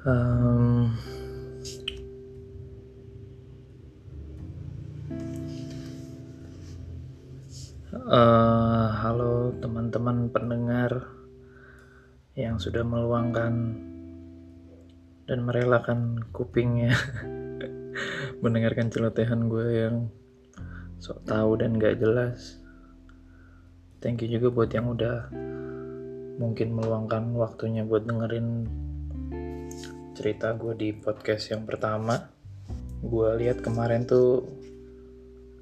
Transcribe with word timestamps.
Um, 0.00 0.96
uh, 8.08 8.88
halo 8.96 9.52
teman-teman 9.60 10.32
pendengar 10.32 11.04
yang 12.32 12.56
sudah 12.56 12.80
meluangkan 12.80 13.76
dan 15.28 15.38
merelakan 15.44 16.24
kupingnya 16.32 16.96
mendengarkan 18.42 18.88
celotehan 18.88 19.52
gue 19.52 19.68
yang 19.84 20.08
sok 20.96 21.28
tahu 21.28 21.60
dan 21.60 21.76
gak 21.76 22.00
jelas. 22.00 22.56
Thank 24.00 24.24
you 24.24 24.32
juga 24.32 24.48
buat 24.48 24.72
yang 24.72 24.96
udah 24.96 25.28
mungkin 26.40 26.72
meluangkan 26.72 27.36
waktunya 27.36 27.84
buat 27.84 28.08
dengerin 28.08 28.88
cerita 30.20 30.52
gue 30.52 30.76
di 30.76 30.92
podcast 30.92 31.48
yang 31.48 31.64
pertama. 31.64 32.12
Gue 33.00 33.40
lihat 33.40 33.64
kemarin 33.64 34.04
tuh 34.04 34.44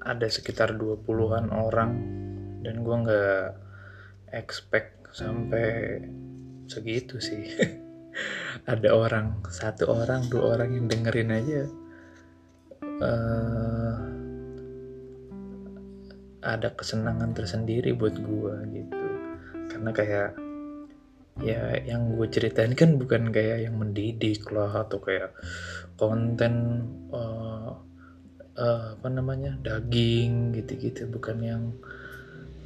ada 0.03 0.27
sekitar 0.27 0.75
20-an 0.75 1.47
orang 1.47 1.91
dan 2.59 2.83
gue 2.83 2.95
nggak 3.07 3.55
expect 4.35 5.15
sampai 5.15 6.03
segitu 6.67 7.23
sih. 7.23 7.55
ada 8.75 8.91
orang, 8.91 9.39
satu 9.47 9.95
orang, 9.95 10.27
dua 10.27 10.59
orang 10.59 10.75
yang 10.75 10.91
dengerin 10.91 11.31
aja. 11.31 11.63
Uh, 12.99 13.95
ada 16.43 16.67
kesenangan 16.75 17.31
tersendiri 17.31 17.95
buat 17.95 18.19
gue 18.19 18.55
gitu 18.75 19.07
karena 19.71 19.91
kayak 19.95 20.48
ya 21.39 21.79
yang 21.87 22.19
gue 22.19 22.27
ceritain 22.27 22.75
kan 22.75 22.99
bukan 22.99 23.31
kayak 23.31 23.67
yang 23.67 23.75
mendidik 23.79 24.43
lah 24.51 24.83
atau 24.83 24.99
kayak 24.99 25.31
konten 25.95 26.83
uh, 27.11 27.79
uh, 28.59 28.83
apa 28.99 29.07
namanya 29.07 29.55
daging 29.63 30.51
gitu-gitu. 30.55 31.07
Bukan 31.07 31.37
yang 31.39 31.63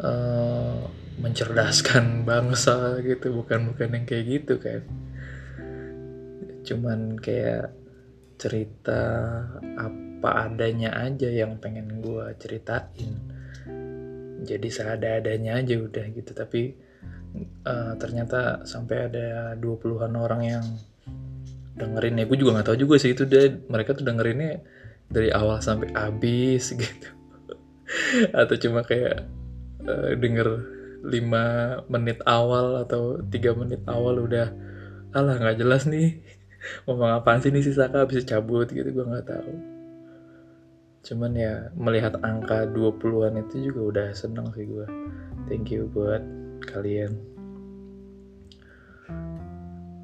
uh, 0.02 0.90
mencerdaskan 1.22 2.06
bangsa 2.30 2.98
gitu. 3.06 3.34
Bukan 3.34 3.74
bukan 3.74 3.90
yang 3.94 4.06
kayak 4.10 4.26
gitu 4.26 4.58
kan. 4.58 4.82
Cuman 6.66 7.22
kayak 7.22 7.74
cerita 8.42 9.02
apa 9.78 10.50
adanya 10.50 10.98
aja 10.98 11.30
yang 11.30 11.62
pengen 11.62 12.02
gue 12.02 12.26
ceritain. 12.42 13.14
Jadi 14.44 14.68
seada-adanya 14.68 15.64
aja 15.64 15.80
udah 15.80 16.06
gitu. 16.12 16.36
Tapi 16.36 16.93
uh, 17.66 17.94
ternyata 17.98 18.64
sampai 18.64 19.10
ada 19.10 19.28
20-an 19.58 20.14
orang 20.18 20.42
yang 20.46 20.66
dengerin 21.78 22.22
ya. 22.22 22.26
Gue 22.30 22.38
juga 22.38 22.60
nggak 22.60 22.68
tahu 22.74 22.78
juga 22.78 22.96
sih 23.02 23.14
itu 23.14 23.26
deh 23.26 23.66
mereka 23.70 23.98
tuh 23.98 24.06
dengerinnya 24.06 24.62
dari 25.10 25.34
awal 25.34 25.60
sampai 25.60 25.92
habis 25.94 26.72
gitu. 26.82 27.10
Atau 28.34 28.56
cuma 28.62 28.86
kayak 28.86 29.26
uh, 29.86 30.14
denger 30.18 30.48
5 31.04 31.92
menit 31.92 32.24
awal 32.24 32.80
atau 32.88 33.20
tiga 33.28 33.52
menit 33.52 33.84
awal 33.90 34.24
udah 34.24 34.56
alah 35.12 35.36
nggak 35.36 35.60
jelas 35.60 35.84
nih 35.86 36.24
ngomong 36.88 37.22
apaan 37.22 37.44
sih 37.44 37.52
nih 37.52 37.64
si 37.66 37.74
Saka 37.76 38.06
bisa 38.06 38.24
cabut 38.24 38.70
gitu. 38.70 38.88
Gue 38.94 39.06
nggak 39.06 39.28
tahu. 39.28 39.54
Cuman 41.04 41.36
ya 41.36 41.68
melihat 41.76 42.16
angka 42.24 42.64
20-an 42.72 43.44
itu 43.44 43.74
juga 43.74 43.82
udah 43.92 44.08
seneng 44.16 44.48
sih 44.56 44.64
gue 44.64 44.88
thank 45.52 45.68
you 45.68 45.92
buat 45.92 46.24
kalian? 46.64 47.14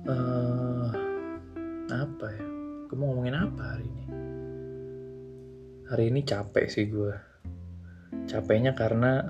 Uh, 0.09 0.89
apa 1.89 2.27
ya? 2.35 2.45
Gue 2.87 2.95
mau 2.99 3.15
ngomongin 3.15 3.37
apa 3.39 3.63
hari 3.77 3.85
ini? 3.87 4.05
Hari 5.89 6.03
ini 6.13 6.21
capek 6.21 6.65
sih 6.69 6.85
gue 6.85 7.29
capeknya 8.29 8.77
karena 8.77 9.25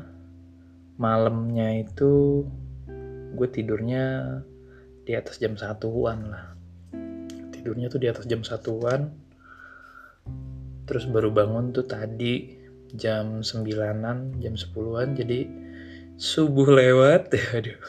malamnya 1.00 1.80
itu 1.80 2.44
gue 3.32 3.48
tidurnya 3.48 4.36
di 5.08 5.16
atas 5.16 5.40
jam 5.40 5.56
satuan 5.56 6.20
lah. 6.28 6.46
Tidurnya 7.56 7.88
tuh 7.88 8.04
di 8.04 8.08
atas 8.12 8.28
jam 8.28 8.44
satuan. 8.44 9.16
Terus 10.84 11.06
baru 11.08 11.32
bangun 11.32 11.72
tuh 11.72 11.88
tadi 11.88 12.60
jam 12.92 13.40
sembilanan 13.40 14.40
jam 14.44 14.60
sepuluhan. 14.60 15.16
Jadi 15.16 15.40
subuh 16.20 16.68
lewat. 16.68 17.32
Ya 17.32 17.48
aduh. 17.64 17.80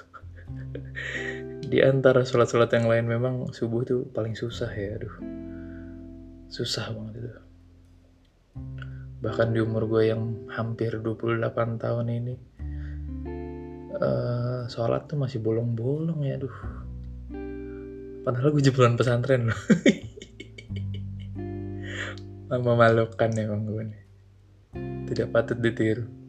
Di 1.66 1.78
antara 1.82 2.22
sholat-sholat 2.22 2.70
yang 2.78 2.86
lain 2.86 3.06
memang 3.10 3.50
subuh 3.50 3.82
tuh 3.82 4.06
paling 4.14 4.38
susah 4.38 4.70
ya 4.70 4.96
aduh. 4.96 5.14
Susah 6.46 6.94
banget 6.94 7.26
itu. 7.26 7.30
Bahkan 9.20 9.52
di 9.52 9.60
umur 9.60 9.84
gue 9.90 10.08
yang 10.08 10.48
hampir 10.48 10.96
28 10.96 11.42
tahun 11.76 12.06
ini 12.08 12.34
uh, 14.00 14.64
sholat 14.70 15.10
tuh 15.10 15.18
masih 15.18 15.42
bolong-bolong 15.42 16.22
ya 16.24 16.38
aduh. 16.38 16.56
Padahal 18.22 18.54
gue 18.54 18.62
jebolan 18.62 18.94
pesantren 18.94 19.50
loh. 19.50 19.60
Memalukan 22.50 23.30
emang 23.38 23.62
gue 23.62 23.82
nih. 23.94 24.02
Tidak 25.06 25.30
patut 25.30 25.58
ditiru 25.58 26.19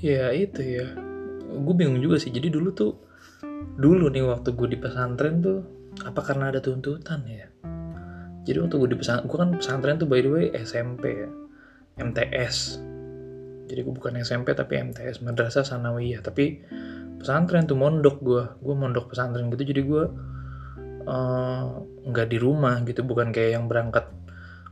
ya 0.00 0.32
itu 0.32 0.60
ya. 0.62 0.86
Gue 1.46 1.74
bingung 1.76 2.00
juga 2.00 2.16
sih. 2.20 2.32
Jadi 2.32 2.52
dulu 2.52 2.72
tuh 2.72 2.92
dulu 3.76 4.08
nih 4.08 4.24
waktu 4.24 4.52
gue 4.52 4.68
di 4.72 4.78
pesantren 4.80 5.44
tuh 5.44 5.60
apa 6.04 6.20
karena 6.20 6.52
ada 6.52 6.60
tuntutan 6.60 7.24
ya? 7.28 7.46
Jadi 8.46 8.56
waktu 8.62 8.74
gue 8.78 8.88
di 8.94 8.98
pesantren 8.98 9.26
gue 9.28 9.38
kan 9.38 9.50
pesantren 9.56 9.96
tuh 9.96 10.08
by 10.08 10.20
the 10.22 10.30
way 10.30 10.46
SMP 10.54 11.24
ya 11.24 11.30
MTS 11.96 12.84
jadi 13.66 13.82
gue 13.82 13.94
bukan 13.98 14.14
SMP 14.22 14.54
tapi 14.54 14.78
MTS 14.78 15.26
Madrasah 15.26 15.66
Sanawiyah. 15.66 16.22
Tapi 16.22 16.62
pesantren 17.18 17.66
tuh 17.66 17.74
mondok 17.74 18.22
gue 18.22 18.44
gue 18.62 18.74
mondok 18.78 19.10
pesantren 19.10 19.50
gitu. 19.50 19.66
Jadi 19.66 19.82
gue 19.82 20.04
Eh, 21.06 21.62
nggak 22.10 22.26
uh, 22.26 22.30
di 22.30 22.38
rumah 22.42 22.82
gitu. 22.82 23.06
Bukan 23.06 23.30
kayak 23.30 23.50
yang 23.54 23.64
berangkat 23.70 24.10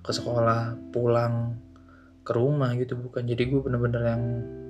ke 0.02 0.10
sekolah 0.10 0.74
pulang 0.90 1.62
ke 2.24 2.32
rumah 2.32 2.72
gitu 2.74 2.96
bukan. 2.96 3.28
Jadi 3.28 3.42
gue 3.52 3.60
bener-bener 3.60 4.02
yang 4.02 4.22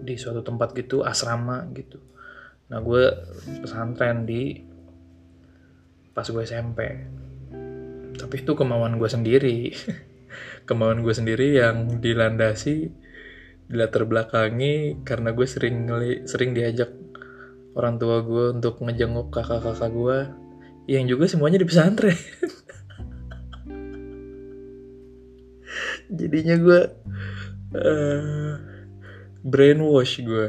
di 0.03 0.19
suatu 0.19 0.42
tempat 0.42 0.75
gitu 0.75 1.06
asrama 1.06 1.65
gitu. 1.72 2.03
Nah 2.69 2.82
gue 2.82 3.03
pesantren 3.62 4.26
di 4.26 4.60
pas 6.14 6.26
gue 6.26 6.43
SMP 6.47 6.81
tapi 8.14 8.41
itu 8.41 8.54
kemauan 8.54 8.97
gue 8.98 9.10
sendiri. 9.10 9.75
Kemauan 10.66 11.04
gue 11.04 11.14
sendiri 11.14 11.60
yang 11.60 12.00
dilandasi 12.00 12.91
dilatar 13.64 14.04
belakangi 14.04 15.00
karena 15.04 15.32
gue 15.32 15.47
sering 15.48 15.88
sering 16.28 16.53
diajak 16.53 16.93
orang 17.75 17.97
tua 17.97 18.20
gue 18.22 18.53
untuk 18.56 18.81
ngejenguk 18.81 19.32
kakak-kakak 19.32 19.91
gue 19.93 20.19
yang 20.88 21.09
juga 21.09 21.28
semuanya 21.28 21.59
di 21.60 21.66
pesantren. 21.69 22.16
Jadinya 26.19 26.56
gue 26.60 26.81
uh, 27.75 28.55
brainwash 29.45 30.23
gue 30.25 30.47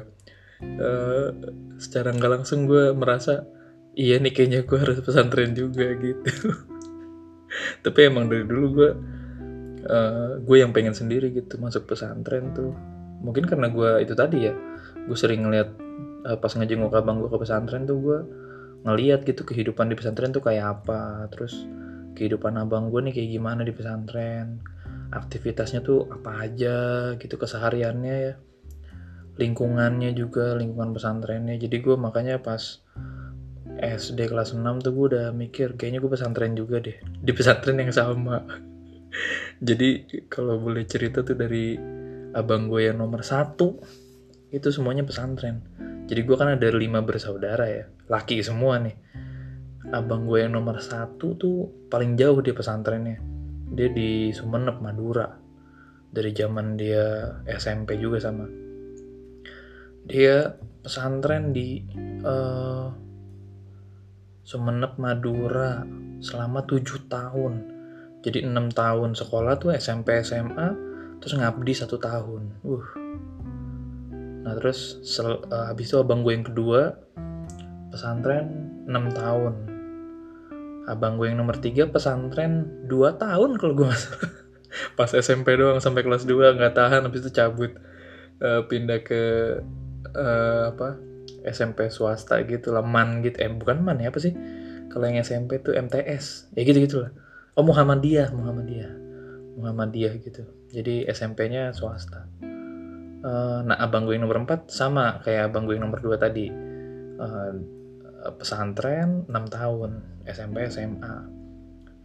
uh, 0.62 1.30
secara 1.76 2.16
nggak 2.16 2.32
langsung 2.42 2.70
gue 2.70 2.96
merasa 2.96 3.44
iya 3.96 4.20
nih 4.20 4.32
kayaknya 4.32 4.64
gue 4.64 4.78
harus 4.80 5.00
pesantren 5.04 5.56
juga 5.56 5.96
gitu. 5.96 6.30
Tapi 7.86 8.00
emang 8.08 8.28
dari 8.28 8.44
dulu 8.44 8.66
gue 8.76 8.90
uh, 9.88 10.32
gue 10.44 10.58
yang 10.60 10.76
pengen 10.76 10.96
sendiri 10.96 11.32
gitu 11.32 11.60
masuk 11.60 11.88
pesantren 11.88 12.52
tuh. 12.56 12.76
Mungkin 13.24 13.48
karena 13.48 13.72
gue 13.72 14.04
itu 14.04 14.14
tadi 14.14 14.52
ya 14.52 14.54
gue 15.06 15.18
sering 15.18 15.48
ngeliat 15.48 15.70
uh, 16.28 16.38
pas 16.40 16.52
ngejenguk 16.52 16.92
abang 16.92 17.24
gue 17.24 17.32
ke 17.32 17.40
pesantren 17.40 17.88
tuh 17.88 17.98
gue 18.00 18.20
ngeliat 18.86 19.26
gitu 19.26 19.42
kehidupan 19.42 19.90
di 19.90 19.96
pesantren 19.96 20.36
tuh 20.36 20.44
kayak 20.44 20.84
apa. 20.84 21.32
Terus 21.32 21.56
kehidupan 22.16 22.60
abang 22.60 22.92
gue 22.92 23.00
nih 23.12 23.14
kayak 23.16 23.30
gimana 23.32 23.62
di 23.64 23.72
pesantren 23.76 24.75
aktivitasnya 25.12 25.86
tuh 25.86 26.10
apa 26.10 26.48
aja 26.48 26.76
gitu 27.20 27.36
kesehariannya 27.38 28.16
ya. 28.16 28.34
Lingkungannya 29.36 30.16
juga 30.16 30.56
lingkungan 30.56 30.96
pesantrennya. 30.96 31.60
Jadi 31.60 31.84
gue 31.84 31.96
makanya 32.00 32.40
pas 32.40 32.80
SD 33.76 34.32
kelas 34.32 34.56
6 34.56 34.64
tuh 34.80 34.92
gue 34.96 35.06
udah 35.16 35.28
mikir 35.36 35.76
kayaknya 35.76 36.00
gue 36.00 36.12
pesantren 36.12 36.56
juga 36.56 36.80
deh. 36.80 36.96
Di 37.02 37.32
pesantren 37.36 37.78
yang 37.78 37.92
sama. 37.92 38.40
Jadi 39.68 40.08
kalau 40.32 40.60
boleh 40.60 40.88
cerita 40.88 41.22
tuh 41.22 41.36
dari 41.36 41.76
abang 42.36 42.68
gue 42.72 42.88
yang 42.88 43.00
nomor 43.00 43.24
satu 43.24 43.76
itu 44.56 44.72
semuanya 44.72 45.04
pesantren. 45.04 45.60
Jadi 46.08 46.22
gue 46.24 46.36
kan 46.38 46.56
ada 46.56 46.68
lima 46.72 47.04
bersaudara 47.04 47.68
ya 47.68 47.84
laki 48.08 48.40
semua 48.40 48.80
nih. 48.80 48.96
Abang 49.92 50.26
gue 50.26 50.42
yang 50.42 50.56
nomor 50.56 50.80
satu 50.82 51.36
tuh 51.38 51.88
paling 51.92 52.18
jauh 52.18 52.40
dia 52.42 52.56
pesantrennya 52.56 53.36
dia 53.72 53.90
di 53.90 54.30
Sumeneb 54.30 54.78
Madura. 54.82 55.26
Dari 56.16 56.32
zaman 56.32 56.80
dia 56.80 57.36
SMP 57.50 58.00
juga 58.00 58.22
sama. 58.22 58.48
Dia 60.06 60.54
pesantren 60.86 61.50
di 61.50 61.82
uh, 62.24 62.88
Sumenep 64.46 65.02
Madura 65.02 65.82
selama 66.22 66.64
tujuh 66.64 67.10
tahun. 67.10 67.74
Jadi 68.22 68.46
enam 68.46 68.70
tahun 68.70 69.18
sekolah 69.18 69.58
tuh 69.58 69.74
SMP 69.74 70.22
SMA 70.22 70.68
terus 71.20 71.36
ngabdi 71.36 71.74
satu 71.74 71.98
tahun. 71.98 72.62
Uh. 72.62 72.86
Nah 74.46 74.54
terus 74.62 75.02
sel, 75.02 75.42
uh, 75.50 75.66
habis 75.74 75.90
itu 75.90 75.98
abang 75.98 76.22
gue 76.22 76.34
yang 76.38 76.46
kedua 76.46 76.94
pesantren 77.90 78.70
enam 78.86 79.10
tahun 79.10 79.75
abang 80.86 81.18
gue 81.18 81.34
yang 81.34 81.42
nomor 81.42 81.58
tiga 81.58 81.90
pesantren 81.90 82.86
dua 82.86 83.18
tahun 83.18 83.58
kalau 83.58 83.74
gue 83.74 83.90
pas 85.00 85.12
SMP 85.12 85.56
doang 85.56 85.80
sampai 85.80 86.04
kelas 86.04 86.28
2 86.28 86.58
nggak 86.60 86.76
tahan 86.76 87.08
habis 87.08 87.24
itu 87.24 87.32
cabut 87.32 87.72
uh, 88.44 88.68
pindah 88.68 89.00
ke 89.02 89.22
uh, 90.12 90.76
apa 90.76 91.00
SMP 91.46 91.88
swasta 91.94 92.42
gitu 92.44 92.74
lah 92.74 92.84
man 92.84 93.22
gitu. 93.22 93.38
Eh 93.40 93.52
bukan 93.52 93.82
man 93.86 94.02
ya 94.02 94.10
apa 94.10 94.20
sih? 94.20 94.34
Kalau 94.92 95.06
yang 95.08 95.22
SMP 95.22 95.60
tuh 95.62 95.76
MTS 95.76 96.56
ya 96.56 96.62
gitu 96.64 96.80
gitulah 96.84 97.12
oh 97.56 97.64
Muhammadiyah 97.64 98.32
Muhammadiyah. 98.36 98.92
Muhammadiyah 99.56 100.14
gitu. 100.20 100.44
Jadi 100.76 101.08
SMP-nya 101.08 101.72
swasta. 101.72 102.28
Uh, 103.26 103.64
nah 103.64 103.80
abang 103.80 104.04
gue 104.04 104.20
yang 104.20 104.28
nomor 104.28 104.44
4 104.44 104.68
sama 104.68 105.24
kayak 105.24 105.50
abang 105.50 105.64
gue 105.64 105.80
yang 105.80 105.88
nomor 105.88 106.04
2 106.04 106.20
tadi. 106.20 106.52
Uh, 107.16 107.54
pesantren 108.34 109.30
6 109.30 109.34
tahun 109.54 109.92
SMP 110.26 110.66
SMA 110.70 111.16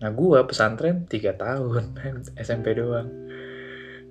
nah 0.01 0.11
gue 0.17 0.39
pesantren 0.49 1.05
3 1.05 1.37
tahun 1.37 1.85
SMP 2.45 2.73
doang. 2.73 3.09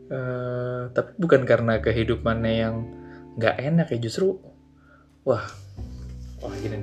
Uh, 0.09 0.89
tapi 0.89 1.13
bukan 1.21 1.45
karena 1.45 1.77
kehidupannya 1.85 2.53
yang 2.53 2.75
nggak 3.37 3.61
enak 3.61 3.87
ya 3.93 4.01
justru 4.01 4.41
wah 5.21 5.45
wah 6.41 6.55
gini 6.57 6.81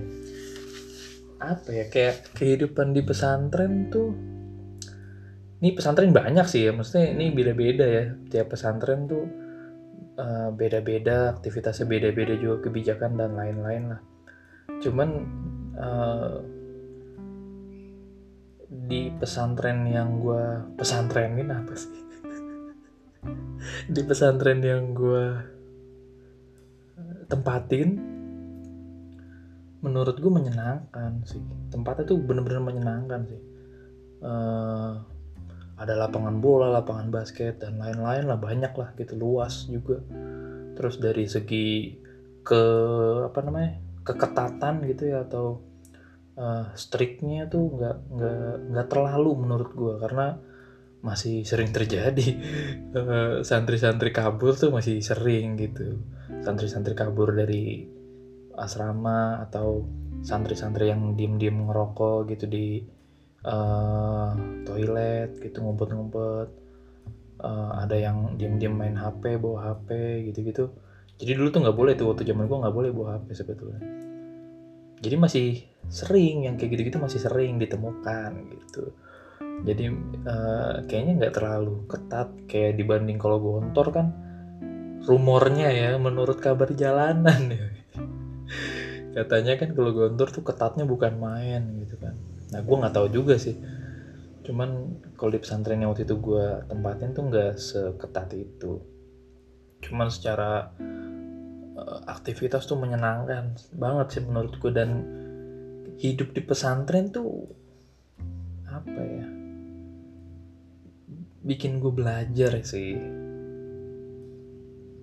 apa 1.42 1.74
ya 1.74 1.90
kayak 1.90 2.30
kehidupan 2.38 2.94
di 2.94 3.02
pesantren 3.02 3.90
tuh 3.90 4.14
ini 5.58 5.74
pesantren 5.74 6.14
banyak 6.14 6.46
sih 6.46 6.70
ya 6.70 6.72
maksudnya 6.74 7.18
ini 7.18 7.34
beda-beda 7.34 7.86
ya. 7.86 8.04
Tiap 8.30 8.54
pesantren 8.54 9.10
tuh 9.10 9.26
uh, 10.22 10.54
beda-beda 10.54 11.34
aktivitasnya 11.34 11.86
beda-beda 11.88 12.34
juga 12.38 12.68
kebijakan 12.68 13.18
dan 13.18 13.34
lain-lain 13.34 13.84
lah 13.90 14.00
cuman 14.86 15.10
uh, 15.74 16.38
di 18.86 19.10
pesantren 19.18 19.86
yang 19.90 20.22
gue 20.22 20.74
pesantrenin 20.78 21.50
apa 21.50 21.74
sih? 21.74 21.94
Di 23.94 24.02
pesantren 24.06 24.62
yang 24.62 24.94
gue 24.94 25.56
tempatin 27.26 27.98
menurut 29.82 30.16
gue 30.18 30.32
menyenangkan 30.32 31.22
sih. 31.26 31.42
Tempatnya 31.70 32.06
tuh 32.06 32.18
bener-bener 32.22 32.62
menyenangkan 32.62 33.20
sih. 33.26 33.42
Uh, 34.22 35.02
ada 35.76 35.92
lapangan 35.92 36.40
bola 36.40 36.72
lapangan 36.72 37.12
basket 37.12 37.60
dan 37.60 37.76
lain-lain 37.76 38.24
lah 38.24 38.40
banyak 38.40 38.72
lah 38.72 38.90
gitu 38.96 39.14
luas 39.14 39.68
juga. 39.68 40.00
Terus 40.74 40.96
dari 40.98 41.24
segi 41.28 41.94
ke 42.46 42.62
apa 43.26 43.38
namanya 43.42 43.85
keketatan 44.06 44.86
gitu 44.86 45.10
ya 45.10 45.26
atau 45.26 45.66
uh, 46.38 46.70
striknya 46.78 47.50
tuh 47.50 47.74
nggak 47.74 47.96
nggak 48.14 48.52
nggak 48.70 48.86
terlalu 48.86 49.30
menurut 49.34 49.70
gue 49.74 49.94
karena 49.98 50.38
masih 51.02 51.42
sering 51.46 51.70
terjadi. 51.70 52.28
Santri-santri 53.48 54.10
kabur 54.14 54.54
tuh 54.54 54.70
masih 54.70 55.02
sering 55.02 55.58
gitu. 55.58 56.02
Santri-santri 56.42 56.94
kabur 56.94 57.34
dari 57.34 57.86
asrama 58.56 59.44
atau 59.46 59.84
santri-santri 60.24 60.88
yang 60.90 61.14
diem-diem 61.14 61.68
ngerokok 61.68 62.26
gitu 62.34 62.44
di 62.48 62.82
uh, 63.46 64.32
toilet 64.66 65.38
gitu 65.38 65.62
ngumpet-ngumpet. 65.62 66.48
Uh, 67.36 67.84
ada 67.84 67.94
yang 68.00 68.34
diem-diem 68.40 68.72
main 68.72 68.96
HP 68.96 69.36
bawa 69.36 69.76
HP 69.76 70.24
gitu-gitu 70.32 70.72
jadi 71.16 71.32
dulu 71.36 71.48
tuh 71.52 71.60
nggak 71.64 71.76
boleh 71.76 71.92
tuh 71.96 72.06
waktu 72.12 72.22
zaman 72.28 72.44
gua 72.48 72.68
nggak 72.68 72.76
boleh 72.76 72.90
bawa 72.92 73.08
HP 73.20 73.28
sebetulnya 73.32 73.80
jadi 75.00 75.16
masih 75.20 75.46
sering 75.86 76.48
yang 76.48 76.56
kayak 76.56 76.76
gitu-gitu 76.76 76.98
masih 76.98 77.20
sering 77.20 77.60
ditemukan 77.60 78.48
gitu. 78.48 78.96
Jadi 79.62 79.92
uh, 80.24 80.82
kayaknya 80.88 81.12
nggak 81.24 81.34
terlalu 81.36 81.84
ketat 81.84 82.28
kayak 82.48 82.80
dibanding 82.80 83.20
kalau 83.20 83.36
gontor 83.40 83.92
kan 83.92 84.06
rumornya 85.06 85.70
ya 85.70 85.90
menurut 86.00 86.40
kabar 86.40 86.72
jalanan 86.72 87.52
ya. 87.52 87.66
Katanya 89.16 89.56
kan 89.56 89.72
kalau 89.72 89.96
Gontor 89.96 90.28
tuh 90.28 90.44
ketatnya 90.44 90.84
bukan 90.84 91.16
main 91.16 91.80
gitu 91.80 91.96
kan. 91.96 92.12
Nah 92.52 92.60
gue 92.60 92.76
nggak 92.76 92.92
tahu 92.92 93.08
juga 93.08 93.40
sih. 93.40 93.56
Cuman 94.44 95.00
kalau 95.16 95.32
di 95.32 95.40
pesantren 95.40 95.80
yang 95.80 95.88
waktu 95.88 96.04
itu 96.04 96.20
gue 96.20 96.68
tempatin 96.68 97.16
tuh 97.16 97.24
nggak 97.32 97.56
seketat 97.56 98.36
itu. 98.36 98.84
Cuman 99.80 100.12
secara 100.12 100.68
aktivitas 102.08 102.64
tuh 102.64 102.80
menyenangkan 102.80 103.56
banget 103.76 104.06
sih 104.16 104.22
menurut 104.24 104.56
gue 104.56 104.72
dan 104.72 104.90
hidup 106.00 106.32
di 106.32 106.40
pesantren 106.40 107.12
tuh 107.12 107.48
apa 108.68 109.00
ya 109.00 109.26
bikin 111.46 111.78
gue 111.78 111.94
belajar 111.94 112.58
sih. 112.66 112.98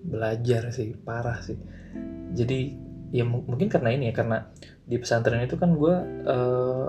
Belajar 0.04 0.68
sih 0.68 0.92
parah 0.92 1.40
sih. 1.40 1.56
Jadi 2.36 2.76
ya 3.16 3.24
mungkin 3.24 3.72
karena 3.72 3.96
ini 3.96 4.12
ya 4.12 4.14
karena 4.14 4.44
di 4.84 5.00
pesantren 5.00 5.40
itu 5.40 5.56
kan 5.56 5.72
gue 5.72 5.94
uh, 6.28 6.86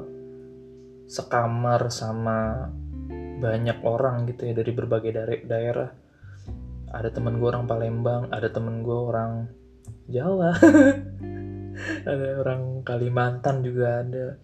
sekamar 1.07 1.87
sama 1.87 2.67
banyak 3.39 3.79
orang 3.87 4.27
gitu 4.27 4.51
ya 4.51 4.53
dari 4.59 4.71
berbagai 4.75 5.15
daerah. 5.47 5.89
Ada 6.91 7.15
temen 7.15 7.39
gue 7.39 7.47
orang 7.47 7.63
Palembang 7.63 8.27
ada 8.35 8.51
temen 8.51 8.83
gue 8.83 8.99
orang 8.99 9.47
Jawa. 10.09 10.53
Ada 12.09 12.39
orang 12.39 12.85
Kalimantan 12.87 13.65
juga 13.65 13.99
ada. 13.99 14.39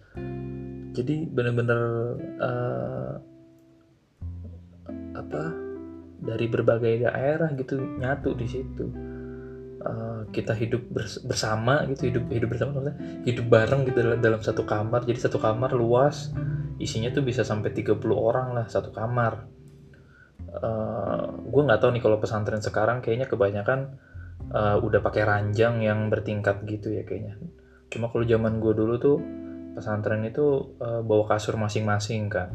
Jadi 0.92 1.24
bener-bener 1.24 1.80
uh, 2.36 3.16
apa 5.16 5.42
dari 6.20 6.46
berbagai 6.52 7.08
daerah 7.08 7.48
gitu 7.56 7.80
nyatu 7.96 8.36
di 8.36 8.46
situ. 8.50 8.84
Uh, 9.82 10.28
kita 10.30 10.54
hidup 10.54 10.84
bersama 11.26 11.82
gitu 11.90 12.06
hidup 12.06 12.30
hidup 12.30 12.54
bersama 12.54 12.78
maksudnya 12.78 12.96
hidup 13.26 13.46
bareng 13.50 13.82
gitu 13.88 13.98
dalam, 14.04 14.20
dalam 14.20 14.40
satu 14.44 14.68
kamar. 14.68 15.08
Jadi 15.08 15.18
satu 15.24 15.40
kamar 15.40 15.72
luas 15.72 16.36
isinya 16.76 17.08
tuh 17.14 17.24
bisa 17.24 17.46
sampai 17.46 17.72
30 17.72 17.96
orang 18.12 18.52
lah 18.52 18.68
satu 18.68 18.92
kamar. 18.92 19.48
Uh, 20.52 21.32
gue 21.48 21.62
nggak 21.64 21.80
tahu 21.80 21.96
nih 21.96 22.02
kalau 22.04 22.20
pesantren 22.20 22.60
sekarang 22.60 23.00
kayaknya 23.00 23.24
kebanyakan 23.24 23.96
uh, 24.52 24.76
udah 24.78 25.00
pakai 25.00 25.24
ranjang 25.24 25.82
yang 25.82 26.12
bertingkat 26.12 26.62
gitu 26.68 26.92
ya 26.92 27.02
kayaknya. 27.02 27.40
Cuma 27.88 28.08
kalau 28.12 28.24
zaman 28.24 28.60
gue 28.60 28.72
dulu 28.76 28.94
tuh 29.00 29.18
pesantren 29.72 30.22
itu 30.28 30.76
uh, 30.78 31.00
bawa 31.00 31.36
kasur 31.36 31.56
masing-masing 31.56 32.28
kan 32.28 32.52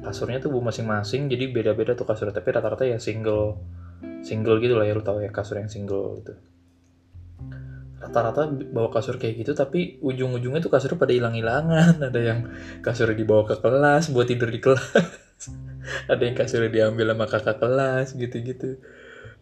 kasurnya 0.00 0.40
tuh 0.40 0.50
bu 0.50 0.64
masing-masing 0.64 1.28
jadi 1.28 1.52
beda-beda 1.52 1.92
tuh 1.92 2.08
kasur. 2.08 2.32
Tapi 2.32 2.48
rata-rata 2.50 2.88
ya 2.88 2.96
single 2.96 3.60
single 4.24 4.56
gitu 4.60 4.76
lah 4.76 4.88
ya 4.88 4.96
lu 4.96 5.04
tau 5.04 5.20
ya 5.20 5.28
kasur 5.28 5.60
yang 5.60 5.68
single 5.68 6.20
gitu. 6.24 6.32
Rata-rata 8.00 8.48
bawa 8.48 8.88
kasur 8.88 9.20
kayak 9.20 9.44
gitu 9.44 9.52
tapi 9.52 10.00
ujung-ujungnya 10.00 10.64
tuh 10.64 10.72
kasur 10.72 10.96
pada 10.96 11.12
hilang-hilangan. 11.12 12.00
Ada 12.08 12.20
yang 12.20 12.38
kasurnya 12.80 13.16
dibawa 13.16 13.44
ke 13.44 13.60
kelas 13.60 14.08
buat 14.10 14.26
tidur 14.26 14.48
di 14.48 14.60
kelas. 14.60 15.04
Ada 16.12 16.22
yang 16.24 16.36
kasurnya 16.36 16.70
diambil 16.72 17.12
sama 17.12 17.26
kakak 17.28 17.56
kelas 17.60 18.16
gitu-gitu 18.16 18.80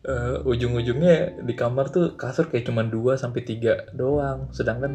uh, 0.07 0.45
ujung-ujungnya 0.47 1.43
di 1.43 1.55
kamar 1.59 1.91
tuh 1.91 2.15
kasur 2.15 2.47
kayak 2.47 2.69
cuma 2.69 2.87
2 2.87 3.19
sampai 3.19 3.43
tiga 3.43 3.89
doang. 3.97 4.53
Sedangkan 4.55 4.93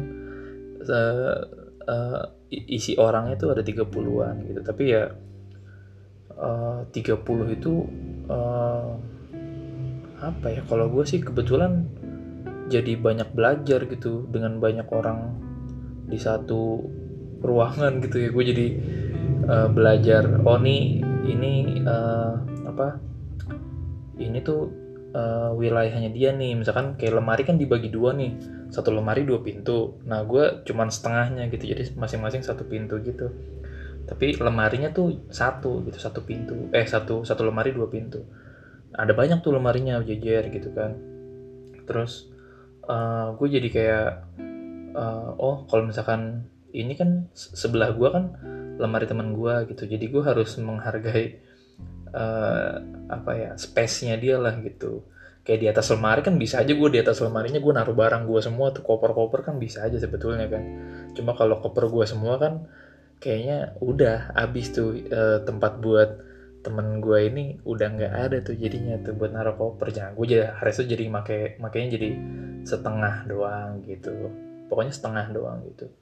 uh, 0.86 1.36
uh, 1.84 2.22
isi 2.48 2.96
orangnya 2.96 3.36
tuh 3.36 3.52
ada 3.52 3.62
30-an 3.66 4.34
gitu. 4.48 4.60
Tapi 4.64 4.84
ya 4.88 5.12
uh, 6.38 6.86
30 6.88 7.56
itu 7.58 7.72
uh, 8.30 8.90
apa 10.22 10.46
ya? 10.48 10.62
Kalau 10.64 10.88
gue 10.88 11.04
sih 11.04 11.20
kebetulan 11.20 11.84
jadi 12.72 12.96
banyak 12.96 13.36
belajar 13.36 13.84
gitu 13.84 14.24
dengan 14.32 14.56
banyak 14.56 14.88
orang 14.88 15.36
di 16.08 16.16
satu 16.16 16.80
ruangan 17.44 18.00
gitu 18.00 18.16
ya. 18.24 18.28
Gue 18.32 18.44
jadi 18.48 18.66
uh, 19.44 19.68
belajar 19.68 20.40
oh 20.48 20.56
nih 20.56 21.04
ini 21.28 21.84
uh, 21.84 22.40
apa? 22.64 22.96
Ini 24.14 24.38
tuh 24.46 24.83
uh, 25.14 25.50
wilayahnya 25.54 26.10
dia 26.10 26.34
nih. 26.34 26.58
Misalkan 26.58 26.98
kayak 26.98 27.22
lemari 27.22 27.46
kan 27.46 27.56
dibagi 27.56 27.88
dua 27.88 28.12
nih. 28.12 28.34
Satu 28.68 28.90
lemari 28.90 29.22
dua 29.22 29.40
pintu. 29.40 30.02
Nah 30.04 30.26
gue 30.26 30.66
cuman 30.66 30.90
setengahnya 30.90 31.48
gitu. 31.48 31.70
Jadi 31.70 31.94
masing-masing 31.94 32.42
satu 32.42 32.66
pintu 32.66 32.98
gitu. 33.00 33.30
Tapi 34.04 34.36
lemarinya 34.36 34.92
tuh 34.92 35.30
satu 35.30 35.80
gitu 35.86 35.96
satu 35.96 36.26
pintu. 36.26 36.68
Eh 36.74 36.84
satu 36.84 37.22
satu 37.22 37.46
lemari 37.46 37.72
dua 37.72 37.88
pintu. 37.88 38.26
Ada 38.94 39.14
banyak 39.14 39.40
tuh 39.40 39.54
lemarinya 39.54 40.02
jejer 40.02 40.50
gitu 40.50 40.74
kan. 40.74 40.98
Terus 41.86 42.28
uh, 42.84 43.32
gue 43.38 43.48
jadi 43.48 43.68
kayak 43.70 44.10
uh, 44.98 45.30
oh 45.38 45.64
kalau 45.70 45.88
misalkan 45.88 46.50
ini 46.74 46.98
kan 46.98 47.30
sebelah 47.32 47.94
gue 47.94 48.08
kan 48.10 48.24
lemari 48.82 49.06
teman 49.06 49.32
gue 49.32 49.70
gitu. 49.70 49.86
Jadi 49.86 50.04
gue 50.10 50.22
harus 50.22 50.58
menghargai 50.58 51.53
uh, 52.14 52.72
apa 53.10 53.30
ya 53.34 53.50
space-nya 53.58 54.14
dia 54.16 54.38
lah 54.38 54.54
gitu. 54.62 55.02
Kayak 55.44 55.60
di 55.60 55.68
atas 55.68 55.92
lemari 55.92 56.24
kan 56.24 56.40
bisa 56.40 56.64
aja 56.64 56.72
gue 56.72 56.88
di 56.88 56.96
atas 57.02 57.20
lemarinya 57.20 57.60
gue 57.60 57.72
naruh 57.74 57.92
barang 57.92 58.24
gue 58.24 58.40
semua 58.40 58.72
tuh 58.72 58.80
koper-koper 58.80 59.44
kan 59.44 59.60
bisa 59.60 59.84
aja 59.84 60.00
sebetulnya 60.00 60.48
kan. 60.48 60.62
Cuma 61.12 61.36
kalau 61.36 61.60
koper 61.60 61.92
gue 61.92 62.06
semua 62.08 62.40
kan 62.40 62.64
kayaknya 63.20 63.76
udah 63.84 64.32
abis 64.32 64.72
tuh 64.72 64.96
uh, 65.12 65.44
tempat 65.44 65.84
buat 65.84 66.10
temen 66.64 67.04
gue 67.04 67.18
ini 67.28 67.44
udah 67.60 67.86
nggak 67.92 68.14
ada 68.24 68.40
tuh 68.40 68.56
jadinya 68.56 68.96
tuh 69.04 69.12
buat 69.12 69.36
naruh 69.36 69.52
koper. 69.52 69.92
Jangan 69.92 70.16
gue 70.16 70.26
jadi 70.32 70.48
itu 70.56 70.82
jadi 70.88 71.04
make 71.12 71.60
makanya 71.60 72.00
jadi 72.00 72.10
setengah 72.64 73.28
doang 73.28 73.84
gitu. 73.84 74.32
Pokoknya 74.72 74.96
setengah 74.96 75.28
doang 75.28 75.60
gitu. 75.68 75.92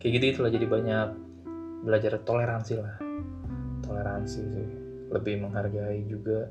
Kayak 0.00 0.12
gitu 0.16 0.24
itulah 0.40 0.48
jadi 0.48 0.64
banyak 0.64 1.08
belajar 1.84 2.16
toleransi 2.24 2.80
lah. 2.80 2.96
Toleransi 3.84 4.40
sih 4.40 4.79
lebih 5.10 5.42
menghargai 5.42 6.06
juga 6.06 6.48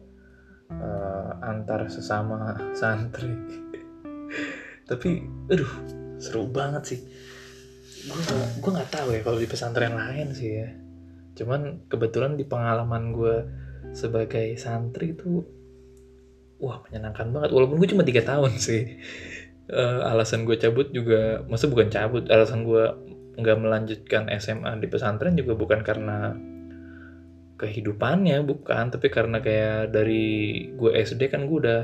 uh, 0.69 1.31
antar 1.41 1.89
sesama 1.89 2.55
santri. 2.79 3.33
Tapi 4.85 5.09
aduh 5.49 5.71
seru 6.21 6.45
banget 6.49 6.83
sih. 6.95 6.99
Gue 8.05 8.21
gue 8.61 8.71
nggak 8.71 8.91
tahu 8.91 9.07
ya 9.15 9.21
kalau 9.25 9.39
di 9.39 9.47
pesantren 9.49 9.95
lain 9.95 10.31
sih 10.35 10.51
ya. 10.61 10.69
Cuman 11.35 11.87
kebetulan 11.87 12.35
di 12.35 12.45
pengalaman 12.45 13.15
gue 13.15 13.35
sebagai 13.95 14.53
santri 14.59 15.15
itu 15.15 15.43
wah 16.59 16.83
menyenangkan 16.87 17.31
banget. 17.31 17.49
Walaupun 17.55 17.79
gue 17.79 17.89
cuma 17.95 18.03
tiga 18.03 18.21
tahun 18.23 18.59
sih. 18.59 18.99
Uh, 19.69 20.01
alasan 20.01 20.49
gue 20.49 20.57
cabut 20.57 20.89
juga 20.89 21.45
maksud 21.45 21.69
bukan 21.69 21.93
cabut 21.93 22.25
alasan 22.33 22.65
gue 22.65 22.89
nggak 23.37 23.57
melanjutkan 23.61 24.25
SMA 24.41 24.81
di 24.81 24.89
pesantren 24.89 25.37
juga 25.37 25.53
bukan 25.53 25.85
karena 25.85 26.33
kehidupannya 27.59 28.39
bukan. 28.47 28.89
Tapi 28.89 29.07
karena 29.11 29.43
kayak 29.43 29.91
dari 29.91 30.67
gue 30.71 30.91
SD 30.95 31.27
kan 31.27 31.45
gue 31.45 31.57
udah 31.59 31.81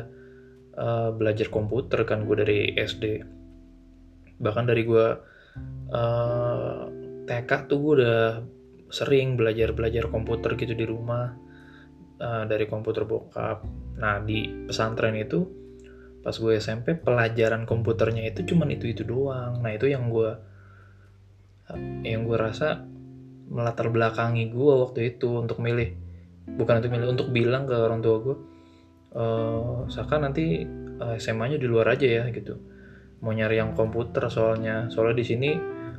uh, 0.79 1.09
belajar 1.11 1.51
komputer 1.51 2.07
kan 2.07 2.23
gue 2.23 2.35
dari 2.39 2.59
SD 2.79 3.35
bahkan 4.35 4.67
dari 4.67 4.83
gue 4.83 5.07
uh, 5.91 6.81
TK 7.25 7.49
tuh 7.71 7.77
gue 7.79 7.93
udah 8.03 8.23
sering 8.91 9.39
belajar 9.39 9.71
belajar 9.71 10.11
komputer 10.11 10.59
gitu 10.59 10.75
di 10.75 10.85
rumah 10.85 11.33
uh, 12.19 12.43
dari 12.45 12.67
komputer 12.67 13.07
bokap. 13.07 13.63
Nah 13.99 14.21
di 14.21 14.67
pesantren 14.67 15.15
itu 15.15 15.43
pas 16.21 16.33
gue 16.33 16.57
SMP 16.57 16.97
pelajaran 16.97 17.69
komputernya 17.69 18.25
itu 18.25 18.43
cuman 18.43 18.73
itu 18.75 18.91
itu 18.91 19.03
doang. 19.07 19.61
Nah 19.63 19.71
itu 19.73 19.89
yang 19.89 20.11
gue 20.11 20.31
yang 22.05 22.29
gue 22.29 22.37
rasa 22.37 22.85
melatar 23.49 23.93
belakangi 23.93 24.49
gue 24.49 24.73
waktu 24.85 25.15
itu 25.15 25.41
untuk 25.41 25.61
milih. 25.61 25.93
Bukan 26.45 26.81
untuk 26.81 26.91
milih 26.93 27.07
untuk 27.13 27.27
bilang 27.33 27.65
ke 27.65 27.73
orang 27.73 28.05
tua 28.05 28.17
gue 28.21 28.35
uh, 29.17 29.89
Saka 29.89 30.21
nanti 30.21 30.61
eh, 30.95 31.15
SMA-nya 31.17 31.57
di 31.57 31.67
luar 31.67 31.95
aja 31.95 32.05
ya 32.05 32.23
gitu. 32.29 32.59
Mau 33.23 33.33
nyari 33.33 33.57
yang 33.57 33.73
komputer 33.73 34.27
soalnya. 34.29 34.91
Soalnya 34.91 35.15
di 35.17 35.25
sini 35.25 35.49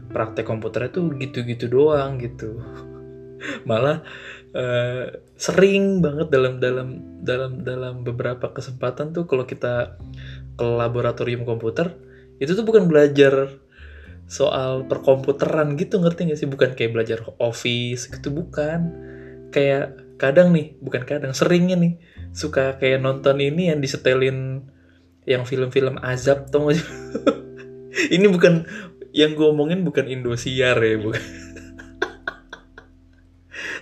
praktek 0.06 0.46
komputernya 0.46 0.90
tuh 0.94 1.16
gitu-gitu 1.18 1.66
doang 1.66 2.20
gitu. 2.22 2.62
Malah 3.68 4.00
uh, 4.54 5.04
sering 5.36 6.00
banget 6.00 6.32
dalam 6.32 6.62
dalam 6.62 6.88
dalam 7.20 7.52
dalam 7.60 7.94
beberapa 8.06 8.50
kesempatan 8.54 9.12
tuh 9.12 9.28
kalau 9.28 9.44
kita 9.44 10.00
ke 10.56 10.64
laboratorium 10.64 11.44
komputer 11.44 11.92
itu 12.40 12.56
tuh 12.56 12.64
bukan 12.64 12.88
belajar 12.88 13.60
soal 14.26 14.86
perkomputeran 14.86 15.78
gitu 15.78 16.02
ngerti 16.02 16.30
gak 16.30 16.38
sih? 16.38 16.50
Bukan 16.50 16.74
kayak 16.74 16.92
belajar 16.92 17.18
office 17.38 18.10
gitu 18.10 18.30
bukan. 18.30 18.92
Kayak 19.50 19.96
kadang 20.20 20.52
nih 20.52 20.76
bukan 20.82 21.02
kadang 21.06 21.32
seringnya 21.32 21.78
nih 21.78 21.94
suka 22.36 22.76
kayak 22.76 23.00
nonton 23.00 23.40
ini 23.40 23.72
yang 23.72 23.80
disetelin 23.80 24.68
yang 25.26 25.42
film-film 25.46 25.98
azab 26.02 26.50
tau 26.50 26.70
gak 26.70 26.78
sih? 26.78 26.86
Ini 28.20 28.28
bukan 28.28 28.68
yang 29.16 29.32
gue 29.32 29.48
omongin 29.48 29.80
bukan 29.80 30.04
Indosiar 30.04 30.76
ya 30.76 31.00
bukan. 31.00 31.18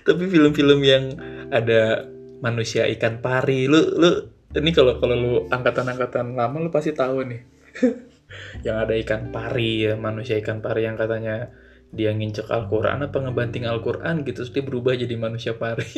Tapi 0.07 0.23
film-film 0.31 0.81
yang 0.87 1.19
ada 1.51 2.15
manusia 2.45 2.85
ikan 2.93 3.25
pari 3.25 3.65
lu 3.65 3.81
lu 3.97 4.11
ini 4.53 4.69
kalau 4.77 5.01
kalau 5.01 5.17
lu 5.17 5.33
angkatan-angkatan 5.49 6.37
lama 6.37 6.61
lu 6.61 6.69
pasti 6.69 6.93
tahu 6.93 7.25
nih 7.25 7.41
yang 8.63 8.83
ada 8.83 8.95
ikan 8.99 9.33
pari 9.35 9.89
ya 9.89 9.95
manusia 9.99 10.39
ikan 10.41 10.63
pari 10.63 10.87
yang 10.87 10.97
katanya 10.97 11.51
dia 11.95 12.11
nginjek 12.11 12.51
Al-Quran 12.51 13.07
apa 13.07 13.19
ngebanting 13.23 13.65
Al-Quran 13.71 14.27
gitu 14.27 14.43
terus 14.43 14.51
dia 14.51 14.67
berubah 14.67 14.99
jadi 14.99 15.15
manusia 15.15 15.55
pari. 15.55 15.87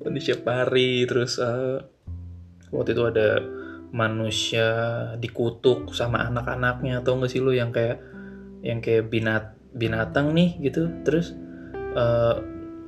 Manusia 0.00 0.40
pari 0.40 1.04
terus 1.04 1.36
uh, 1.36 1.76
waktu 2.72 2.96
itu 2.96 3.02
ada 3.04 3.38
manusia 3.92 4.66
dikutuk 5.20 5.92
sama 5.92 6.24
anak-anaknya 6.24 7.04
atau 7.04 7.20
enggak 7.20 7.30
sih 7.36 7.44
lo 7.44 7.52
yang 7.52 7.68
kayak 7.68 8.00
yang 8.64 8.80
kayak 8.80 9.12
binat 9.12 9.60
binatang 9.76 10.32
nih 10.32 10.56
gitu 10.64 10.88
terus 11.04 11.36
uh, 11.92 12.40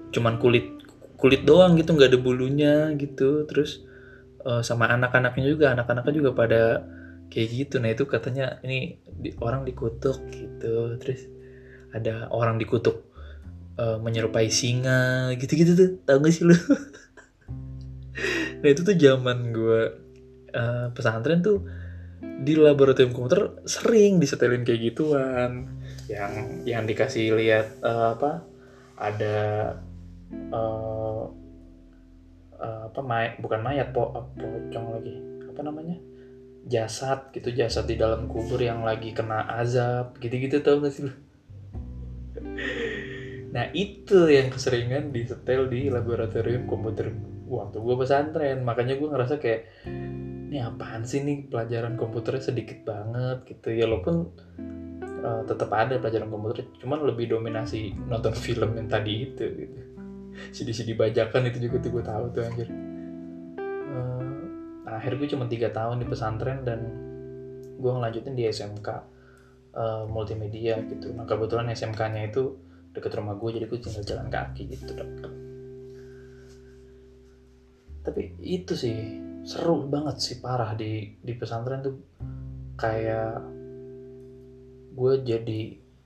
cuman 0.09 0.41
kulit 0.41 0.73
kulit 1.21 1.45
doang 1.45 1.77
gitu 1.77 1.95
nggak 1.95 2.17
ada 2.17 2.21
bulunya 2.21 2.75
gitu 2.97 3.45
terus 3.45 3.85
uh, 4.45 4.63
sama 4.63 4.91
anak-anaknya 4.91 5.45
juga. 5.47 5.67
Anak-anaknya 5.75 6.15
juga 6.15 6.31
pada 6.37 6.63
kayak 7.33 7.49
gitu. 7.49 7.75
Nah 7.81 7.91
itu 7.95 8.05
katanya 8.05 8.61
ini 8.67 9.01
di, 9.07 9.33
orang 9.41 9.65
dikutuk 9.65 10.19
gitu. 10.31 10.99
Terus 11.01 11.27
ada 11.93 12.29
orang 12.33 12.61
dikutuk 12.61 13.09
uh, 13.81 13.99
menyerupai 14.03 14.53
singa 14.53 15.33
gitu-gitu 15.39 15.73
tuh. 15.75 15.91
Tau 16.05 16.19
gak 16.21 16.33
sih 16.33 16.45
lu? 16.47 16.57
Nah 18.63 18.71
itu 18.71 18.87
tuh 18.87 18.95
zaman 18.95 19.51
gue 19.51 19.81
uh, 20.55 20.87
pesantren 20.95 21.43
tuh 21.43 21.67
di 22.23 22.55
laboratorium 22.55 23.11
komputer 23.11 23.59
sering 23.67 24.23
disetelin 24.23 24.63
kayak 24.63 24.95
gituan. 24.95 25.83
Yang 26.07 26.33
yang 26.67 26.87
dikasih 26.87 27.35
lihat 27.35 27.83
uh, 27.83 28.15
apa 28.15 28.47
ada 28.95 29.39
uh, 30.55 31.27
uh, 32.63 32.89
apa 32.89 33.01
may 33.03 33.35
bukan 33.43 33.61
mayat 33.61 33.91
po 33.91 34.15
pocong 34.39 34.87
lagi. 34.95 35.15
Apa 35.51 35.61
namanya? 35.67 35.99
Jasad 36.71 37.35
gitu 37.35 37.51
jasad 37.51 37.91
di 37.91 37.99
dalam 37.99 38.31
kubur 38.31 38.63
yang 38.63 38.87
lagi 38.87 39.11
kena 39.11 39.51
azab 39.59 40.15
gitu-gitu 40.23 40.63
tau 40.63 40.79
gak 40.79 40.95
sih 40.95 41.11
nah 43.55 43.67
itu 43.75 44.31
yang 44.31 44.47
keseringan 44.47 45.11
disetel 45.11 45.67
di 45.67 45.91
laboratorium 45.91 46.71
komputer 46.71 47.11
waktu 47.53 47.77
gue 47.83 47.95
pesantren. 48.01 48.65
Makanya 48.65 48.97
gue 48.97 49.09
ngerasa 49.13 49.37
kayak 49.37 49.69
ini 50.49 50.57
apaan 50.63 51.05
sih 51.05 51.21
nih 51.21 51.53
pelajaran 51.53 52.01
komputernya 52.01 52.49
sedikit 52.49 52.81
banget 52.89 53.45
gitu 53.45 53.69
ya. 53.77 53.85
Walaupun 53.85 54.17
uh, 55.23 55.43
tetap 55.47 55.71
ada 55.73 55.97
pelajaran 56.01 56.29
komputer 56.29 56.67
cuman 56.83 57.07
lebih 57.07 57.31
dominasi 57.31 57.95
nonton 58.11 58.35
film 58.45 58.75
yang 58.77 58.89
tadi 58.91 59.31
itu 59.31 59.45
gitu 59.47 59.81
CD-CD 60.55 60.97
bajakan 60.97 61.49
itu 61.49 61.69
juga 61.69 61.77
tuh 61.83 61.91
gue 61.95 62.05
tahu 62.05 62.25
tuh 62.33 62.43
anjir. 62.47 62.69
Uh, 63.93 64.89
akhir 64.89 65.17
gue 65.21 65.29
cuma 65.29 65.45
tiga 65.49 65.69
tahun 65.73 66.01
di 66.01 66.07
pesantren 66.09 66.65
dan 66.65 66.81
gue 67.77 67.91
ngelanjutin 67.91 68.35
di 68.39 68.47
SMK 68.47 68.89
uh, 68.89 69.01
eh, 69.75 70.05
multimedia 70.07 70.79
gitu. 70.87 71.11
Nah 71.13 71.27
kebetulan 71.27 71.71
SMK-nya 71.73 72.31
itu 72.31 72.57
deket 72.93 73.13
rumah 73.17 73.35
gue 73.35 73.57
jadi 73.57 73.67
gue 73.67 73.79
tinggal 73.81 74.05
jalan 74.05 74.29
kaki 74.29 74.69
gitu 74.69 74.93
deket 74.93 75.33
tapi 78.03 78.35
itu 78.43 78.75
sih 78.75 78.99
seru 79.47 79.87
banget 79.87 80.19
sih 80.19 80.37
parah 80.43 80.75
di 80.75 81.19
di 81.23 81.33
pesantren 81.39 81.83
tuh. 81.83 81.97
Kayak 82.75 83.47
gue 84.93 85.13
jadi 85.23 85.61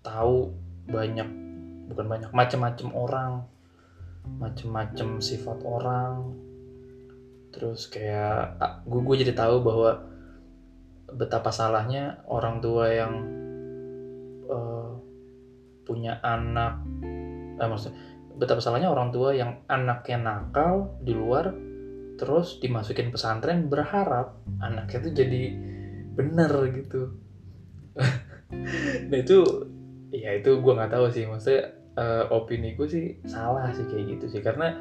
tahu 0.05 0.53
banyak 0.87 1.29
bukan 1.91 2.07
banyak 2.07 2.31
macam-macam 2.31 2.89
orang 2.95 3.33
macem-macem 4.39 5.23
sifat 5.23 5.63
orang. 5.63 6.37
Terus 7.55 7.89
kayak 7.89 8.61
gue 8.85 9.01
gue 9.01 9.17
jadi 9.25 9.33
tahu 9.33 9.65
bahwa 9.65 10.05
betapa 11.15 11.55
salahnya 11.55 12.21
orang 12.27 12.59
tua 12.59 12.91
yang 12.91 13.15
uh, 14.51 14.99
punya 15.87 16.19
anak 16.21 16.83
eh, 17.57 17.69
maksudnya 17.71 17.97
betapa 18.37 18.61
salahnya 18.61 18.93
orang 18.93 19.15
tua 19.15 19.33
yang 19.33 19.65
anaknya 19.71 20.19
nakal 20.21 20.99
di 21.01 21.17
luar 21.17 21.55
terus 22.21 22.61
dimasukin 22.61 23.09
pesantren 23.13 23.73
berharap 23.73 24.41
anaknya 24.61 24.99
itu 25.05 25.11
jadi 25.15 25.43
bener 26.17 26.53
gitu. 26.75 27.03
Nah 29.11 29.19
itu 29.19 29.43
ya 30.15 30.39
itu 30.39 30.63
gue 30.63 30.73
nggak 30.73 30.93
tahu 30.95 31.11
sih 31.11 31.27
maksudnya 31.27 31.76
uh, 31.97 32.25
opini 32.33 32.77
gue 32.77 32.89
sih 32.89 33.05
salah 33.27 33.73
sih 33.73 33.85
kayak 33.89 34.17
gitu 34.17 34.39
sih. 34.39 34.41
Karena 34.45 34.77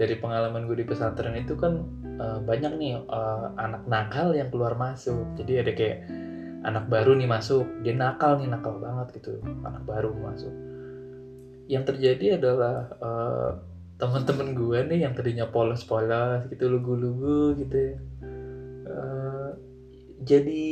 dari 0.00 0.16
pengalaman 0.16 0.64
gue 0.64 0.80
di 0.80 0.86
pesantren 0.88 1.36
itu 1.36 1.58
kan 1.58 1.84
uh, 2.16 2.40
banyak 2.40 2.72
nih 2.80 3.04
uh, 3.04 3.52
anak 3.60 3.84
nakal 3.86 4.32
yang 4.32 4.48
keluar 4.48 4.78
masuk. 4.78 5.26
Jadi 5.36 5.52
ada 5.60 5.72
kayak 5.76 5.98
anak 6.64 6.88
baru 6.88 7.14
nih 7.18 7.28
masuk. 7.28 7.66
Dia 7.84 7.94
nakal 7.94 8.40
nih 8.40 8.48
nakal 8.48 8.80
banget 8.80 9.20
gitu. 9.20 9.42
Anak 9.66 9.84
baru 9.84 10.14
masuk. 10.16 10.54
Yang 11.70 11.94
terjadi 11.94 12.40
adalah 12.40 12.90
uh, 12.98 13.50
teman-teman 14.00 14.56
gue 14.56 14.78
nih 14.88 14.98
yang 15.04 15.12
tadinya 15.12 15.44
polos-polos 15.52 16.48
gitu 16.48 16.72
lugu-lugu 16.72 17.52
gitu 17.60 18.00
uh, 18.88 19.52
jadi 20.24 20.64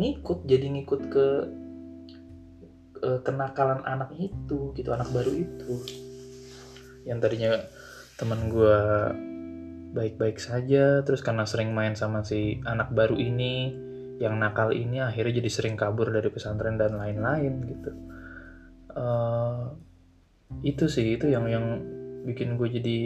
ngikut 0.00 0.48
jadi 0.48 0.66
ngikut 0.72 1.00
ke 1.12 1.26
uh, 3.02 3.20
kenakalan 3.26 3.82
anak 3.84 4.14
itu 4.16 4.72
gitu 4.72 4.90
anak 4.94 5.10
baru 5.10 5.32
itu. 5.34 5.72
Yang 7.04 7.18
tadinya 7.22 7.52
teman 8.16 8.48
gue 8.48 8.78
baik-baik 9.92 10.40
saja 10.40 11.04
terus 11.04 11.20
karena 11.20 11.44
sering 11.44 11.76
main 11.76 11.92
sama 11.92 12.24
si 12.24 12.62
anak 12.64 12.94
baru 12.96 13.18
ini 13.18 13.74
yang 14.22 14.38
nakal 14.38 14.72
ini 14.72 15.02
akhirnya 15.02 15.42
jadi 15.42 15.50
sering 15.50 15.76
kabur 15.76 16.08
dari 16.08 16.30
pesantren 16.30 16.78
dan 16.78 16.96
lain-lain 16.96 17.54
gitu. 17.68 17.92
Uh, 18.92 19.72
itu 20.60 20.84
sih 20.86 21.16
itu 21.16 21.32
yang 21.32 21.48
yang 21.48 21.80
bikin 22.22 22.60
gue 22.60 22.68
jadi 22.68 22.98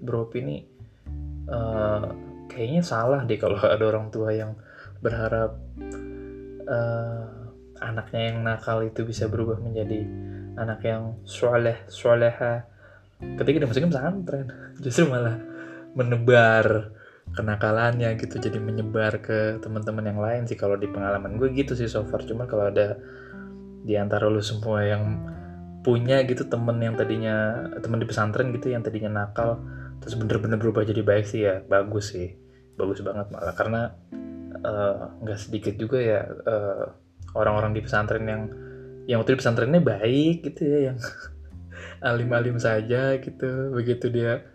beropini 0.00 0.64
uh, 1.46 2.10
kayaknya 2.48 2.82
salah 2.82 3.22
deh 3.22 3.36
kalau 3.36 3.60
ada 3.74 3.84
orang 3.84 4.08
tua 4.08 4.32
yang 4.32 4.56
berharap 5.04 5.60
uh, 6.64 7.43
anaknya 7.84 8.32
yang 8.32 8.42
nakal 8.44 8.80
itu 8.80 9.04
bisa 9.04 9.28
berubah 9.28 9.60
menjadi 9.60 10.04
anak 10.56 10.80
yang 10.86 11.18
soleh 11.26 11.84
soleha. 11.90 12.66
Ketika 13.20 13.56
dimasukin 13.62 13.90
pesantren 13.90 14.46
justru 14.84 15.08
malah 15.08 15.38
menebar 15.94 16.92
kenakalannya 17.32 18.14
gitu. 18.20 18.36
Jadi 18.38 18.58
menyebar 18.60 19.22
ke 19.24 19.58
teman-teman 19.62 20.04
yang 20.04 20.20
lain 20.20 20.42
sih. 20.44 20.58
Kalau 20.58 20.76
di 20.76 20.90
pengalaman 20.90 21.40
gue 21.40 21.50
gitu 21.56 21.72
sih 21.72 21.88
so 21.88 22.04
far. 22.06 22.22
Cuman 22.22 22.46
kalau 22.46 22.68
ada 22.68 22.98
di 23.84 23.94
antara 23.96 24.28
lu 24.28 24.40
semua 24.40 24.84
yang 24.84 25.32
punya 25.84 26.24
gitu 26.24 26.48
temen 26.48 26.80
yang 26.80 26.96
tadinya 26.96 27.68
temen 27.84 28.00
di 28.00 28.08
pesantren 28.08 28.48
gitu 28.56 28.72
yang 28.72 28.80
tadinya 28.80 29.20
nakal 29.20 29.60
terus 30.00 30.16
bener-bener 30.16 30.56
berubah 30.56 30.80
jadi 30.80 31.04
baik 31.04 31.28
sih 31.28 31.44
ya 31.44 31.64
bagus 31.64 32.12
sih. 32.12 32.36
Bagus 32.76 33.00
banget 33.00 33.30
malah. 33.30 33.54
Karena 33.56 33.82
eh, 34.60 35.00
nggak 35.24 35.38
uh, 35.38 35.42
sedikit 35.42 35.74
juga 35.76 35.98
ya 36.00 36.20
uh, 36.24 37.03
orang-orang 37.34 37.74
di 37.74 37.82
pesantren 37.82 38.24
yang 38.24 38.42
yang 39.04 39.20
waktu 39.20 39.36
di 39.36 39.40
pesantrennya 39.44 39.82
baik 39.84 40.36
gitu 40.48 40.62
ya 40.64 40.78
yang 40.92 40.98
alim-alim 42.10 42.56
saja 42.56 43.18
gitu. 43.20 43.74
Begitu 43.74 44.08
dia 44.08 44.46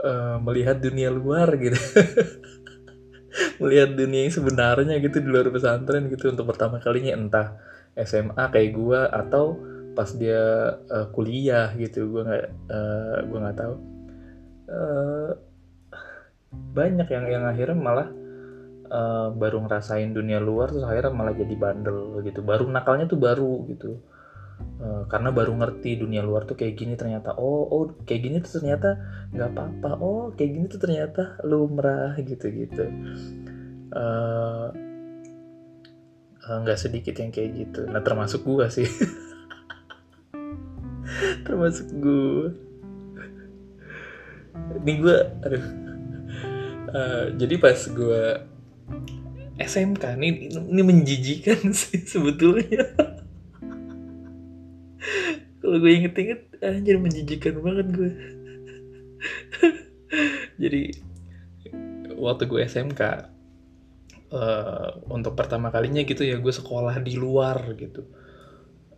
uh, 0.00 0.38
melihat 0.38 0.78
dunia 0.78 1.10
luar 1.10 1.50
gitu. 1.58 1.76
Melihat 3.64 3.96
dunia 3.96 4.28
yang 4.28 4.34
sebenarnya 4.34 5.00
gitu 5.00 5.24
di 5.24 5.28
luar 5.28 5.48
pesantren 5.48 6.12
gitu. 6.12 6.30
Untuk 6.30 6.46
pertama 6.52 6.78
kalinya 6.78 7.16
entah 7.16 7.56
SMA 7.96 8.44
kayak 8.52 8.70
gua 8.76 9.08
atau 9.08 9.56
pas 9.96 10.08
dia 10.12 10.76
uh, 10.78 11.08
kuliah 11.10 11.72
gitu. 11.80 12.12
Gua 12.12 12.22
nggak 12.28 12.44
uh, 12.68 13.16
gua 13.26 13.38
nggak 13.48 13.58
tahu. 13.58 13.74
Uh, 14.68 15.30
banyak 16.52 17.08
yang 17.08 17.24
yang 17.26 17.44
akhirnya 17.48 17.76
malah 17.76 18.08
uh, 18.92 19.32
baru 19.32 19.64
ngerasain 19.64 20.12
dunia 20.12 20.38
luar 20.38 20.68
terus 20.68 20.84
akhirnya 20.84 21.16
malah 21.16 21.32
jadi 21.32 21.54
bandel 21.56 22.20
gitu. 22.28 22.44
Baru 22.44 22.68
nakalnya 22.68 23.08
tuh 23.08 23.16
baru 23.16 23.64
gitu. 23.72 24.04
Uh, 24.78 25.10
karena 25.10 25.34
baru 25.34 25.58
ngerti 25.58 25.98
dunia 25.98 26.22
luar 26.22 26.44
tuh 26.44 26.54
kayak 26.54 26.76
gini 26.76 26.94
ternyata. 26.94 27.34
Oh 27.40 27.66
oh 27.72 27.96
kayak 28.04 28.20
gini 28.20 28.36
tuh 28.44 28.60
ternyata 28.60 29.00
nggak 29.32 29.48
apa-apa. 29.56 29.90
Oh 29.98 30.30
kayak 30.36 30.50
gini 30.54 30.66
tuh 30.68 30.78
ternyata 30.78 31.40
lumrah 31.42 32.14
gitu 32.20 32.46
gitu 32.52 32.84
nggak 36.42 36.64
uh, 36.64 36.76
uh, 36.76 36.80
sedikit 36.80 37.12
yang 37.20 37.28
kayak 37.28 37.52
gitu. 37.52 37.84
Nah 37.84 38.00
termasuk 38.00 38.40
gua 38.44 38.72
sih. 38.72 38.88
Termasuk 41.46 41.92
gua. 42.00 42.56
Ini 44.80 44.92
gua 44.96 45.28
aduh. 45.44 45.64
Uh, 46.92 47.24
jadi 47.36 47.54
pas 47.60 47.76
gua 47.92 48.48
SMK 49.62 50.04
ini 50.18 50.48
ini 50.50 50.82
menjijikan 50.82 51.70
sih 51.80 52.02
sebetulnya. 52.02 52.82
Kalau 55.62 55.78
gue 55.78 55.92
inget-inget 55.94 56.40
anjir 56.58 56.98
menjijikan 56.98 57.62
banget 57.62 57.86
gue. 57.94 58.12
Jadi 60.62 60.82
waktu 62.18 62.42
gue 62.50 62.60
SMK 62.66 63.02
uh, 63.02 63.18
eh, 64.34 64.88
untuk 65.10 65.38
pertama 65.38 65.70
kalinya 65.70 66.02
gitu 66.02 66.26
ya 66.26 66.42
gue 66.42 66.54
sekolah 66.54 66.98
di 66.98 67.14
luar 67.14 67.62
gitu. 67.78 68.02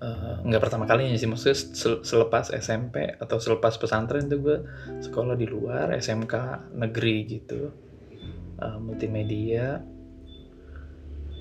Uh, 0.04 0.42
nggak 0.44 0.60
pertama 0.60 0.84
kalinya 0.84 1.16
sih 1.16 1.30
maksudnya 1.30 1.56
selepas 2.04 2.52
SMP 2.52 3.14
atau 3.16 3.40
selepas 3.40 3.78
pesantren 3.80 4.28
tuh 4.28 4.40
gue 4.42 4.58
sekolah 5.00 5.32
di 5.32 5.48
luar 5.48 5.96
SMK 5.96 6.34
negeri 6.76 7.16
gitu 7.24 7.83
uh, 8.60 8.78
multimedia. 8.78 9.82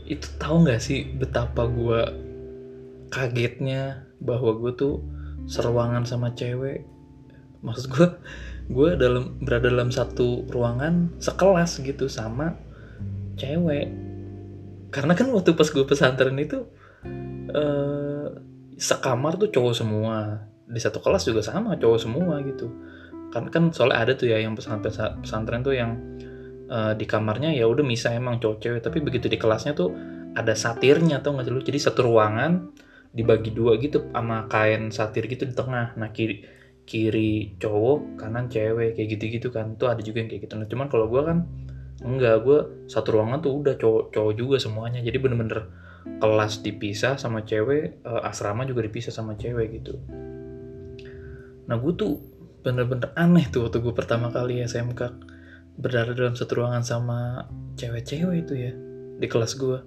Itu 0.03 0.27
tahu 0.39 0.67
nggak 0.67 0.81
sih 0.81 1.15
betapa 1.15 1.67
gue 1.67 2.01
kagetnya 3.13 4.09
bahwa 4.19 4.57
gue 4.57 4.71
tuh 4.73 4.95
seruangan 5.45 6.07
sama 6.07 6.33
cewek? 6.33 6.87
Maksud 7.63 7.85
gue 7.91 8.07
gue 8.71 8.89
dalam 8.95 9.39
berada 9.43 9.67
dalam 9.67 9.91
satu 9.91 10.47
ruangan 10.47 11.11
sekelas 11.19 11.83
gitu 11.83 12.07
sama 12.07 12.55
cewek. 13.35 13.91
Karena 14.93 15.13
kan 15.17 15.27
waktu 15.33 15.57
pas 15.57 15.67
gue 15.67 15.85
pesantren 15.87 16.37
itu 16.37 16.63
eh, 17.49 18.27
sekamar 18.77 19.39
tuh 19.39 19.49
cowok 19.49 19.73
semua. 19.73 20.47
Di 20.67 20.79
satu 20.79 21.03
kelas 21.03 21.27
juga 21.27 21.41
sama 21.43 21.75
cowok 21.75 21.99
semua 21.99 22.39
gitu. 22.45 22.71
Kan 23.33 23.49
kan 23.49 23.73
soalnya 23.73 23.97
ada 23.99 24.13
tuh 24.13 24.29
ya 24.29 24.37
yang 24.39 24.53
pesantren 24.53 24.93
pesantren 25.19 25.65
tuh 25.65 25.73
yang 25.73 25.97
uh, 26.73 26.93
di 26.97 27.05
kamarnya 27.05 27.53
ya 27.53 27.69
udah 27.69 27.85
bisa 27.85 28.09
emang 28.09 28.41
cowok 28.41 28.57
cewek. 28.57 28.81
Tapi 28.81 28.97
begitu 29.05 29.29
di 29.29 29.37
kelasnya 29.37 29.77
tuh 29.77 29.93
ada 30.33 30.57
satirnya 30.57 31.21
atau 31.21 31.37
nggak 31.37 31.45
sih 31.45 31.53
lu? 31.53 31.61
Jadi 31.61 31.79
satu 31.79 32.09
ruangan 32.09 32.73
dibagi 33.13 33.53
dua 33.53 33.77
gitu 33.77 34.09
sama 34.09 34.49
kain 34.49 34.89
satir 34.89 35.29
gitu 35.29 35.45
di 35.45 35.53
tengah. 35.53 35.93
Nah 35.93 36.09
kiri 36.09 36.41
kiri 36.83 37.55
cowok 37.61 38.19
kanan 38.19 38.49
cewek 38.49 38.97
kayak 38.97 39.07
gitu 39.13 39.23
gitu 39.37 39.47
kan. 39.53 39.77
Tuh 39.77 39.93
ada 39.93 40.01
juga 40.01 40.25
yang 40.25 40.29
kayak 40.33 40.49
gitu. 40.49 40.53
Nah 40.57 40.65
cuman 40.65 40.87
kalau 40.89 41.05
gue 41.05 41.21
kan 41.21 41.45
enggak. 42.01 42.41
Gue 42.41 42.89
satu 42.89 43.21
ruangan 43.21 43.45
tuh 43.45 43.53
udah 43.61 43.77
cowok 43.77 44.03
cowok 44.09 44.33
juga 44.33 44.57
semuanya. 44.57 45.05
Jadi 45.05 45.17
bener-bener 45.21 45.69
kelas 46.03 46.59
dipisah 46.65 47.15
sama 47.15 47.47
cewek 47.47 48.03
uh, 48.03 48.27
asrama 48.27 48.65
juga 48.65 48.83
dipisah 48.83 49.13
sama 49.13 49.37
cewek 49.37 49.79
gitu. 49.79 50.01
Nah 51.63 51.79
gue 51.79 51.93
tuh 51.95 52.19
bener-bener 52.63 53.11
aneh 53.15 53.47
tuh 53.51 53.67
waktu 53.67 53.83
gue 53.83 53.93
pertama 53.95 54.31
kali 54.31 54.63
SMK 54.63 55.32
berada 55.73 56.13
dalam 56.13 56.37
satu 56.37 56.61
ruangan 56.61 56.85
sama 56.85 57.49
cewek-cewek 57.77 58.45
itu 58.45 58.53
ya 58.53 58.71
di 59.17 59.27
kelas 59.29 59.57
gue 59.57 59.79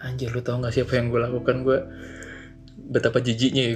anjir 0.00 0.32
lu 0.32 0.40
tau 0.40 0.56
gak 0.60 0.72
siapa 0.72 0.96
yang 0.96 1.12
gue 1.12 1.20
lakukan? 1.20 1.60
Gue 1.60 1.78
betapa 2.80 3.20
jijiknya 3.20 3.62
ya 3.62 3.74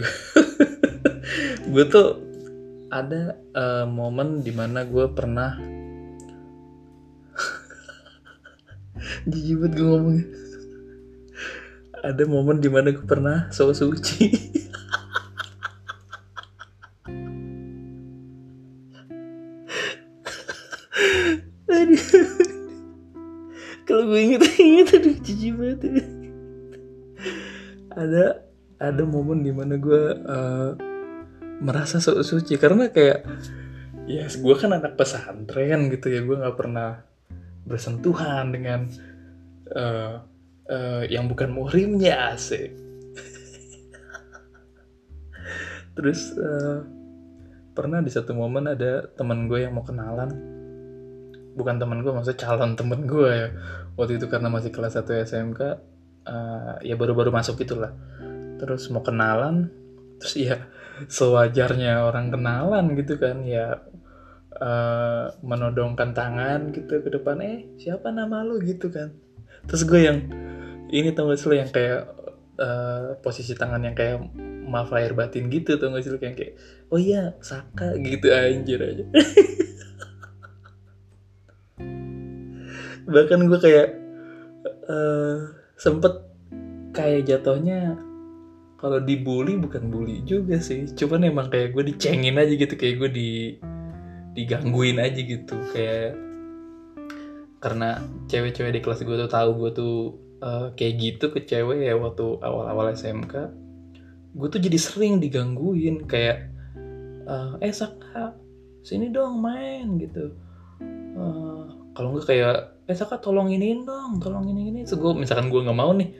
gue 1.68 1.84
tuh 1.92 2.08
ada 2.88 3.36
uh, 3.52 3.84
momen 3.84 4.40
di 4.40 4.50
mana 4.54 4.88
gue 4.88 5.06
pernah 5.12 5.60
jijik 9.30 9.60
banget 9.60 9.72
gue 9.76 9.86
ngomongnya. 9.86 10.26
Ada 12.04 12.24
momen 12.28 12.60
di 12.60 12.68
mana 12.68 12.92
gue 12.92 13.04
pernah 13.04 13.48
so 13.52 13.72
suci 13.72 14.28
banget 25.78 26.06
ada 27.94 28.42
ada 28.82 29.02
momen 29.06 29.46
di 29.46 29.54
mana 29.54 29.78
gue 29.78 30.02
uh, 30.26 30.70
merasa 31.62 32.02
su 32.02 32.18
suci 32.26 32.58
karena 32.58 32.90
kayak 32.90 33.22
ya 34.10 34.26
yes, 34.26 34.42
gue 34.42 34.54
kan 34.58 34.74
anak 34.74 34.98
pesantren 34.98 35.88
gitu 35.88 36.10
ya. 36.10 36.20
Gue 36.26 36.36
nggak 36.36 36.58
pernah 36.58 37.06
bersentuhan 37.64 38.50
dengan 38.50 38.90
uh, 39.72 40.20
uh, 40.68 41.02
yang 41.06 41.30
bukan 41.30 41.54
muhrimnya 41.54 42.34
asik 42.36 42.84
terus 45.94 46.34
uh, 46.34 46.82
pernah 47.72 48.02
di 48.02 48.10
satu 48.10 48.34
momen 48.34 48.66
ada 48.66 49.06
teman 49.14 49.46
gue 49.46 49.62
yang 49.62 49.74
mau 49.74 49.86
kenalan. 49.86 50.30
Bukan 51.54 51.78
teman 51.78 52.02
gue 52.02 52.10
maksudnya 52.10 52.38
calon 52.42 52.74
temen 52.74 53.06
gue 53.06 53.30
ya 53.30 53.48
waktu 53.94 54.18
itu 54.18 54.26
karena 54.26 54.50
masih 54.50 54.70
kelas 54.74 54.98
1 54.98 55.06
SMK 55.30 55.60
uh, 56.26 56.74
ya 56.82 56.94
baru-baru 56.98 57.30
masuk 57.30 57.62
itulah 57.62 57.94
terus 58.58 58.88
mau 58.90 59.02
kenalan 59.02 59.70
terus 60.22 60.34
ya 60.38 60.56
sewajarnya 61.10 62.06
orang 62.06 62.30
kenalan 62.30 62.94
gitu 62.94 63.18
kan 63.18 63.42
ya 63.42 63.82
uh, 64.62 65.34
menodongkan 65.42 66.14
tangan 66.14 66.70
gitu 66.70 67.02
ke 67.02 67.10
depan 67.10 67.42
eh 67.42 67.66
siapa 67.78 68.14
nama 68.14 68.46
lu? 68.46 68.62
gitu 68.62 68.90
kan. 68.94 69.10
Terus 69.66 69.82
gue 69.88 70.00
yang 70.06 70.18
ini 70.92 71.10
tau 71.10 71.26
gak 71.26 71.38
sih 71.40 71.48
lo 71.50 71.54
yang 71.56 71.70
kayak 71.72 72.06
uh, 72.60 73.18
posisi 73.24 73.56
tangan 73.56 73.82
yang 73.82 73.96
kayak 73.96 74.22
maaf 74.64 74.92
lahir 74.94 75.16
batin 75.16 75.50
gitu 75.50 75.76
tau 75.80 75.90
gak 75.90 76.04
sih 76.04 76.12
lo 76.12 76.18
yang 76.20 76.36
kayak 76.36 76.54
oh 76.92 77.00
iya 77.00 77.34
Saka 77.40 77.96
gitu 77.98 78.30
anjir 78.30 78.78
aja 78.78 79.04
bahkan 83.08 83.44
gue 83.46 83.58
kayak 83.60 83.88
uh, 84.88 85.50
sempet 85.76 86.24
kayak 86.94 87.26
jatuhnya 87.26 87.98
kalau 88.78 89.00
dibully 89.00 89.56
bukan 89.56 89.88
bully 89.88 90.20
juga 90.28 90.60
sih. 90.60 90.84
Cuman 90.92 91.24
emang 91.24 91.48
kayak 91.48 91.72
gue 91.72 91.94
dicengin 91.94 92.36
aja 92.36 92.52
gitu 92.52 92.74
kayak 92.76 92.96
gue 93.00 93.10
di 93.10 93.30
digangguin 94.36 95.00
aja 95.00 95.20
gitu. 95.20 95.56
Kayak 95.72 96.20
karena 97.64 98.04
cewek-cewek 98.28 98.76
di 98.76 98.80
kelas 98.84 99.00
gue 99.08 99.16
tuh 99.16 99.30
tahu 99.32 99.50
gue 99.56 99.70
tuh 99.72 99.96
uh, 100.44 100.66
kayak 100.76 100.94
gitu 101.00 101.32
ke 101.32 101.48
cewek 101.48 101.88
ya 101.88 101.96
waktu 101.96 102.36
awal-awal 102.44 102.92
SMK 102.92 103.64
gue 104.34 104.48
tuh 104.50 104.60
jadi 104.60 104.76
sering 104.76 105.22
digangguin 105.22 106.04
kayak 106.10 106.50
uh, 107.24 107.56
eh 107.62 107.70
Saka 107.70 108.34
sini 108.84 109.08
dong 109.08 109.40
main 109.40 109.96
gitu. 109.96 110.34
Uh, 111.16 111.83
kalau 111.94 112.10
nggak 112.12 112.26
kayak 112.26 112.74
eh 112.84 112.92
Saka 112.92 113.16
tolong 113.22 113.48
ini 113.48 113.80
dong 113.86 114.20
tolong 114.20 114.44
ini 114.50 114.68
ini. 114.68 114.80
So, 114.84 115.00
gue 115.00 115.16
misalkan 115.16 115.48
gue 115.48 115.64
nggak 115.64 115.78
mau 115.78 115.94
nih 115.94 116.10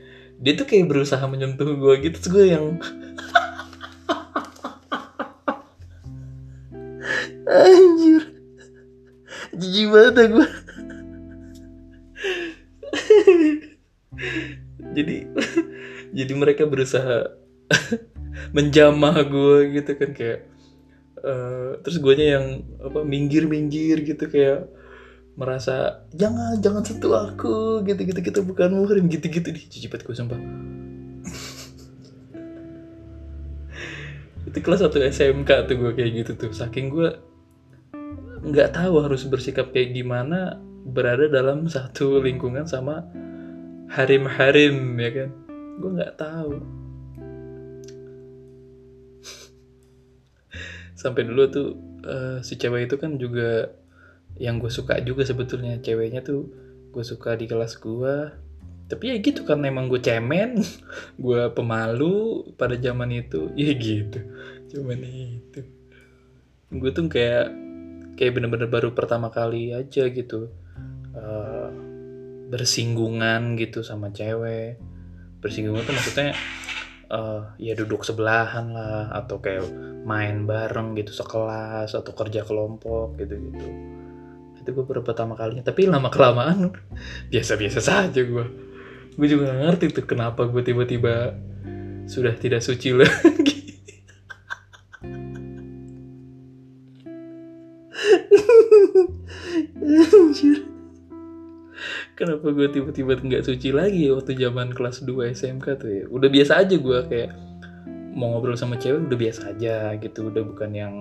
dia 0.41 0.57
tuh 0.59 0.67
kayak 0.67 0.91
berusaha 0.91 1.23
menyentuh 1.31 1.79
gue 1.79 1.95
gitu 2.03 2.19
terus 2.19 2.33
gue 2.33 2.45
yang 2.55 2.79
anjir. 7.47 8.23
Jijik 9.55 9.87
banget 9.95 10.15
ya 10.19 10.27
gue 10.35 10.47
jadi 14.97 15.17
jadi 16.19 16.33
mereka 16.35 16.67
berusaha 16.67 17.39
menjamah 18.55 19.23
gue 19.27 19.59
gitu 19.79 19.93
kan 19.99 20.11
kayak 20.15 20.41
uh, 21.23 21.79
terus 21.83 21.99
gue 21.99 22.15
yang 22.19 22.63
apa 22.83 23.03
minggir 23.03 23.47
minggir 23.51 24.03
gitu 24.03 24.27
kayak 24.31 24.67
merasa 25.35 26.07
jangan 26.15 26.63
jangan 26.63 26.83
sentuh 26.87 27.11
aku 27.11 27.83
gitu 27.83 28.07
gitu 28.07 28.21
gitu 28.23 28.41
bukan 28.47 28.71
muhrim 28.71 29.11
gitu 29.11 29.27
gitu 29.27 29.51
di 29.51 29.61
cicipet 29.67 30.07
gue 30.07 30.15
sumpah. 30.15 30.39
Itu 34.47 34.59
kelas 34.63 34.87
satu 34.87 35.03
SMK 35.03 35.51
tuh 35.67 35.75
gue 35.75 35.93
kayak 35.99 36.11
gitu 36.23 36.33
tuh. 36.39 36.51
Saking 36.55 36.87
gue 36.95 37.09
nggak 38.45 38.79
tahu 38.79 39.03
harus 39.03 39.27
bersikap 39.27 39.75
kayak 39.75 39.97
gimana 39.99 40.63
berada 40.85 41.27
dalam 41.27 41.67
satu 41.67 42.23
lingkungan 42.23 42.69
sama 42.71 43.03
harim-harim 43.91 44.95
ya 45.03 45.11
kan? 45.11 45.31
Gue 45.83 45.91
nggak 45.99 46.15
tahu. 46.15 46.63
Sampai 50.95 51.27
dulu 51.27 51.43
tuh 51.51 51.69
uh, 52.07 52.39
si 52.47 52.55
cewek 52.55 52.87
itu 52.87 52.95
kan 53.03 53.19
juga 53.19 53.75
yang 54.39 54.59
gue 54.59 54.71
suka 54.71 54.99
juga 55.03 55.23
sebetulnya. 55.27 55.79
Ceweknya 55.81 56.23
tuh 56.25 56.51
gue 56.95 57.05
suka 57.05 57.35
di 57.35 57.51
kelas 57.51 57.79
gue 57.83 58.45
tapi 58.85 59.11
ya 59.11 59.17
gitu 59.17 59.49
kan 59.49 59.65
emang 59.65 59.89
gue 59.89 59.97
cemen 59.97 60.61
gue 61.25 61.43
pemalu 61.57 62.47
pada 62.55 62.77
zaman 62.77 63.11
itu. 63.13 63.51
Ya 63.59 63.73
gitu 63.75 64.21
cuman 64.75 64.99
itu. 65.07 65.61
Gue 66.75 66.91
tuh 66.91 67.07
kayak 67.07 67.55
kayak 68.19 68.33
bener-bener 68.35 68.67
baru 68.67 68.91
pertama 68.91 69.31
kali 69.31 69.71
aja 69.71 70.11
gitu 70.11 70.51
uh, 71.15 71.71
bersinggungan 72.51 73.55
gitu 73.55 73.87
sama 73.87 74.11
cewek. 74.11 74.83
Bersinggungan 75.39 75.87
tuh 75.87 75.95
maksudnya 75.95 76.35
uh, 77.11 77.55
ya 77.63 77.79
duduk 77.79 78.03
sebelahan 78.03 78.75
lah 78.75 79.15
atau 79.15 79.39
kayak 79.39 79.63
main 80.05 80.45
bareng 80.45 80.99
gitu 80.99 81.15
sekelas 81.15 81.95
atau 81.95 82.13
kerja 82.13 82.45
kelompok 82.45 83.17
gitu 83.17 83.39
gitu 83.39 83.94
itu 84.65 84.73
gue 84.73 84.85
baru 84.89 85.05
pertama 85.05 85.37
kalinya 85.37 85.61
tapi 85.61 85.85
lama 85.85 86.09
kelamaan 86.09 86.73
biasa-biasa 87.33 87.85
saja 87.85 88.21
gue 88.25 88.45
gue 89.15 89.27
juga 89.29 89.53
gak 89.53 89.61
ngerti 89.61 89.85
tuh 89.93 90.05
kenapa 90.09 90.49
gue 90.49 90.65
tiba-tiba 90.65 91.37
sudah 92.09 92.33
tidak 92.35 92.65
suci 92.65 92.97
lagi 92.99 93.65
Anjir. 100.35 100.67
Kenapa 102.15 102.47
gue 102.55 102.67
tiba-tiba 102.71 103.19
nggak 103.19 103.45
suci 103.47 103.75
lagi 103.75 104.07
ya 104.07 104.15
waktu 104.15 104.39
zaman 104.39 104.71
kelas 104.71 105.03
2 105.03 105.35
SMK 105.35 105.67
tuh 105.79 105.91
ya. 105.91 106.05
Udah 106.11 106.29
biasa 106.31 106.63
aja 106.63 106.77
gue 106.79 106.99
kayak 107.11 107.31
mau 108.15 108.31
ngobrol 108.35 108.55
sama 108.55 108.79
cewek 108.79 109.11
udah 109.11 109.19
biasa 109.19 109.41
aja 109.55 109.95
gitu. 109.99 110.31
Udah 110.31 110.43
bukan 110.47 110.71
yang 110.75 110.95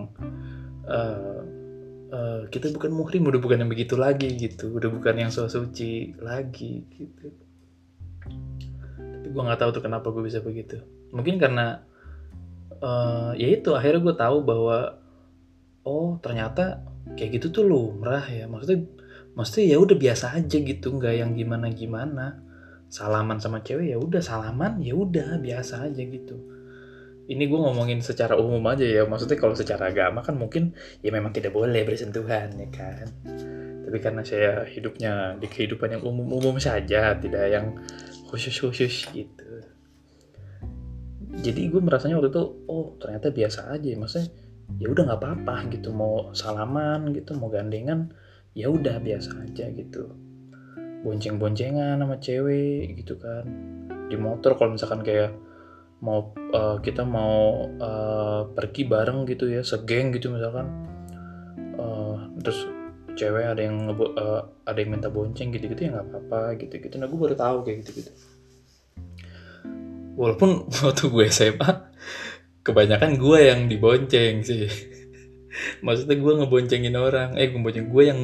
uh, 0.90 1.42
uh, 2.14 2.40
kita 2.54 2.70
bukan 2.70 2.94
muhrim 2.94 3.26
udah 3.26 3.42
bukan 3.42 3.66
yang 3.66 3.72
begitu 3.74 3.98
lagi 3.98 4.30
gitu. 4.38 4.70
Udah 4.78 4.94
bukan 4.94 5.18
yang 5.18 5.32
so 5.34 5.50
suci 5.50 6.14
lagi 6.22 6.86
gitu. 6.94 7.34
Tapi 9.02 9.28
gue 9.28 9.42
nggak 9.42 9.60
tahu 9.60 9.70
tuh 9.74 9.84
kenapa 9.84 10.14
gue 10.14 10.22
bisa 10.22 10.46
begitu. 10.46 10.78
Mungkin 11.10 11.42
karena 11.42 11.82
uh, 12.78 13.34
ya 13.34 13.50
itu 13.50 13.74
akhirnya 13.74 14.02
gue 14.06 14.16
tahu 14.16 14.38
bahwa 14.46 15.02
oh 15.84 16.22
ternyata 16.22 16.86
kayak 17.18 17.42
gitu 17.42 17.50
tuh 17.50 17.64
lumrah 17.66 18.24
ya. 18.30 18.46
Maksudnya 18.46 18.86
maksudnya 19.34 19.66
ya 19.74 19.78
udah 19.82 19.98
biasa 19.98 20.38
aja 20.38 20.58
gitu 20.62 20.94
nggak 20.94 21.14
yang 21.18 21.34
gimana 21.34 21.74
gimana 21.74 22.38
salaman 22.94 23.42
sama 23.42 23.66
cewek 23.66 23.90
ya 23.90 23.98
udah 23.98 24.22
salaman 24.22 24.78
ya 24.86 24.94
udah 24.94 25.42
biasa 25.42 25.90
aja 25.90 26.06
gitu 26.06 26.38
ini 27.24 27.48
gue 27.48 27.56
ngomongin 27.56 28.04
secara 28.04 28.36
umum 28.36 28.60
aja 28.68 28.84
ya 28.84 29.08
maksudnya 29.08 29.40
kalau 29.40 29.56
secara 29.56 29.88
agama 29.96 30.20
kan 30.20 30.36
mungkin 30.36 30.76
ya 31.00 31.08
memang 31.08 31.32
tidak 31.32 31.56
boleh 31.56 31.88
bersentuhan 31.88 32.52
ya 32.60 32.68
kan? 32.68 33.08
Tapi 33.88 33.98
karena 34.04 34.22
saya 34.28 34.68
hidupnya 34.68 35.40
di 35.40 35.48
kehidupan 35.48 35.96
yang 35.96 36.04
umum-umum 36.04 36.60
saja 36.60 37.16
tidak 37.16 37.46
yang 37.48 37.80
khusus-khusus 38.28 39.08
gitu. 39.16 39.52
Jadi 41.40 41.72
gue 41.72 41.80
merasanya 41.80 42.20
waktu 42.20 42.30
itu 42.36 42.44
oh 42.68 43.00
ternyata 43.00 43.32
biasa 43.32 43.72
aja 43.72 43.88
maksudnya 43.96 44.28
ya 44.80 44.88
udah 44.92 45.04
nggak 45.08 45.22
apa-apa 45.24 45.56
gitu 45.72 45.96
mau 45.96 46.32
salaman 46.36 47.12
gitu 47.16 47.36
mau 47.40 47.48
gandengan 47.48 48.12
ya 48.52 48.68
udah 48.68 49.00
biasa 49.00 49.48
aja 49.48 49.72
gitu. 49.72 50.12
Bonceng-boncengan 51.08 52.04
sama 52.04 52.20
cewek 52.20 53.00
gitu 53.00 53.16
kan. 53.16 53.48
Di 54.12 54.20
motor 54.20 54.60
kalau 54.60 54.76
misalkan 54.76 55.08
kayak 55.08 55.32
mau 56.04 56.36
uh, 56.52 56.84
kita 56.84 57.08
mau 57.08 57.64
uh, 57.80 58.52
pergi 58.52 58.84
bareng 58.84 59.24
gitu 59.24 59.48
ya 59.48 59.64
segeng 59.64 60.12
gitu 60.12 60.36
misalkan. 60.36 60.68
Uh, 61.80 62.20
terus 62.44 62.68
cewek 63.16 63.46
ada 63.46 63.62
yang 63.64 63.88
ngebo, 63.88 64.12
uh, 64.20 64.44
ada 64.68 64.78
yang 64.78 65.00
minta 65.00 65.08
bonceng 65.08 65.54
gitu 65.56 65.72
gitu 65.72 65.88
ya 65.88 65.90
nggak 65.96 66.06
apa-apa 66.10 66.58
gitu 66.62 66.82
gitu 66.82 66.96
nah 66.98 67.06
gue 67.06 67.18
baru 67.18 67.38
tahu 67.38 67.58
kayak 67.62 67.86
gitu 67.86 67.92
gitu 68.02 68.12
walaupun 70.18 70.66
waktu 70.86 71.04
gue 71.10 71.26
SMA 71.30 71.72
kebanyakan 72.64 73.20
gue 73.20 73.40
yang 73.44 73.68
dibonceng 73.68 74.42
sih. 74.42 74.66
Maksudnya 75.86 76.18
gue 76.18 76.34
ngeboncengin 76.42 76.96
orang. 76.98 77.36
Eh 77.38 77.52
ngebonceng 77.52 77.92
gue 77.92 78.04
yang 78.08 78.20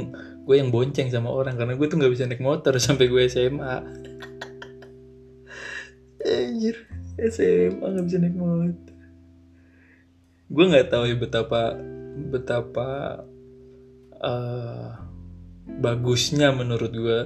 gue 0.49 0.55
yang 0.57 0.73
bonceng 0.73 1.13
sama 1.13 1.29
orang 1.29 1.59
karena 1.59 1.77
gue 1.77 1.85
tuh 1.85 2.01
nggak 2.01 2.13
bisa 2.15 2.25
naik 2.25 2.41
motor 2.41 2.73
sampai 2.81 3.05
gue 3.05 3.21
SMA 3.29 3.75
anjir 6.19 6.89
SMA 7.27 7.83
nggak 7.83 8.05
bisa 8.07 8.17
naik 8.23 8.37
motor. 8.39 8.95
Gue 10.49 10.65
nggak 10.65 10.89
tahu 10.89 11.03
ya 11.05 11.15
betapa 11.19 11.77
betapa 12.19 12.89
uh, 14.19 14.87
bagusnya 15.79 16.51
menurut 16.51 16.91
gue 16.91 17.19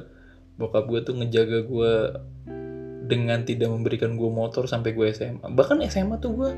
bokap 0.59 0.85
gue 0.85 0.99
tuh 1.01 1.15
ngejaga 1.17 1.65
gue 1.65 1.93
dengan 3.03 3.43
tidak 3.43 3.67
memberikan 3.67 4.15
gue 4.15 4.29
motor 4.31 4.69
sampai 4.69 4.95
gue 4.95 5.11
SMA 5.11 5.43
bahkan 5.51 5.81
SMA 5.89 6.21
tuh 6.23 6.31
gue 6.37 6.51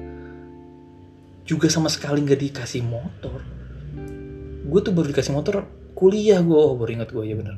juga 1.45 1.69
sama 1.69 1.93
sekali 1.93 2.26
nggak 2.26 2.41
dikasih 2.41 2.82
motor. 2.82 3.39
Gue 4.65 4.80
tuh 4.82 4.91
baru 4.98 5.13
dikasih 5.13 5.34
motor 5.34 5.69
kuliah 5.93 6.41
gue 6.41 6.58
oh 6.58 6.74
baru 6.74 7.02
ingat 7.02 7.13
gue 7.13 7.24
ya 7.24 7.38
bener. 7.38 7.56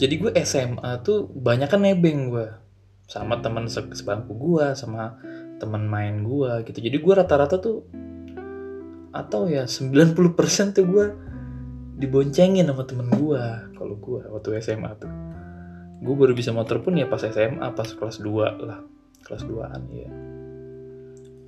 Jadi 0.00 0.14
gue 0.16 0.30
SMA 0.42 1.04
tuh 1.04 1.28
banyak 1.28 1.68
kan 1.68 1.84
nebeng 1.84 2.32
gue 2.32 2.67
sama 3.08 3.40
teman 3.40 3.66
se 3.72 3.80
sebangku 3.96 4.36
gue 4.36 4.76
sama 4.76 5.16
teman 5.56 5.88
main 5.88 6.22
gue 6.22 6.68
gitu. 6.68 6.78
Jadi 6.78 6.96
gue 7.00 7.14
rata-rata 7.16 7.56
tuh 7.56 7.88
atau 9.10 9.48
ya 9.48 9.64
90% 9.64 10.76
tuh 10.76 10.84
gue 10.84 11.06
diboncengin 11.98 12.68
sama 12.68 12.84
temen 12.84 13.08
gue 13.08 13.42
kalau 13.74 13.96
gue 13.96 14.22
waktu 14.28 14.60
SMA 14.60 14.92
tuh. 15.00 15.10
Gue 15.98 16.14
baru 16.14 16.36
bisa 16.36 16.52
motor 16.52 16.84
pun 16.84 16.94
ya 16.94 17.08
pas 17.08 17.24
SMA 17.24 17.64
pas 17.72 17.88
kelas 17.88 18.20
2 18.22 18.68
lah 18.68 18.84
kelas 19.26 19.42
2an 19.44 19.82
ya 19.90 20.10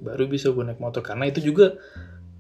baru 0.01 0.27
bisa 0.27 0.51
gue 0.51 0.65
naik 0.65 0.81
motor 0.81 1.05
karena 1.05 1.29
itu 1.29 1.45
juga 1.45 1.77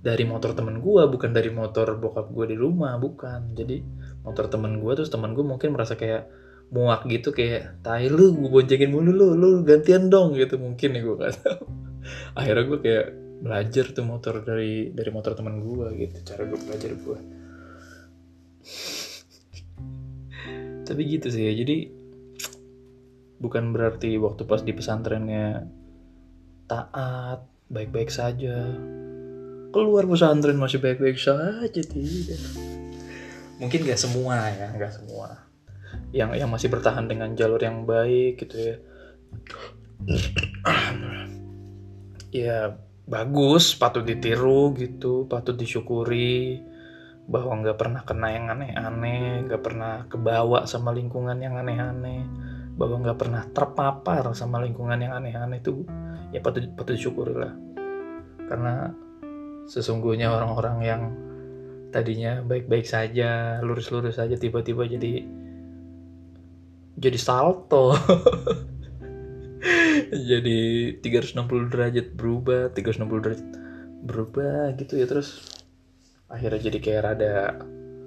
dari 0.00 0.24
motor 0.24 0.56
temen 0.56 0.80
gue 0.80 1.02
bukan 1.12 1.30
dari 1.36 1.52
motor 1.52 2.00
bokap 2.00 2.32
gue 2.32 2.46
di 2.48 2.56
rumah 2.56 2.96
bukan. 2.96 3.52
Jadi 3.52 3.84
motor 4.24 4.48
temen 4.48 4.80
gue 4.80 4.92
terus 4.96 5.12
temen 5.12 5.36
gue 5.36 5.44
mungkin 5.44 5.76
merasa 5.76 5.92
kayak 5.92 6.24
muak 6.70 7.02
gitu 7.10 7.34
kayak 7.34 7.82
tai 7.82 8.06
lu 8.06 8.30
gue 8.34 8.46
boncengin 8.46 8.94
mulu 8.94 9.10
lu 9.10 9.34
lu 9.34 9.48
gantian 9.66 10.08
dong 10.08 10.38
gitu. 10.38 10.56
Mungkin 10.56 10.96
ya 10.96 11.00
gue 11.02 11.16
gak 11.18 11.34
tahu. 11.42 11.62
Akhirnya 12.38 12.64
gue 12.66 12.78
kayak 12.78 13.06
belajar 13.40 13.96
tuh 13.96 14.04
motor 14.04 14.44
dari 14.44 14.92
dari 14.92 15.08
motor 15.08 15.32
teman 15.32 15.64
gue 15.64 15.96
gitu 15.96 16.16
cara 16.28 16.44
gue 16.44 16.60
belajar 16.60 16.92
gue 16.92 17.18
tapi 20.84 21.00
gitu 21.08 21.32
sih 21.32 21.48
ya 21.48 21.52
jadi 21.56 21.88
bukan 23.40 23.72
berarti 23.72 24.20
waktu 24.20 24.44
pas 24.44 24.60
di 24.60 24.76
pesantrennya 24.76 25.64
taat 26.68 27.48
baik-baik 27.72 28.12
saja. 28.12 28.68
Keluar 29.70 30.04
pesantren 30.04 30.58
masih 30.58 30.82
baik-baik 30.82 31.16
saja 31.16 31.82
tidak. 31.82 32.42
Mungkin 33.56 33.88
gak 33.88 33.98
semua 33.98 34.52
ya 34.52 34.68
gak 34.76 35.00
semua 35.00 35.49
yang 36.10 36.34
yang 36.34 36.50
masih 36.50 36.70
bertahan 36.70 37.06
dengan 37.06 37.34
jalur 37.38 37.60
yang 37.62 37.86
baik 37.86 38.42
gitu 38.46 38.56
ya. 38.56 38.76
Ya 42.30 42.78
bagus 43.10 43.74
patut 43.74 44.06
ditiru 44.06 44.70
gitu 44.78 45.26
patut 45.26 45.58
disyukuri 45.58 46.62
bahwa 47.26 47.58
nggak 47.58 47.74
pernah 47.74 48.06
kena 48.06 48.30
yang 48.30 48.46
aneh-aneh 48.54 49.50
nggak 49.50 49.58
pernah 49.58 50.06
kebawa 50.06 50.62
sama 50.70 50.94
lingkungan 50.94 51.42
yang 51.42 51.58
aneh-aneh 51.58 52.22
bahwa 52.78 53.02
nggak 53.02 53.18
pernah 53.18 53.42
terpapar 53.50 54.30
sama 54.38 54.62
lingkungan 54.62 54.94
yang 55.02 55.10
aneh-aneh 55.18 55.58
itu 55.58 55.82
ya 56.30 56.38
patut 56.38 56.70
patut 56.78 56.94
disyukuri 56.94 57.34
lah. 57.34 57.50
Karena 58.46 58.94
sesungguhnya 59.66 60.30
orang-orang 60.30 60.76
yang 60.82 61.02
tadinya 61.90 62.42
baik-baik 62.46 62.86
saja 62.86 63.58
lurus-lurus 63.62 64.22
saja 64.22 64.38
tiba-tiba 64.38 64.86
jadi 64.86 65.26
jadi 66.98 67.18
salto. 67.20 67.94
Jadi 70.10 70.60
360 71.04 71.68
derajat 71.68 72.06
berubah 72.16 72.72
360 72.72 73.24
derajat 73.24 73.48
berubah 74.00 74.72
gitu 74.80 74.96
ya 74.96 75.04
terus 75.04 75.44
akhirnya 76.32 76.72
jadi 76.72 76.78
kayak 76.80 77.02
rada 77.04 77.34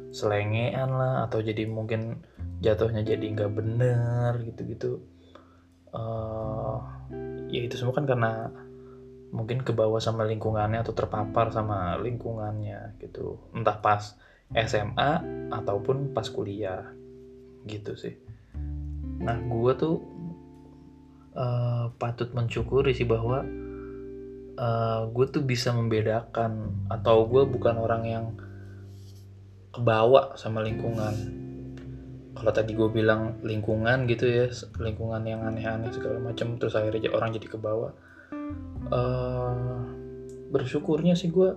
selengean 0.09 0.89
lah 0.89 1.29
atau 1.29 1.45
jadi 1.45 1.69
mungkin 1.69 2.25
jatuhnya 2.65 3.05
jadi 3.05 3.21
nggak 3.21 3.51
bener 3.53 4.31
gitu-gitu. 4.49 5.05
Uh, 5.93 6.81
ya 7.53 7.61
itu 7.61 7.77
semua 7.77 7.93
kan 7.93 8.09
karena 8.09 8.49
mungkin 9.29 9.61
ke 9.61 9.69
bawah 9.73 10.01
sama 10.01 10.25
lingkungannya 10.25 10.81
atau 10.81 10.97
terpapar 10.97 11.53
sama 11.53 12.01
lingkungannya 12.01 12.97
gitu. 12.97 13.37
Entah 13.53 13.77
pas 13.77 14.17
SMA 14.49 15.11
ataupun 15.53 16.13
pas 16.17 16.25
kuliah 16.29 16.89
gitu 17.69 17.93
sih 17.95 18.22
nah 19.23 19.39
gue 19.39 19.71
tuh 19.79 19.95
uh, 21.33 21.89
patut 21.97 22.29
mensyukuri 22.35 22.93
sih 22.93 23.07
bahwa 23.07 23.43
uh, 24.57 24.63
eh, 24.63 25.01
gue 25.09 25.25
tuh 25.31 25.43
bisa 25.43 25.73
membedakan 25.73 26.85
atau 26.91 27.25
gue 27.25 27.43
bukan 27.49 27.75
orang 27.79 28.03
yang 28.05 28.25
kebawa 29.73 30.37
sama 30.37 30.61
lingkungan. 30.61 31.41
Kalau 32.33 32.51
tadi 32.53 32.77
gue 32.77 32.89
bilang 32.89 33.41
lingkungan 33.41 34.05
gitu 34.09 34.25
ya 34.25 34.45
lingkungan 34.81 35.21
yang 35.25 35.45
aneh-aneh 35.45 35.93
segala 35.93 36.17
macam 36.21 36.57
terus 36.57 36.73
akhirnya 36.73 37.13
orang 37.13 37.29
jadi 37.33 37.45
kebawa 37.45 37.93
uh, 38.89 39.85
bersyukurnya 40.49 41.13
sih 41.13 41.29
gue 41.29 41.53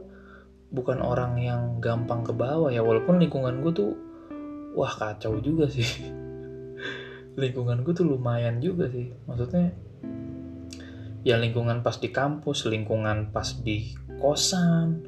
bukan 0.71 1.01
orang 1.01 1.41
yang 1.41 1.81
gampang 1.81 2.23
kebawa 2.23 2.69
ya 2.69 2.85
walaupun 2.85 3.17
lingkungan 3.17 3.65
gue 3.65 3.73
tuh 3.73 3.93
wah 4.77 4.93
kacau 4.93 5.41
juga 5.41 5.67
sih 5.73 5.87
lingkungan 7.37 7.85
gue 7.85 7.93
tuh 7.93 8.09
lumayan 8.09 8.59
juga 8.59 8.89
sih. 8.89 9.13
Maksudnya 9.29 9.71
ya 11.27 11.37
lingkungan 11.37 11.85
pas 11.85 12.01
di 12.01 12.09
kampus 12.09 12.71
lingkungan 12.71 13.35
pas 13.35 13.51
di 13.61 13.93
kosan 14.23 15.03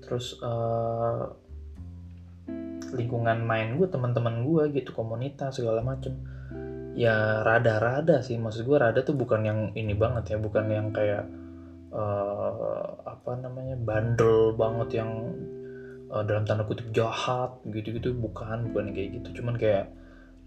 terus 0.00 0.40
uh, 0.42 1.30
lingkungan 2.90 3.46
main 3.46 3.78
gue 3.78 3.86
teman-teman 3.86 4.42
gue 4.42 4.74
gitu 4.74 4.90
komunitas 4.90 5.62
segala 5.62 5.80
macem. 5.80 6.18
Ya 6.98 7.46
rada-rada 7.46 8.18
sih 8.20 8.34
maksud 8.34 8.66
gue 8.66 8.74
rada 8.74 9.06
tuh 9.06 9.14
bukan 9.14 9.46
yang 9.46 9.60
ini 9.78 9.94
banget 9.94 10.34
ya 10.34 10.36
bukan 10.42 10.66
yang 10.66 10.90
kayak 10.90 11.22
uh, 11.94 12.98
apa 13.06 13.38
namanya 13.38 13.78
bandel 13.78 14.58
banget 14.58 14.98
yang 14.98 15.38
uh, 16.10 16.26
dalam 16.26 16.42
tanda 16.42 16.66
kutip 16.66 16.90
jahat 16.90 17.54
gitu-gitu 17.70 18.10
bukan 18.18 18.74
bukan 18.74 18.90
kayak 18.90 19.22
gitu. 19.22 19.38
Cuman 19.38 19.54
kayak 19.54 19.86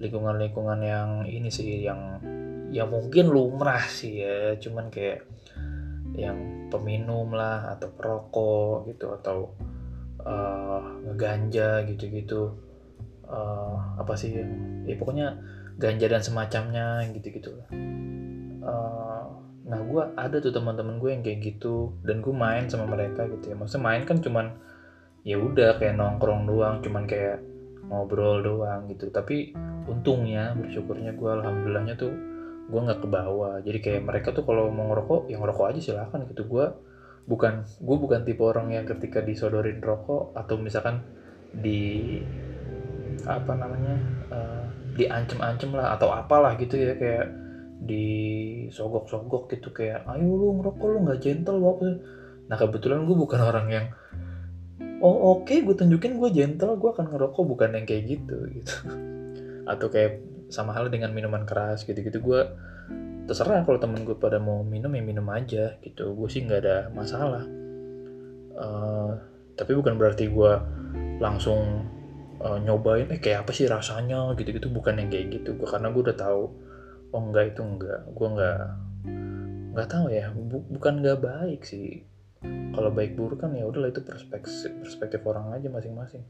lingkungan-lingkungan 0.02 0.80
yang 0.82 1.10
ini 1.30 1.50
sih 1.54 1.86
yang 1.86 2.22
ya 2.74 2.86
mungkin 2.90 3.30
lumrah 3.30 3.86
sih 3.86 4.24
ya. 4.24 4.58
Cuman 4.58 4.90
kayak 4.90 5.26
yang 6.14 6.70
peminum 6.70 7.34
lah 7.34 7.74
atau 7.74 7.90
perokok 7.90 8.90
gitu 8.90 9.14
atau 9.14 9.54
uh, 10.22 10.82
ngeganja 11.06 11.86
gitu-gitu. 11.90 12.54
Uh, 13.24 13.98
apa 13.98 14.14
sih 14.20 14.36
ya 14.86 14.94
pokoknya 15.00 15.40
ganja 15.78 16.06
dan 16.06 16.22
semacamnya 16.22 17.02
gitu-gitu. 17.14 17.54
Lah 17.58 17.70
uh, 18.64 19.26
nah 19.64 19.80
gue 19.80 20.04
ada 20.20 20.38
tuh 20.44 20.52
teman-teman 20.52 21.00
gue 21.00 21.10
yang 21.16 21.24
kayak 21.24 21.40
gitu 21.40 21.96
dan 22.04 22.20
gue 22.20 22.36
main 22.36 22.68
sama 22.70 22.86
mereka 22.86 23.26
gitu 23.30 23.54
ya. 23.54 23.56
Maksudnya 23.58 23.84
main 23.84 24.04
kan 24.04 24.18
cuman 24.22 24.48
ya 25.24 25.40
udah 25.40 25.80
kayak 25.80 25.96
nongkrong 25.96 26.44
doang 26.46 26.84
cuman 26.84 27.08
kayak 27.08 27.40
ngobrol 27.88 28.44
doang 28.44 28.88
gitu. 28.92 29.10
Tapi 29.10 29.56
untungnya 29.88 30.56
bersyukurnya 30.56 31.16
gue 31.16 31.30
alhamdulillahnya 31.30 31.96
tuh 32.00 32.14
gue 32.68 32.80
nggak 32.80 33.02
ke 33.04 33.08
bawah. 33.08 33.60
Jadi 33.64 33.80
kayak 33.84 34.02
mereka 34.08 34.32
tuh 34.32 34.48
kalau 34.48 34.72
mau 34.72 34.92
ngerokok 34.92 35.32
yang 35.32 35.44
ngerokok 35.44 35.66
aja 35.76 35.80
silahkan 35.80 36.24
gitu. 36.28 36.48
Gue 36.48 36.66
bukan 37.24 37.64
gue 37.64 37.98
bukan 37.98 38.22
tipe 38.28 38.44
orang 38.44 38.72
yang 38.76 38.84
ketika 38.84 39.24
disodorin 39.24 39.80
rokok 39.80 40.36
atau 40.36 40.60
misalkan 40.60 41.00
di 41.56 42.20
apa 43.24 43.56
namanya 43.56 43.96
uh, 44.28 44.66
diancem-ancem 45.00 45.72
lah 45.72 45.96
atau 45.96 46.12
apalah 46.12 46.60
gitu 46.60 46.76
ya 46.76 47.00
kayak 47.00 47.32
disogok-sogok 47.84 49.52
gitu 49.56 49.72
kayak 49.72 50.04
ayo 50.08 50.28
lu 50.28 50.60
ngerokok 50.60 50.88
lu 50.88 50.98
nggak 51.08 51.20
gentle 51.24 51.60
apa 51.64 51.88
nah 52.52 52.56
kebetulan 52.60 53.08
gue 53.08 53.16
bukan 53.16 53.40
orang 53.50 53.68
yang 53.72 53.86
oh 55.04 55.36
oke 55.36 55.52
okay, 55.52 55.60
gue 55.68 55.76
tunjukin 55.76 56.16
gue 56.16 56.30
gentle 56.32 56.80
gue 56.80 56.90
akan 56.96 57.12
ngerokok 57.12 57.44
bukan 57.44 57.76
yang 57.76 57.86
kayak 57.86 58.04
gitu 58.08 58.38
gitu. 58.56 58.76
Atau 59.68 59.92
kayak 59.92 60.24
sama 60.48 60.72
hal 60.72 60.88
dengan 60.88 61.12
minuman 61.12 61.44
keras 61.44 61.84
gitu-gitu. 61.84 62.24
Gue 62.24 62.48
terserah 63.28 63.68
kalau 63.68 63.80
temen 63.80 64.08
gue 64.08 64.16
pada 64.16 64.40
mau 64.40 64.64
minum 64.64 64.92
ya 64.96 65.04
minum 65.04 65.28
aja 65.28 65.76
gitu. 65.84 66.16
Gue 66.16 66.28
sih 66.32 66.48
nggak 66.48 66.62
ada 66.64 66.78
masalah. 66.96 67.44
Uh, 68.54 69.20
tapi 69.60 69.76
bukan 69.76 70.00
berarti 70.00 70.32
gue 70.32 70.52
langsung 71.20 71.84
uh, 72.40 72.60
nyobain 72.64 73.10
eh 73.12 73.20
kayak 73.20 73.48
apa 73.48 73.52
sih 73.52 73.68
rasanya 73.68 74.32
gitu-gitu. 74.40 74.72
Bukan 74.72 75.04
yang 75.04 75.12
kayak 75.12 75.44
gitu. 75.44 75.60
Gue 75.60 75.68
karena 75.68 75.92
gue 75.92 76.00
udah 76.00 76.18
tahu 76.18 76.44
oh 77.14 77.22
enggak 77.22 77.54
itu 77.54 77.62
enggak 77.62 78.02
gue 78.08 78.28
enggak 78.28 78.62
nggak 79.76 79.90
tahu 79.92 80.06
ya. 80.16 80.32
Bu 80.32 80.64
bukan 80.72 81.04
nggak 81.04 81.20
baik 81.20 81.62
sih 81.68 82.13
kalau 82.74 82.90
baik 82.90 83.14
buruk 83.14 83.46
kan 83.46 83.54
ya 83.54 83.70
udahlah 83.70 83.94
itu 83.94 84.02
perspektif 84.02 84.74
perspektif 84.82 85.22
orang 85.30 85.54
aja 85.54 85.70
masing-masing. 85.70 86.26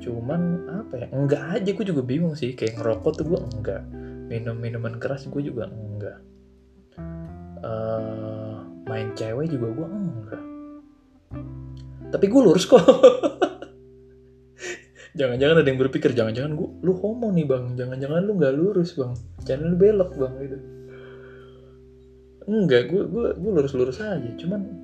Cuman 0.00 0.64
apa 0.72 1.04
ya 1.04 1.06
enggak 1.12 1.42
aja 1.60 1.70
gue 1.76 1.86
juga 1.86 2.02
bingung 2.02 2.32
sih. 2.32 2.56
Kayak 2.56 2.80
ngerokok 2.80 3.12
tuh 3.12 3.26
gue 3.28 3.40
enggak. 3.60 3.82
Minum 4.32 4.56
minuman 4.56 4.96
keras 4.96 5.28
gue 5.28 5.42
juga 5.44 5.68
enggak. 5.68 6.18
Uh, 7.64 8.64
main 8.88 9.12
cewek 9.12 9.52
juga 9.52 9.68
gue 9.72 9.86
enggak. 9.86 10.42
Tapi 12.08 12.24
gue 12.24 12.40
lurus 12.40 12.64
kok. 12.64 12.80
Jangan-jangan 15.14 15.62
ada 15.62 15.68
yang 15.70 15.78
berpikir 15.78 16.10
jangan-jangan 16.10 16.58
gue 16.58 16.68
lu 16.82 16.92
homo 16.98 17.30
nih 17.30 17.46
bang. 17.46 17.78
Jangan-jangan 17.78 18.20
lu 18.26 18.32
nggak 18.34 18.54
lurus 18.58 18.98
bang. 18.98 19.14
Jangan 19.46 19.64
lu 19.70 19.76
belok 19.78 20.10
bang 20.18 20.34
gitu. 20.42 20.56
Enggak 22.50 22.82
gue 22.90 23.02
gue 23.06 23.26
gue 23.38 23.50
lurus-lurus 23.54 24.02
aja. 24.02 24.30
Cuman 24.40 24.83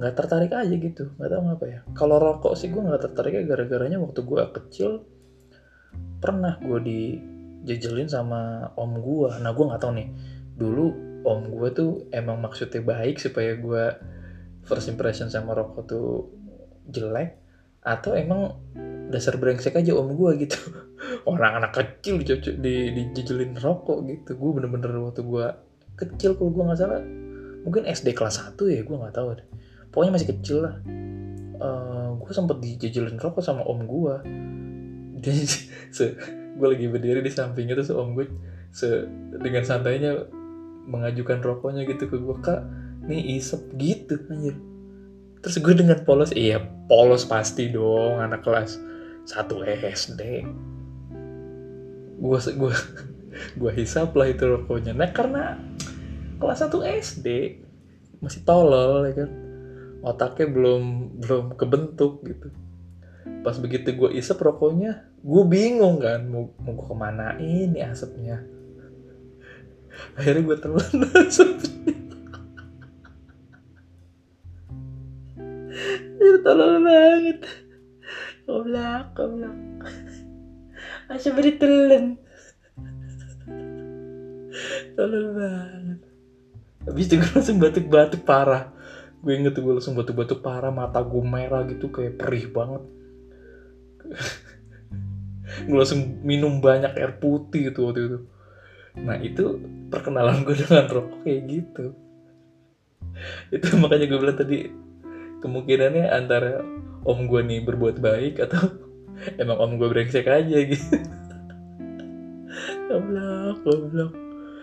nggak 0.00 0.14
tertarik 0.16 0.52
aja 0.56 0.72
gitu 0.72 1.12
nggak 1.20 1.30
tahu 1.30 1.42
ngapa 1.46 1.64
ya. 1.68 1.80
Kalau 1.92 2.16
rokok 2.16 2.56
sih 2.56 2.72
gue 2.72 2.80
nggak 2.80 3.02
tertariknya 3.10 3.44
gara-garanya 3.44 3.98
waktu 4.00 4.20
gue 4.24 4.42
kecil 4.56 4.90
pernah 6.22 6.56
gue 6.62 6.78
dijejelin 6.80 8.08
sama 8.08 8.72
om 8.78 8.94
gue 8.96 9.30
nah 9.42 9.50
gue 9.52 9.64
nggak 9.66 9.82
tahu 9.82 9.92
nih 9.98 10.08
dulu 10.54 10.86
om 11.26 11.40
gue 11.50 11.68
tuh 11.74 11.90
emang 12.14 12.38
maksudnya 12.38 12.78
baik 12.78 13.18
supaya 13.18 13.58
gue 13.58 13.84
first 14.62 14.86
impression 14.86 15.28
sama 15.28 15.52
rokok 15.52 15.82
tuh 15.84 16.30
jelek 16.86 17.38
atau 17.82 18.14
emang 18.14 18.54
dasar 19.10 19.36
brengsek 19.36 19.74
aja 19.74 19.92
om 19.98 20.14
gue 20.14 20.46
gitu. 20.46 20.56
Orang 21.30 21.58
anak 21.58 21.74
kecil 21.74 22.22
di 22.22 22.94
dijejelin 22.94 23.58
rokok 23.58 24.06
gitu. 24.06 24.38
Gue 24.38 24.50
bener-bener 24.54 24.94
waktu 25.02 25.26
gue 25.26 25.46
kecil 25.98 26.38
kalau 26.38 26.50
gue 26.54 26.64
nggak 26.64 26.78
salah 26.78 27.02
mungkin 27.62 27.86
SD 27.86 28.14
kelas 28.14 28.42
1 28.42 28.58
ya 28.74 28.82
gue 28.82 28.96
nggak 28.96 29.14
tahu 29.14 29.38
deh 29.38 29.46
pokoknya 29.92 30.12
masih 30.18 30.28
kecil 30.34 30.58
lah. 30.64 30.74
Uh, 31.62 31.62
eh, 31.62 32.08
gue 32.18 32.32
sempet 32.34 32.58
dijajalin 32.58 33.20
rokok 33.20 33.44
sama 33.44 33.62
om 33.62 33.86
gue 33.86 34.14
dan 35.22 35.36
se 35.96 36.16
gue 36.52 36.66
lagi 36.68 36.90
berdiri 36.90 37.22
di 37.22 37.30
sampingnya 37.30 37.78
terus 37.78 37.94
om 37.94 38.16
gue 38.16 38.26
se 38.74 39.06
dengan 39.38 39.62
santainya 39.62 40.26
mengajukan 40.88 41.38
rokoknya 41.38 41.86
gitu 41.86 42.10
ke 42.10 42.16
gue 42.18 42.36
kak 42.42 42.66
nih 43.06 43.38
isep 43.38 43.62
gitu 43.78 44.18
anjir. 44.32 44.56
Terus 45.42 45.56
gue 45.62 45.74
dengan 45.74 46.02
polos 46.02 46.34
iya 46.34 46.58
polos 46.90 47.28
pasti 47.28 47.70
dong 47.70 48.18
anak 48.18 48.42
kelas 48.42 48.80
satu 49.22 49.62
SD 49.66 50.42
gue 52.22 52.38
gue 52.38 52.74
gue 53.60 53.72
hisap 53.74 54.14
lah 54.14 54.30
itu 54.30 54.44
rokoknya. 54.46 54.94
Nah 54.94 55.10
karena 55.10 55.58
kelas 56.38 56.66
1 56.66 56.74
SD 57.02 57.26
masih 58.18 58.42
tolol 58.42 59.06
ya 59.10 59.14
kan 59.14 59.30
otaknya 60.02 60.46
belum 60.50 60.82
belum 61.22 61.44
kebentuk 61.54 62.26
gitu. 62.26 62.50
Pas 63.46 63.54
begitu 63.58 63.94
gue 63.94 64.10
isep 64.18 64.34
rokoknya 64.38 65.06
gue 65.22 65.42
bingung 65.46 66.02
kan 66.02 66.26
mau 66.26 66.50
mau 66.58 66.74
gue 66.74 66.86
ke 66.86 66.96
mana 66.98 67.38
ini 67.38 67.78
asapnya. 67.82 68.42
Akhirnya 70.18 70.42
gue 70.42 70.56
telan 70.58 70.98
asapnya. 71.22 71.96
Itu 76.18 76.38
tolol 76.42 76.82
banget. 76.82 77.38
Goblok 78.46 79.06
goblok. 79.14 79.58
Asap 81.10 81.38
ditelan 81.46 82.18
tolol 84.94 85.26
banget. 85.34 86.00
Habis 86.82 87.04
itu 87.06 87.14
gue 87.22 87.30
langsung 87.30 87.58
batuk-batuk 87.62 88.22
parah 88.26 88.74
gue 89.22 89.32
inget 89.38 89.54
gue 89.54 89.72
langsung 89.72 89.94
batuk-batuk 89.94 90.42
parah 90.42 90.74
mata 90.74 90.98
gue 90.98 91.22
merah 91.22 91.62
gitu 91.70 91.94
kayak 91.94 92.18
perih 92.18 92.50
banget. 92.50 92.82
Gue 95.68 95.78
langsung 95.78 96.24
minum 96.24 96.58
banyak 96.58 96.96
air 96.96 97.20
putih 97.20 97.70
itu 97.70 97.80
waktu 97.84 98.00
itu. 98.08 98.18
Nah 98.98 99.16
itu 99.20 99.60
perkenalan 99.92 100.42
gue 100.42 100.56
dengan 100.64 100.88
rokok 100.88 101.22
kayak 101.22 101.42
gitu. 101.46 101.84
Itu 103.52 103.76
makanya 103.78 104.06
gue 104.08 104.18
bilang 104.18 104.38
tadi 104.38 104.58
kemungkinannya 105.44 106.08
antara 106.08 106.64
om 107.04 107.28
gue 107.28 107.40
nih 107.44 107.60
berbuat 107.62 108.00
baik 108.00 108.40
atau 108.42 108.74
emang 109.42 109.58
om 109.60 109.72
gue 109.76 109.88
brengsek 109.92 110.26
aja 110.26 110.58
gitu. 110.66 110.96
Goblok 112.88 113.56
goblok. 113.62 114.12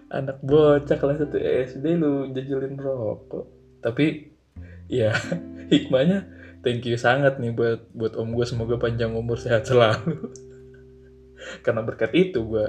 Anak 0.09 0.41
bocah 0.41 0.97
kelas 0.97 1.21
1 1.21 1.69
SD 1.69 1.85
lu 2.01 2.33
jajalin 2.33 2.75
rokok. 2.81 3.45
Tapi 3.85 4.38
ya 4.89 5.13
hikmahnya 5.71 6.25
thank 6.65 6.83
you 6.83 6.97
sangat 6.99 7.39
nih 7.39 7.53
buat 7.55 7.87
buat 7.95 8.13
om 8.19 8.35
gue 8.35 8.43
semoga 8.43 8.75
panjang 8.75 9.15
umur 9.15 9.39
sehat 9.39 9.69
selalu. 9.69 10.33
Karena 11.63 11.81
berkat 11.85 12.11
itu 12.17 12.43
gue 12.43 12.67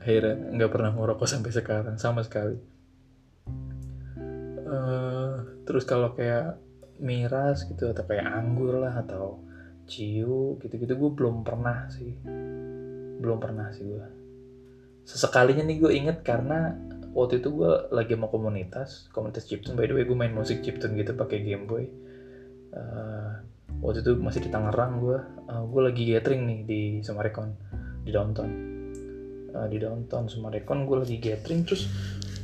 akhirnya 0.00 0.58
nggak 0.58 0.70
pernah 0.72 0.90
ngerokok 0.96 1.28
sampai 1.28 1.52
sekarang 1.54 1.96
sama 2.00 2.26
sekali. 2.26 2.58
Uh, 4.68 5.62
terus 5.64 5.86
kalau 5.86 6.12
kayak 6.18 6.58
miras 6.98 7.62
gitu 7.70 7.88
atau 7.94 8.04
kayak 8.04 8.26
anggur 8.26 8.82
lah 8.82 9.00
atau 9.00 9.38
ciu 9.88 10.58
gitu-gitu 10.58 10.98
gue 10.98 11.10
belum 11.14 11.46
pernah 11.46 11.86
sih. 11.94 12.18
Belum 13.22 13.38
pernah 13.38 13.70
sih 13.70 13.86
gue 13.86 14.18
sesekalinya 15.08 15.64
nih 15.64 15.76
gue 15.80 15.92
inget 15.96 16.18
karena 16.20 16.76
waktu 17.18 17.42
itu 17.42 17.50
gue 17.50 17.72
lagi 17.90 18.14
mau 18.14 18.30
komunitas 18.30 19.10
komunitas 19.10 19.50
chiptune 19.50 19.74
by 19.74 19.90
the 19.90 19.94
way 19.98 20.06
gue 20.06 20.14
main 20.14 20.30
musik 20.30 20.62
chiptune 20.62 20.94
gitu 20.94 21.18
pakai 21.18 21.42
Game 21.42 21.66
Boy. 21.66 21.90
Uh, 22.68 23.42
waktu 23.82 24.06
itu 24.06 24.14
masih 24.22 24.44
di 24.46 24.50
Tangerang 24.54 25.02
gue 25.02 25.18
uh, 25.50 25.64
gue 25.66 25.80
lagi 25.82 26.02
gathering 26.06 26.46
nih 26.46 26.58
di 26.62 26.80
Sumarekon 27.02 27.50
di 28.06 28.14
downtown. 28.14 28.50
Uh, 29.50 29.66
di 29.66 29.82
downtown 29.82 30.30
Sumarekon 30.30 30.86
gue 30.86 30.96
lagi 31.02 31.16
gathering 31.18 31.66
terus 31.66 31.90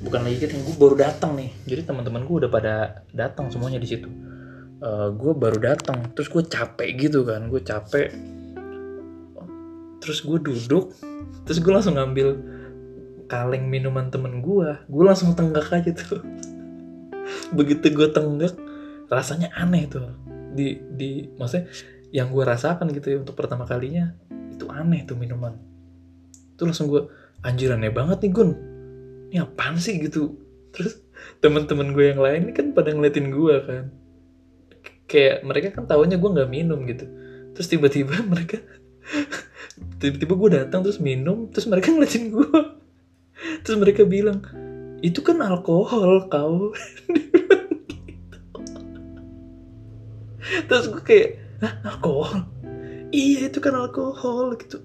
bukan 0.02 0.26
lagi 0.26 0.42
gathering 0.42 0.66
gue 0.66 0.76
baru 0.76 0.96
datang 0.98 1.38
nih. 1.38 1.54
Jadi 1.70 1.82
teman-teman 1.86 2.26
gue 2.26 2.36
udah 2.42 2.50
pada 2.50 2.74
datang 3.14 3.54
semuanya 3.54 3.78
di 3.78 3.86
situ. 3.86 4.10
Uh, 4.82 5.14
gue 5.14 5.32
baru 5.38 5.62
datang 5.62 6.10
terus 6.18 6.26
gue 6.26 6.42
capek 6.42 6.90
gitu 6.98 7.22
kan 7.22 7.46
gue 7.46 7.62
capek. 7.62 8.10
Terus 10.02 10.18
gue 10.18 10.38
duduk 10.42 10.90
terus 11.46 11.62
gue 11.62 11.72
langsung 11.72 11.94
ngambil 11.94 12.53
kaleng 13.26 13.66
minuman 13.68 14.12
temen 14.12 14.44
gue 14.44 14.68
gue 14.88 15.04
langsung 15.04 15.32
tenggak 15.32 15.72
aja 15.72 15.90
tuh. 15.92 16.20
Begitu 17.58 17.92
gue 17.92 18.08
tenggak 18.12 18.54
rasanya 19.08 19.52
aneh 19.56 19.88
tuh. 19.88 20.12
Di 20.54 20.78
di 20.94 21.28
maksudnya 21.34 21.68
yang 22.14 22.30
gue 22.30 22.44
rasakan 22.46 22.90
gitu 22.94 23.06
ya 23.10 23.18
untuk 23.20 23.34
pertama 23.34 23.66
kalinya 23.66 24.14
itu 24.52 24.70
aneh 24.70 25.02
tuh 25.02 25.18
minuman. 25.18 25.58
Tuh 26.54 26.70
langsung 26.70 26.86
gue 26.86 27.10
anjir 27.42 27.74
aneh 27.74 27.90
banget 27.90 28.22
nih 28.22 28.32
Gun. 28.32 28.50
Ini 29.34 29.42
apaan 29.42 29.80
sih 29.80 29.98
gitu. 29.98 30.38
Terus 30.70 31.02
teman-teman 31.42 31.90
gue 31.90 32.14
yang 32.14 32.20
lain 32.22 32.50
ini 32.50 32.52
kan 32.54 32.70
pada 32.70 32.94
ngeliatin 32.94 33.34
gue 33.34 33.54
kan. 33.66 33.84
Kayak 35.10 35.42
mereka 35.42 35.68
kan 35.74 35.84
tahunya 35.90 36.16
gue 36.22 36.30
nggak 36.38 36.50
minum 36.50 36.86
gitu. 36.86 37.06
Terus 37.56 37.66
tiba-tiba 37.66 38.14
mereka 38.32 38.62
tiba-tiba 40.00 40.34
gue 40.36 40.50
datang 40.62 40.80
terus 40.86 41.02
minum 41.02 41.50
terus 41.50 41.66
mereka 41.66 41.90
ngeliatin 41.90 42.30
gue 42.30 42.83
terus 43.64 43.80
mereka 43.80 44.04
bilang 44.04 44.44
itu 45.00 45.20
kan 45.24 45.40
alkohol 45.40 46.28
kau. 46.28 46.72
Terus 50.68 50.92
gue 50.92 51.02
kayak 51.04 51.30
Hah, 51.64 51.96
alkohol? 51.96 52.44
Iya 53.08 53.48
itu 53.48 53.58
kan 53.64 53.72
alkohol 53.72 54.56
gitu. 54.60 54.84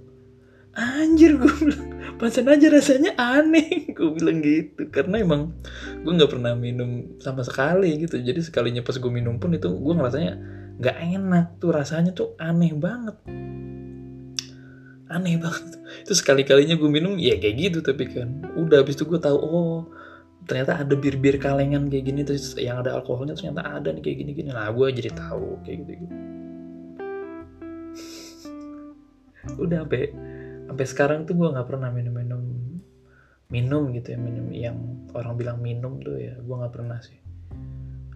Anjir 0.76 1.36
gue 1.36 1.52
bilang 1.60 2.16
pasan 2.16 2.48
aja 2.48 2.72
rasanya 2.72 3.16
aneh. 3.20 3.84
Gue 3.98 4.16
bilang 4.16 4.40
gitu 4.40 4.88
karena 4.88 5.20
emang 5.20 5.52
gue 6.08 6.12
nggak 6.14 6.32
pernah 6.32 6.56
minum 6.56 7.20
sama 7.20 7.44
sekali 7.44 8.00
gitu. 8.00 8.16
Jadi 8.16 8.40
sekalinya 8.40 8.80
pas 8.80 8.96
gue 8.96 9.12
minum 9.12 9.36
pun 9.44 9.52
itu 9.52 9.68
gue 9.68 9.94
ngerasanya 9.98 10.34
nggak 10.80 10.98
enak 11.20 11.46
tuh 11.60 11.76
rasanya 11.76 12.16
tuh 12.16 12.40
aneh 12.40 12.72
banget 12.72 13.20
aneh 15.10 15.36
banget. 15.42 15.82
Itu 16.06 16.14
sekali 16.14 16.46
kalinya 16.46 16.78
gue 16.78 16.90
minum 16.90 17.18
ya 17.18 17.36
kayak 17.42 17.56
gitu 17.58 17.80
tapi 17.82 18.10
kan. 18.10 18.46
Udah 18.56 18.86
habis 18.86 18.96
itu 18.96 19.06
gue 19.10 19.20
tahu 19.20 19.38
oh 19.38 19.90
ternyata 20.46 20.82
ada 20.82 20.96
bir-bir 20.98 21.38
kalengan 21.38 21.90
kayak 21.92 22.06
gini 22.10 22.22
terus 22.26 22.58
yang 22.58 22.82
ada 22.82 22.98
alkoholnya 22.98 23.38
ternyata 23.38 23.62
ada 23.66 23.90
nih 23.94 24.02
kayak 24.02 24.18
gini-gini. 24.26 24.50
Nah 24.54 24.70
gue 24.70 24.88
jadi 24.94 25.12
tahu 25.14 25.62
kayak 25.66 25.78
gitu 25.86 25.92
gitu 26.06 26.16
udah 29.64 29.88
sampai 29.88 30.14
sampai 30.70 30.86
sekarang 30.86 31.20
tuh 31.26 31.34
gue 31.34 31.48
nggak 31.50 31.66
pernah 31.66 31.90
minum-minum 31.90 32.44
minum 33.50 33.90
gitu 33.98 34.14
ya 34.14 34.20
minum 34.22 34.48
yang 34.54 34.78
orang 35.18 35.34
bilang 35.34 35.58
minum 35.58 35.98
tuh 35.98 36.22
ya 36.22 36.38
gue 36.38 36.56
nggak 36.56 36.74
pernah 36.74 37.00
sih. 37.02 37.18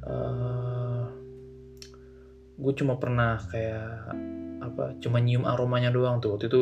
Uh, 0.04 0.73
gue 2.54 2.74
cuma 2.78 3.02
pernah 3.02 3.42
kayak 3.50 4.14
apa 4.64 4.96
cuma 5.04 5.20
nyium 5.20 5.44
aromanya 5.44 5.90
doang 5.90 6.22
tuh. 6.24 6.38
Waktu 6.38 6.48
itu 6.50 6.62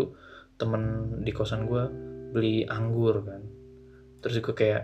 temen 0.57 0.83
di 1.25 1.31
kosan 1.33 1.65
gue 1.65 1.83
beli 2.31 2.63
anggur 2.65 3.21
kan. 3.25 3.41
Terus 4.21 4.39
gue 4.39 4.55
kayak 4.55 4.83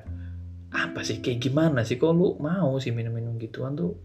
apa 0.73 1.01
sih? 1.05 1.23
Kayak 1.23 1.39
gimana 1.47 1.81
sih? 1.87 1.95
Kok 1.95 2.11
lu 2.13 2.35
mau 2.41 2.75
sih 2.81 2.91
minum-minum 2.91 3.39
gituan 3.39 3.77
tuh? 3.77 3.95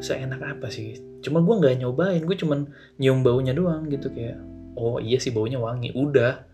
Seenak 0.00 0.40
apa 0.42 0.72
sih? 0.72 0.96
Cuma 1.20 1.42
gue 1.44 1.54
nggak 1.58 1.84
nyobain. 1.84 2.22
Gue 2.24 2.36
cuman 2.38 2.70
nyium 2.96 3.20
baunya 3.20 3.52
doang 3.52 3.86
gitu 3.92 4.10
kayak 4.10 4.40
oh 4.76 4.98
iya 5.02 5.20
sih 5.20 5.30
baunya 5.34 5.60
wangi. 5.60 5.92
Udah. 5.92 6.44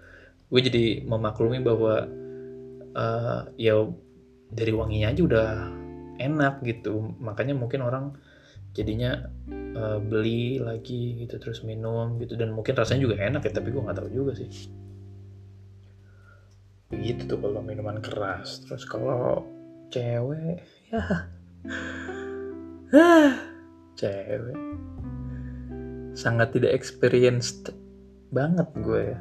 Gue 0.53 0.61
jadi 0.61 1.07
memaklumi 1.09 1.65
bahwa 1.65 2.05
uh, 2.93 3.41
ya 3.57 3.89
dari 4.53 4.73
wanginya 4.73 5.09
aja 5.13 5.23
udah 5.25 5.49
enak 6.21 6.61
gitu. 6.67 7.17
Makanya 7.21 7.57
mungkin 7.57 7.81
orang 7.81 8.17
jadinya 8.73 9.29
uh, 9.77 10.01
beli 10.01 10.57
lagi 10.61 11.25
gitu 11.25 11.37
terus 11.41 11.65
minum 11.65 12.17
gitu. 12.21 12.37
Dan 12.37 12.57
mungkin 12.57 12.77
rasanya 12.77 13.05
juga 13.09 13.17
enak 13.21 13.45
ya 13.45 13.53
tapi 13.53 13.69
gue 13.73 13.83
nggak 13.85 13.99
tahu 14.01 14.11
juga 14.13 14.33
sih. 14.37 14.49
Begitu 16.93 17.25
tuh 17.25 17.39
kalau 17.41 17.65
minuman 17.65 18.01
keras. 18.05 18.65
Terus 18.69 18.85
kalau 18.85 19.45
cewek 19.89 20.61
ya. 20.93 21.05
Cewek. 23.97 24.61
Sangat 26.13 26.53
tidak 26.53 26.77
experienced 26.77 27.73
banget 28.29 28.69
gue 28.81 29.17
ya. 29.17 29.19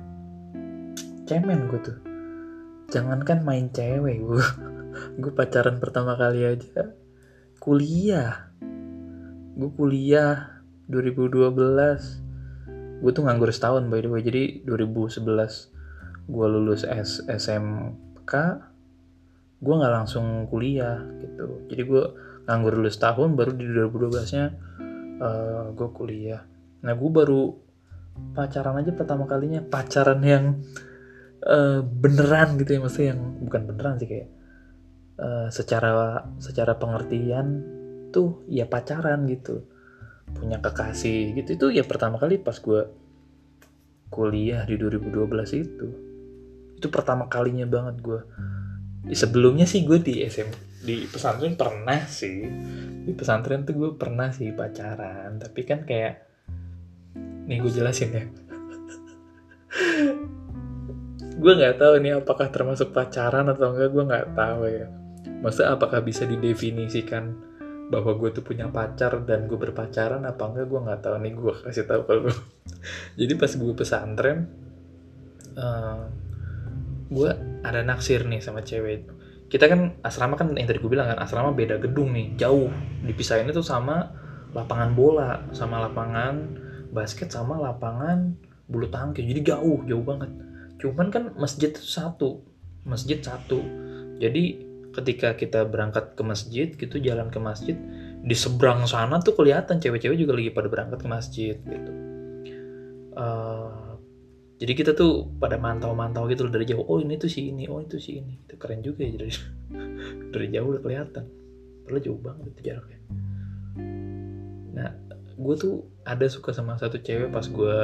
Cemen 1.27 1.71
gue 1.71 1.79
tuh. 1.79 1.99
Jangankan 2.91 3.47
main 3.47 3.71
cewek 3.71 4.19
gue 4.19 4.47
gue 4.91 5.31
pacaran 5.31 5.79
pertama 5.79 6.19
kali 6.19 6.43
aja. 6.43 6.91
Kuliah 7.63 8.50
gue 9.55 9.71
kuliah 9.75 10.63
2012 10.87 11.51
gue 13.01 13.11
tuh 13.11 13.23
nganggur 13.25 13.49
setahun 13.49 13.89
by 13.89 14.05
the 14.05 14.09
way. 14.11 14.21
Jadi 14.21 14.61
2011 14.63 16.31
gue 16.31 16.47
lulus 16.47 16.85
S 16.85 17.25
SMK 17.25 18.33
gue 19.61 19.73
nggak 19.77 19.93
langsung 19.93 20.47
kuliah 20.47 21.01
gitu. 21.21 21.65
Jadi 21.69 21.81
gue 21.85 22.03
nganggur 22.45 22.77
lulus 22.77 22.97
tahun 23.01 23.37
baru 23.37 23.51
di 23.53 23.65
2012 23.69 24.35
nya 24.37 24.45
uh, 25.21 25.65
gue 25.73 25.89
kuliah. 25.93 26.41
Nah 26.85 26.93
gue 26.93 27.09
baru 27.09 27.57
pacaran 28.37 28.81
aja 28.81 28.93
pertama 28.93 29.25
kalinya. 29.25 29.65
Pacaran 29.65 30.21
yang 30.21 30.61
uh, 31.45 31.81
beneran 31.81 32.57
gitu 32.61 32.77
ya. 32.77 32.79
Maksudnya 32.81 33.07
yang 33.17 33.21
bukan 33.41 33.61
beneran 33.65 33.97
sih 33.97 34.09
kayak 34.09 34.29
uh, 35.17 35.47
secara 35.49 36.25
secara 36.37 36.77
pengertian 36.77 37.80
tuh 38.11 38.43
ya 38.51 38.67
pacaran 38.67 39.23
gitu. 39.25 39.65
Punya 40.31 40.59
kekasih 40.59 41.35
gitu. 41.39 41.49
Itu 41.55 41.65
ya 41.71 41.87
pertama 41.87 42.19
kali 42.19 42.37
pas 42.37 42.59
gue 42.59 42.87
kuliah 44.11 44.67
di 44.67 44.75
2012 44.75 45.31
itu. 45.55 45.87
Itu 46.77 46.87
pertama 46.91 47.31
kalinya 47.31 47.65
banget 47.65 48.03
gue 48.03 48.21
sebelumnya 49.09 49.65
sih 49.65 49.81
gue 49.81 49.97
di 49.97 50.21
SM 50.21 50.49
di 50.81 51.05
pesantren 51.09 51.57
pernah 51.57 52.05
sih. 52.05 52.45
Di 53.01 53.11
pesantren 53.17 53.65
tuh 53.65 53.73
gue 53.73 53.89
pernah 53.97 54.29
sih 54.29 54.53
pacaran. 54.53 55.41
Tapi 55.41 55.61
kan 55.65 55.85
kayak 55.85 56.13
nih 57.49 57.57
gue 57.61 57.71
jelasin 57.71 58.11
ya. 58.13 58.25
Gue 61.41 61.57
nggak 61.57 61.81
tahu 61.81 61.97
ini 61.97 62.13
apakah 62.13 62.53
termasuk 62.53 62.93
pacaran 62.93 63.49
atau 63.49 63.73
enggak 63.73 63.89
gue 63.89 64.03
nggak 64.05 64.27
tahu 64.37 64.61
ya. 64.69 64.85
Masa 65.41 65.73
apakah 65.73 66.05
bisa 66.05 66.29
didefinisikan 66.29 67.33
bahwa 67.91 68.15
gue 68.15 68.31
tuh 68.31 68.43
punya 68.47 68.71
pacar 68.71 69.19
dan 69.27 69.51
gue 69.51 69.59
berpacaran 69.59 70.23
apa 70.23 70.43
enggak 70.47 70.71
gue 70.71 70.79
nggak 70.79 70.99
tahu 71.03 71.15
nih 71.19 71.33
gue 71.35 71.53
kasih 71.67 71.85
tahu 71.85 72.01
kalau 72.07 72.31
jadi 73.19 73.33
pas 73.35 73.51
gue 73.51 73.73
pesantren 73.75 74.47
uh, 75.59 76.07
gue 77.11 77.29
ada 77.61 77.83
naksir 77.83 78.23
nih 78.23 78.39
sama 78.39 78.63
cewek. 78.63 79.07
Kita 79.51 79.67
kan 79.67 79.99
asrama 79.99 80.39
kan 80.39 80.55
yang 80.55 80.63
tadi 80.63 80.79
gue 80.79 80.87
bilang 80.87 81.11
kan 81.11 81.19
asrama 81.19 81.51
beda 81.51 81.75
gedung 81.83 82.15
nih 82.15 82.39
jauh. 82.39 82.71
Dipisahin 83.03 83.51
itu 83.51 83.59
sama 83.59 84.15
lapangan 84.55 84.95
bola 84.95 85.43
sama 85.51 85.83
lapangan 85.83 86.55
basket 86.91 87.31
sama 87.31 87.59
lapangan 87.59 88.31
bulu 88.71 88.87
tangkis. 88.87 89.27
Jadi 89.27 89.43
jauh 89.43 89.83
jauh 89.83 90.03
banget. 90.07 90.31
Cuman 90.79 91.11
kan 91.11 91.35
masjid 91.35 91.67
itu 91.67 91.83
satu 91.83 92.47
masjid 92.87 93.19
satu. 93.19 93.59
Jadi 94.23 94.70
ketika 94.91 95.39
kita 95.39 95.63
berangkat 95.63 96.19
ke 96.19 96.23
masjid 96.23 96.67
gitu 96.75 96.99
jalan 96.99 97.31
ke 97.31 97.39
masjid 97.39 97.75
di 98.21 98.35
seberang 98.35 98.85
sana 98.85 99.23
tuh 99.23 99.33
kelihatan 99.33 99.79
cewek-cewek 99.79 100.17
juga 100.19 100.35
lagi 100.37 100.51
pada 100.51 100.67
berangkat 100.67 100.99
ke 101.01 101.07
masjid 101.09 101.55
gitu. 101.57 101.91
Uh, 103.11 103.97
jadi 104.61 104.77
kita 104.77 104.91
tuh 104.93 105.25
pada 105.41 105.57
mantau-mantau 105.57 106.29
gitu 106.29 106.45
loh 106.45 106.53
dari 106.53 106.69
jauh 106.69 106.85
oh 106.85 107.01
ini 107.01 107.17
tuh 107.17 107.31
si 107.31 107.49
ini 107.49 107.65
oh 107.65 107.81
itu 107.81 107.97
si 107.97 108.21
ini. 108.21 108.45
Itu 108.45 108.59
keren 108.61 108.85
juga 108.85 109.07
ya 109.07 109.17
dari 109.17 109.33
dari 110.35 110.47
jauh 110.53 110.69
udah 110.75 110.81
kelihatan. 110.83 111.25
Padahal 111.87 112.01
jauh 112.03 112.19
banget 112.21 112.45
itu 112.53 112.61
jaraknya. 112.69 112.99
Nah 114.75 114.89
gue 115.41 115.55
tuh 115.57 115.87
ada 116.05 116.27
suka 116.29 116.53
sama 116.53 116.77
satu 116.77 117.01
cewek 117.01 117.33
pas 117.33 117.47
gue 117.47 117.77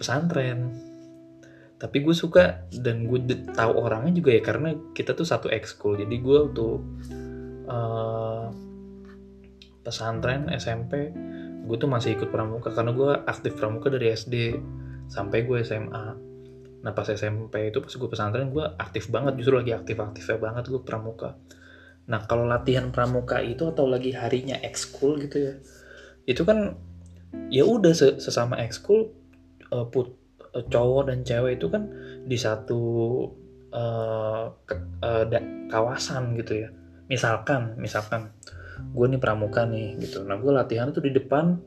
pesantren 0.00 0.87
tapi 1.78 2.02
gue 2.02 2.14
suka 2.14 2.66
dan 2.74 3.06
gue 3.06 3.22
tahu 3.54 3.72
orangnya 3.78 4.18
juga 4.18 4.30
ya 4.34 4.42
karena 4.42 4.74
kita 4.94 5.14
tuh 5.14 5.26
satu 5.26 5.46
ekskul. 5.46 5.94
Jadi 5.98 6.16
gue 6.18 6.38
tuh 6.52 6.74
uh, 7.70 8.50
pesantren 9.86 10.50
SMP 10.52 11.14
gue 11.68 11.76
tuh 11.78 11.86
masih 11.86 12.18
ikut 12.18 12.34
pramuka. 12.34 12.74
Karena 12.74 12.90
gue 12.90 13.10
aktif 13.24 13.54
pramuka 13.54 13.88
dari 13.94 14.10
SD 14.10 14.58
sampai 15.08 15.46
gue 15.46 15.62
SMA 15.62 16.28
nah 16.78 16.94
pas 16.94 17.10
SMP 17.10 17.74
itu 17.74 17.82
pas 17.82 17.90
gue 17.90 18.08
pesantren 18.10 18.50
gue 18.50 18.64
aktif 18.76 19.06
banget. 19.08 19.38
Justru 19.38 19.62
lagi 19.62 19.72
aktif-aktifnya 19.74 20.38
banget 20.38 20.64
gue 20.70 20.82
pramuka. 20.82 21.38
Nah 22.10 22.26
kalau 22.26 22.42
latihan 22.42 22.90
pramuka 22.90 23.38
itu 23.38 23.70
atau 23.70 23.86
lagi 23.86 24.14
harinya 24.18 24.58
ekskul 24.62 25.14
gitu 25.22 25.38
ya 25.38 25.54
itu 26.28 26.44
kan 26.44 26.76
ya 27.48 27.64
udah 27.64 27.96
sesama 27.96 28.60
ekskul 28.60 29.16
uh, 29.72 29.88
put 29.88 30.12
cowok 30.52 31.12
dan 31.12 31.22
cewek 31.22 31.60
itu 31.60 31.66
kan 31.68 31.88
di 32.24 32.36
satu 32.36 32.80
uh, 33.72 34.52
ke, 34.64 34.74
uh, 35.04 35.24
da, 35.28 35.38
kawasan 35.68 36.36
gitu 36.36 36.66
ya. 36.66 36.68
Misalkan 37.08 37.76
misalkan 37.80 38.32
gue 38.94 39.06
nih 39.08 39.20
pramuka 39.20 39.64
nih 39.66 39.98
gitu. 40.00 40.24
Nah 40.24 40.38
gue 40.38 40.52
latihan 40.52 40.90
tuh 40.92 41.04
di 41.04 41.12
depan 41.12 41.58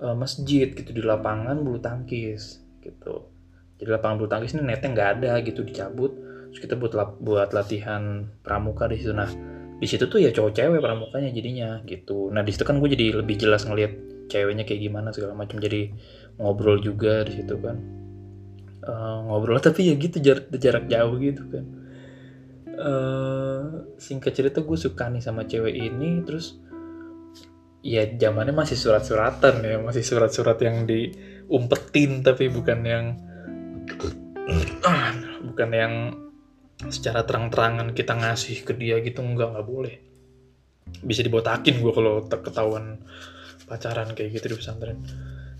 uh, 0.00 0.16
masjid 0.16 0.70
gitu 0.70 0.90
di 0.92 1.02
lapangan 1.02 1.60
bulu 1.60 1.80
tangkis 1.82 2.62
gitu. 2.84 3.28
Jadi 3.78 3.88
lapangan 3.88 4.16
bulu 4.18 4.30
tangkis 4.30 4.54
ini 4.56 4.66
netnya 4.66 4.88
nggak 4.92 5.10
ada 5.20 5.32
gitu 5.44 5.62
dicabut. 5.62 6.12
Terus 6.52 6.60
kita 6.64 6.74
buat 6.80 6.92
buat 7.20 7.50
latihan 7.52 8.28
pramuka 8.40 8.88
di 8.88 8.96
situ. 9.00 9.12
Nah 9.12 9.28
di 9.78 9.86
situ 9.86 10.10
tuh 10.10 10.18
ya 10.18 10.34
cowok 10.34 10.52
cewek 10.58 10.80
pramukanya 10.82 11.30
jadinya 11.30 11.78
gitu. 11.86 12.34
Nah 12.34 12.42
di 12.42 12.50
situ 12.50 12.64
kan 12.66 12.82
gue 12.82 12.88
jadi 12.90 13.20
lebih 13.22 13.38
jelas 13.38 13.62
ngelihat 13.68 13.92
ceweknya 14.28 14.64
kayak 14.66 14.80
gimana 14.84 15.14
segala 15.14 15.38
macam. 15.38 15.58
Jadi 15.62 15.92
ngobrol 16.38 16.78
juga 16.78 17.26
di 17.26 17.42
situ 17.42 17.58
kan. 17.58 17.76
Uh, 18.78 19.26
ngobrol 19.28 19.58
tapi 19.58 19.90
ya 19.90 19.94
gitu 19.98 20.22
jarak, 20.22 20.48
jarak 20.56 20.86
jauh 20.86 21.18
gitu 21.18 21.42
kan. 21.50 21.64
Uh, 22.78 23.90
singkat 23.98 24.38
cerita 24.38 24.62
gue 24.62 24.78
suka 24.78 25.10
nih 25.10 25.18
sama 25.18 25.42
cewek 25.50 25.74
ini 25.74 26.22
terus 26.22 26.62
ya 27.82 28.06
zamannya 28.06 28.54
masih 28.54 28.78
surat-suratan 28.78 29.66
ya 29.66 29.82
masih 29.82 30.06
surat-surat 30.06 30.58
yang 30.62 30.86
diumpetin 30.86 32.22
tapi 32.22 32.46
bukan 32.46 32.78
yang 32.86 33.04
bukan 35.42 35.70
yang 35.74 35.94
secara 36.86 37.26
terang-terangan 37.26 37.90
kita 37.98 38.14
ngasih 38.14 38.62
ke 38.62 38.78
dia 38.78 39.02
gitu 39.02 39.26
enggak 39.26 39.58
nggak 39.58 39.66
boleh. 39.66 39.98
Bisa 41.02 41.26
dibotakin 41.26 41.82
gue 41.82 41.92
kalau 41.92 42.22
ketahuan 42.30 43.02
pacaran 43.66 44.14
kayak 44.14 44.38
gitu 44.38 44.54
di 44.54 44.56
pesantren 44.56 44.98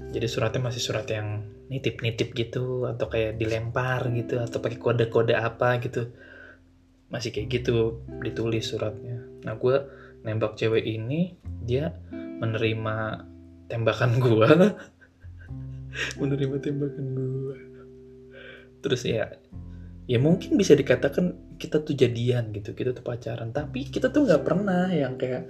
jadi 0.08 0.24
suratnya 0.24 0.62
masih 0.64 0.80
surat 0.80 1.04
yang 1.12 1.44
nitip-nitip 1.68 2.32
gitu 2.32 2.88
atau 2.88 3.12
kayak 3.12 3.36
dilempar 3.36 4.08
gitu 4.16 4.40
atau 4.40 4.58
pakai 4.64 4.80
kode-kode 4.80 5.36
apa 5.36 5.76
gitu. 5.84 6.08
Masih 7.12 7.32
kayak 7.32 7.48
gitu 7.60 8.00
ditulis 8.24 8.64
suratnya. 8.68 9.20
Nah 9.44 9.56
gue 9.60 9.76
nembak 10.24 10.56
cewek 10.56 10.84
ini 10.84 11.36
dia 11.64 11.92
menerima 12.12 13.26
tembakan 13.68 14.16
gue 14.24 14.48
menerima 16.16 16.56
tembakan 16.62 17.06
gue 17.16 17.56
terus 18.78 19.02
ya 19.02 19.26
ya 20.08 20.18
mungkin 20.22 20.54
bisa 20.54 20.72
dikatakan 20.78 21.34
kita 21.58 21.82
tuh 21.82 21.92
jadian 21.92 22.54
gitu 22.54 22.72
kita 22.72 22.96
tuh 22.96 23.04
pacaran. 23.04 23.52
Tapi 23.52 23.92
kita 23.92 24.08
tuh 24.08 24.24
nggak 24.24 24.42
pernah 24.46 24.88
yang 24.88 25.20
kayak 25.20 25.44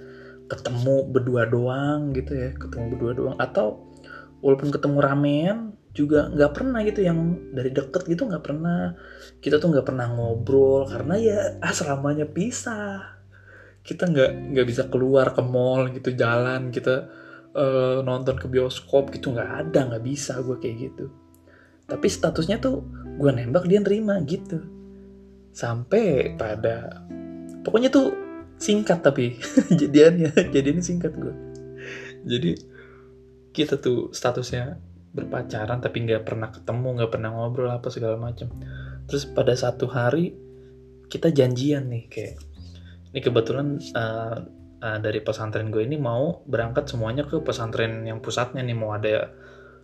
ketemu 0.49 1.05
berdua 1.07 1.45
doang 1.47 2.11
gitu 2.11 2.35
ya 2.35 2.51
ketemu 2.57 2.85
berdua 2.97 3.11
doang. 3.15 3.37
Atau 3.39 3.88
walaupun 4.39 4.69
ketemu 4.71 4.97
ramean 4.99 5.57
juga 5.89 6.29
nggak 6.29 6.51
pernah 6.53 6.79
gitu 6.85 7.01
yang 7.01 7.49
dari 7.51 7.73
deket 7.73 8.05
gitu 8.07 8.29
nggak 8.29 8.43
pernah. 8.45 8.93
Kita 9.41 9.57
tuh 9.57 9.73
nggak 9.73 9.87
pernah 9.87 10.07
ngobrol 10.11 10.87
karena 10.87 11.15
ya 11.17 11.39
asramanya 11.59 12.29
pisah. 12.29 13.19
Kita 13.83 14.07
nggak 14.07 14.53
nggak 14.53 14.67
bisa 14.67 14.87
keluar 14.87 15.33
ke 15.33 15.41
mall 15.41 15.89
gitu 15.91 16.13
jalan 16.13 16.69
kita 16.69 17.09
uh, 17.57 17.99
nonton 18.05 18.37
ke 18.37 18.47
bioskop 18.47 19.09
gitu 19.11 19.33
nggak 19.33 19.69
ada 19.69 19.79
nggak 19.89 20.03
bisa 20.05 20.39
gue 20.39 20.57
kayak 20.61 20.75
gitu. 20.91 21.05
Tapi 21.89 22.05
statusnya 22.05 22.61
tuh 22.61 22.85
gue 23.17 23.31
nembak 23.33 23.65
dia 23.65 23.81
nerima 23.81 24.21
gitu. 24.23 24.61
Sampai 25.49 26.37
pada 26.37 27.01
pokoknya 27.65 27.89
tuh 27.89 28.29
singkat 28.59 28.99
tapi 29.01 29.39
jadiannya 29.79 30.51
jadinya 30.51 30.83
singkat 30.83 31.15
gue 31.15 31.33
jadi 32.27 32.59
kita 33.59 33.75
tuh 33.75 34.15
statusnya 34.15 34.79
berpacaran 35.11 35.83
tapi 35.83 36.07
nggak 36.07 36.23
pernah 36.23 36.47
ketemu 36.47 36.87
nggak 37.01 37.11
pernah 37.11 37.29
ngobrol 37.35 37.67
apa 37.67 37.91
segala 37.91 38.15
macam 38.15 38.47
terus 39.09 39.27
pada 39.27 39.51
satu 39.51 39.91
hari 39.91 40.31
kita 41.11 41.33
janjian 41.33 41.91
nih 41.91 42.07
kayak 42.07 42.35
ini 43.11 43.19
kebetulan 43.19 43.81
uh, 43.97 44.37
uh, 44.79 44.97
dari 45.01 45.19
pesantren 45.19 45.73
gue 45.73 45.83
ini 45.83 45.97
mau 45.97 46.45
berangkat 46.45 46.87
semuanya 46.87 47.25
ke 47.25 47.41
pesantren 47.41 48.05
yang 48.05 48.21
pusatnya 48.23 48.61
nih 48.61 48.77
mau 48.77 48.93
ada 48.93 49.33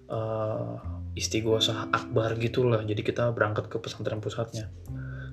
uh, 0.09 0.78
istighosah 1.15 1.89
akbar 1.89 2.36
gitulah. 2.38 2.84
Jadi 2.84 3.01
kita 3.01 3.32
berangkat 3.32 3.71
ke 3.71 3.78
pesantren 3.80 4.19
pusatnya. 4.19 4.69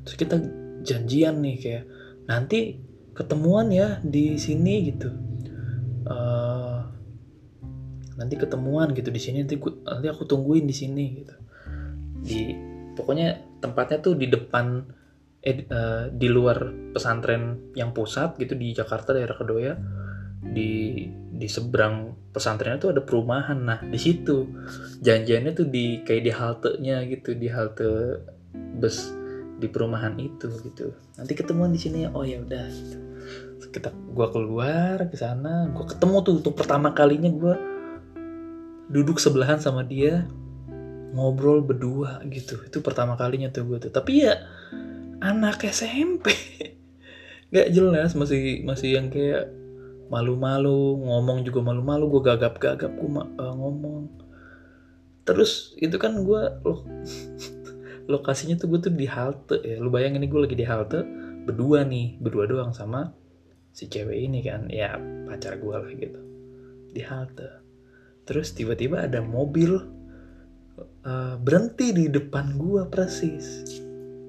Terus 0.06 0.16
kita 0.18 0.36
janjian 0.82 1.42
nih 1.42 1.56
kayak 1.58 1.84
nanti 2.26 2.78
ketemuan 3.12 3.70
ya 3.70 3.98
di 4.02 4.38
sini 4.38 4.74
gitu. 4.88 5.10
Uh, 6.02 6.41
nanti 8.22 8.38
ketemuan 8.38 8.94
gitu 8.94 9.10
di 9.10 9.18
sini 9.18 9.42
nanti 9.42 9.58
gua, 9.58 9.74
nanti 9.82 10.06
aku 10.06 10.22
tungguin 10.30 10.62
di 10.62 10.70
sini 10.70 11.04
gitu. 11.18 11.34
Di 12.22 12.40
pokoknya 12.94 13.58
tempatnya 13.58 13.98
tuh 13.98 14.14
di 14.14 14.30
depan 14.30 14.86
eh 15.42 15.66
uh, 15.66 16.06
di 16.06 16.30
luar 16.30 16.70
pesantren 16.94 17.74
yang 17.74 17.90
pusat 17.90 18.38
gitu 18.38 18.54
di 18.54 18.70
Jakarta 18.70 19.10
daerah 19.10 19.34
Kedoya. 19.34 19.74
Di 20.42 21.02
di 21.34 21.48
seberang 21.50 22.30
pesantrennya 22.30 22.78
tuh 22.78 22.90
ada 22.94 23.02
perumahan. 23.02 23.58
Nah 23.58 23.82
di 23.82 23.98
situ 23.98 24.46
janjiannya 25.02 25.50
tuh 25.50 25.66
di 25.66 26.06
kayak 26.06 26.22
di 26.22 26.30
halte 26.30 26.70
nya 26.78 27.02
gitu 27.02 27.34
di 27.34 27.50
halte 27.50 28.22
bus 28.78 29.10
di 29.58 29.66
perumahan 29.66 30.14
itu 30.22 30.46
gitu. 30.62 30.94
Nanti 31.18 31.34
ketemuan 31.34 31.74
di 31.74 31.82
sini 31.82 32.06
oh 32.06 32.22
ya 32.22 32.38
udah 32.38 32.66
gitu. 32.70 32.98
kita 33.72 33.88
gue 33.88 34.28
keluar 34.28 35.00
ke 35.08 35.16
sana 35.16 35.72
gue 35.72 35.86
ketemu 35.88 36.16
tuh 36.20 36.34
untuk 36.44 36.52
pertama 36.60 36.92
kalinya 36.92 37.32
gue 37.32 37.71
duduk 38.90 39.22
sebelahan 39.22 39.62
sama 39.62 39.86
dia 39.86 40.26
ngobrol 41.12 41.60
berdua 41.62 42.24
gitu. 42.26 42.58
Itu 42.64 42.80
pertama 42.80 43.14
kalinya 43.14 43.52
tuh 43.52 43.68
gue 43.68 43.78
tuh. 43.88 43.92
Tapi 43.92 44.26
ya 44.26 44.34
anak 45.22 45.62
SMP 45.68 46.32
nggak 47.52 47.68
jelas 47.70 48.16
masih 48.16 48.64
masih 48.64 48.98
yang 48.98 49.12
kayak 49.12 49.52
malu-malu 50.08 50.98
ngomong 51.04 51.44
juga 51.44 51.60
malu-malu. 51.62 52.08
Gue 52.18 52.22
gagap-gagap 52.24 52.92
gue 52.96 53.10
uh, 53.12 53.54
ngomong. 53.54 54.08
Terus 55.22 55.76
itu 55.78 55.94
kan 56.00 56.18
gue 56.24 56.42
lo 56.66 56.82
lokasinya 58.12 58.58
tuh 58.58 58.66
gue 58.74 58.90
tuh 58.90 58.92
di 58.96 59.06
halte 59.06 59.60
ya. 59.62 59.78
Lu 59.78 59.92
bayangin 59.92 60.24
nih 60.24 60.30
gue 60.32 60.40
lagi 60.48 60.56
di 60.56 60.66
halte 60.66 61.04
berdua 61.42 61.84
nih 61.84 62.18
berdua 62.18 62.48
doang 62.48 62.72
sama 62.72 63.12
si 63.70 63.86
cewek 63.86 64.16
ini 64.16 64.40
kan. 64.42 64.66
Ya 64.72 64.96
pacar 65.28 65.60
gue 65.60 65.76
lah 65.76 65.92
gitu. 65.92 66.20
Di 66.92 67.04
halte 67.04 67.61
terus 68.22 68.54
tiba-tiba 68.54 69.06
ada 69.06 69.18
mobil 69.18 70.02
uh, 71.06 71.34
berhenti 71.38 71.92
di 71.92 72.06
depan 72.08 72.56
gua 72.58 72.86
persis. 72.88 73.66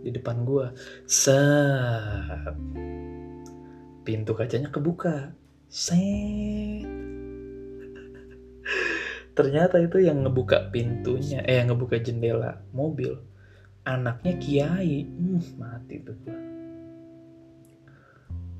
Di 0.03 0.11
depan 0.11 0.43
gua. 0.43 0.73
Set. 1.07 2.57
Pintu 4.03 4.35
kacanya 4.35 4.67
kebuka. 4.67 5.31
Set. 5.71 6.83
Ternyata 9.37 9.79
itu 9.81 9.97
yang 10.03 10.21
ngebuka 10.27 10.69
pintunya 10.69 11.41
eh 11.47 11.57
yang 11.63 11.73
ngebuka 11.73 11.97
jendela 12.03 12.59
mobil. 12.75 13.15
Anaknya 13.87 14.33
kiai. 14.39 15.07
Hmm, 15.07 15.41
mati 15.55 16.03
tuh 16.03 16.15
gua. 16.25 16.37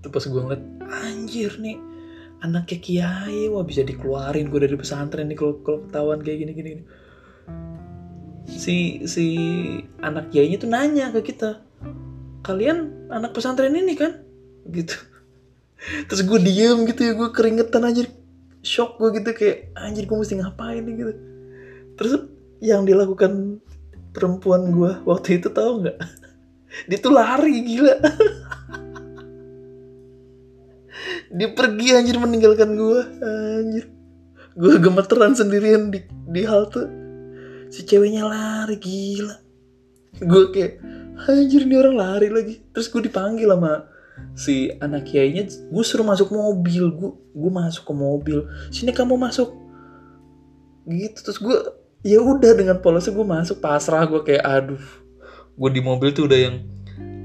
Tuh 0.03 0.11
pas 0.11 0.23
gua 0.27 0.41
ngeliat 0.47 0.63
anjir 0.83 1.51
nih 1.59 1.92
anaknya 2.43 2.77
kiai 2.83 3.47
wah 3.47 3.63
bisa 3.63 3.81
dikeluarin. 3.87 4.51
Gue 4.51 4.67
dari 4.67 4.75
pesantren 4.75 5.31
nih 5.31 5.37
kalau 5.39 5.63
kalau 5.63 5.79
ketahuan 5.87 6.19
kayak 6.19 6.37
gini 6.43 6.53
gini 6.53 6.71
si 8.43 9.07
si 9.07 9.25
anak 10.03 10.29
kiainya 10.35 10.59
tuh 10.59 10.67
nanya 10.67 11.15
ke 11.15 11.31
kita 11.31 11.63
kalian 12.43 13.07
anak 13.07 13.31
pesantren 13.31 13.73
ini 13.73 13.95
kan? 13.95 14.19
Gitu. 14.67 14.93
Terus 16.11 16.21
gue 16.27 16.39
diem 16.43 16.83
gitu 16.83 17.01
ya 17.07 17.13
gue 17.15 17.29
keringetan 17.31 17.87
aja 17.87 18.03
shock 18.63 18.99
gue 18.99 19.19
gitu 19.19 19.31
kayak 19.35 19.71
anjir 19.79 20.03
gue 20.03 20.17
mesti 20.19 20.35
ngapain 20.43 20.83
nih? 20.83 20.95
Gitu. 20.99 21.13
Terus 21.95 22.13
yang 22.59 22.83
dilakukan 22.83 23.63
perempuan 24.11 24.75
gue 24.75 24.91
waktu 25.07 25.39
itu 25.39 25.47
tahu 25.47 25.87
nggak? 25.87 25.97
Dia 26.91 26.97
tuh 26.99 27.13
lari 27.15 27.63
gila 27.63 27.95
dia 31.33 31.49
pergi 31.49 31.97
anjir 31.97 32.15
meninggalkan 32.21 32.77
gue 32.77 32.99
anjir. 33.25 33.85
Gue 34.53 34.77
gemeteran 34.77 35.33
sendirian 35.33 35.89
di 35.89 36.05
di 36.29 36.41
halte. 36.45 36.85
Si 37.73 37.81
ceweknya 37.89 38.29
lari 38.29 38.77
gila. 38.77 39.35
Gue 40.21 40.53
kayak 40.53 40.77
anjir 41.25 41.65
ini 41.65 41.73
orang 41.73 41.97
lari 41.97 42.29
lagi. 42.29 42.61
Terus 42.69 42.85
gue 42.93 43.09
dipanggil 43.09 43.49
sama 43.49 43.89
si 44.37 44.69
anak 44.77 45.09
kiainya. 45.09 45.49
Gue 45.73 45.81
suruh 45.81 46.05
masuk 46.05 46.29
mobil. 46.29 46.93
Gue 46.93 47.17
gue 47.33 47.51
masuk 47.51 47.89
ke 47.89 47.93
mobil. 47.97 48.45
Sini 48.69 48.93
kamu 48.93 49.17
masuk. 49.17 49.57
Gitu. 50.85 51.17
Terus 51.17 51.41
gue 51.41 51.57
ya 52.05 52.21
udah 52.21 52.53
dengan 52.53 52.77
polosnya 52.77 53.09
gue 53.09 53.25
masuk. 53.25 53.57
Pasrah 53.57 54.05
gue 54.05 54.21
kayak 54.21 54.45
aduh. 54.45 54.85
Gue 55.57 55.69
di 55.73 55.81
mobil 55.81 56.13
tuh 56.13 56.29
udah 56.29 56.37
yang 56.37 56.61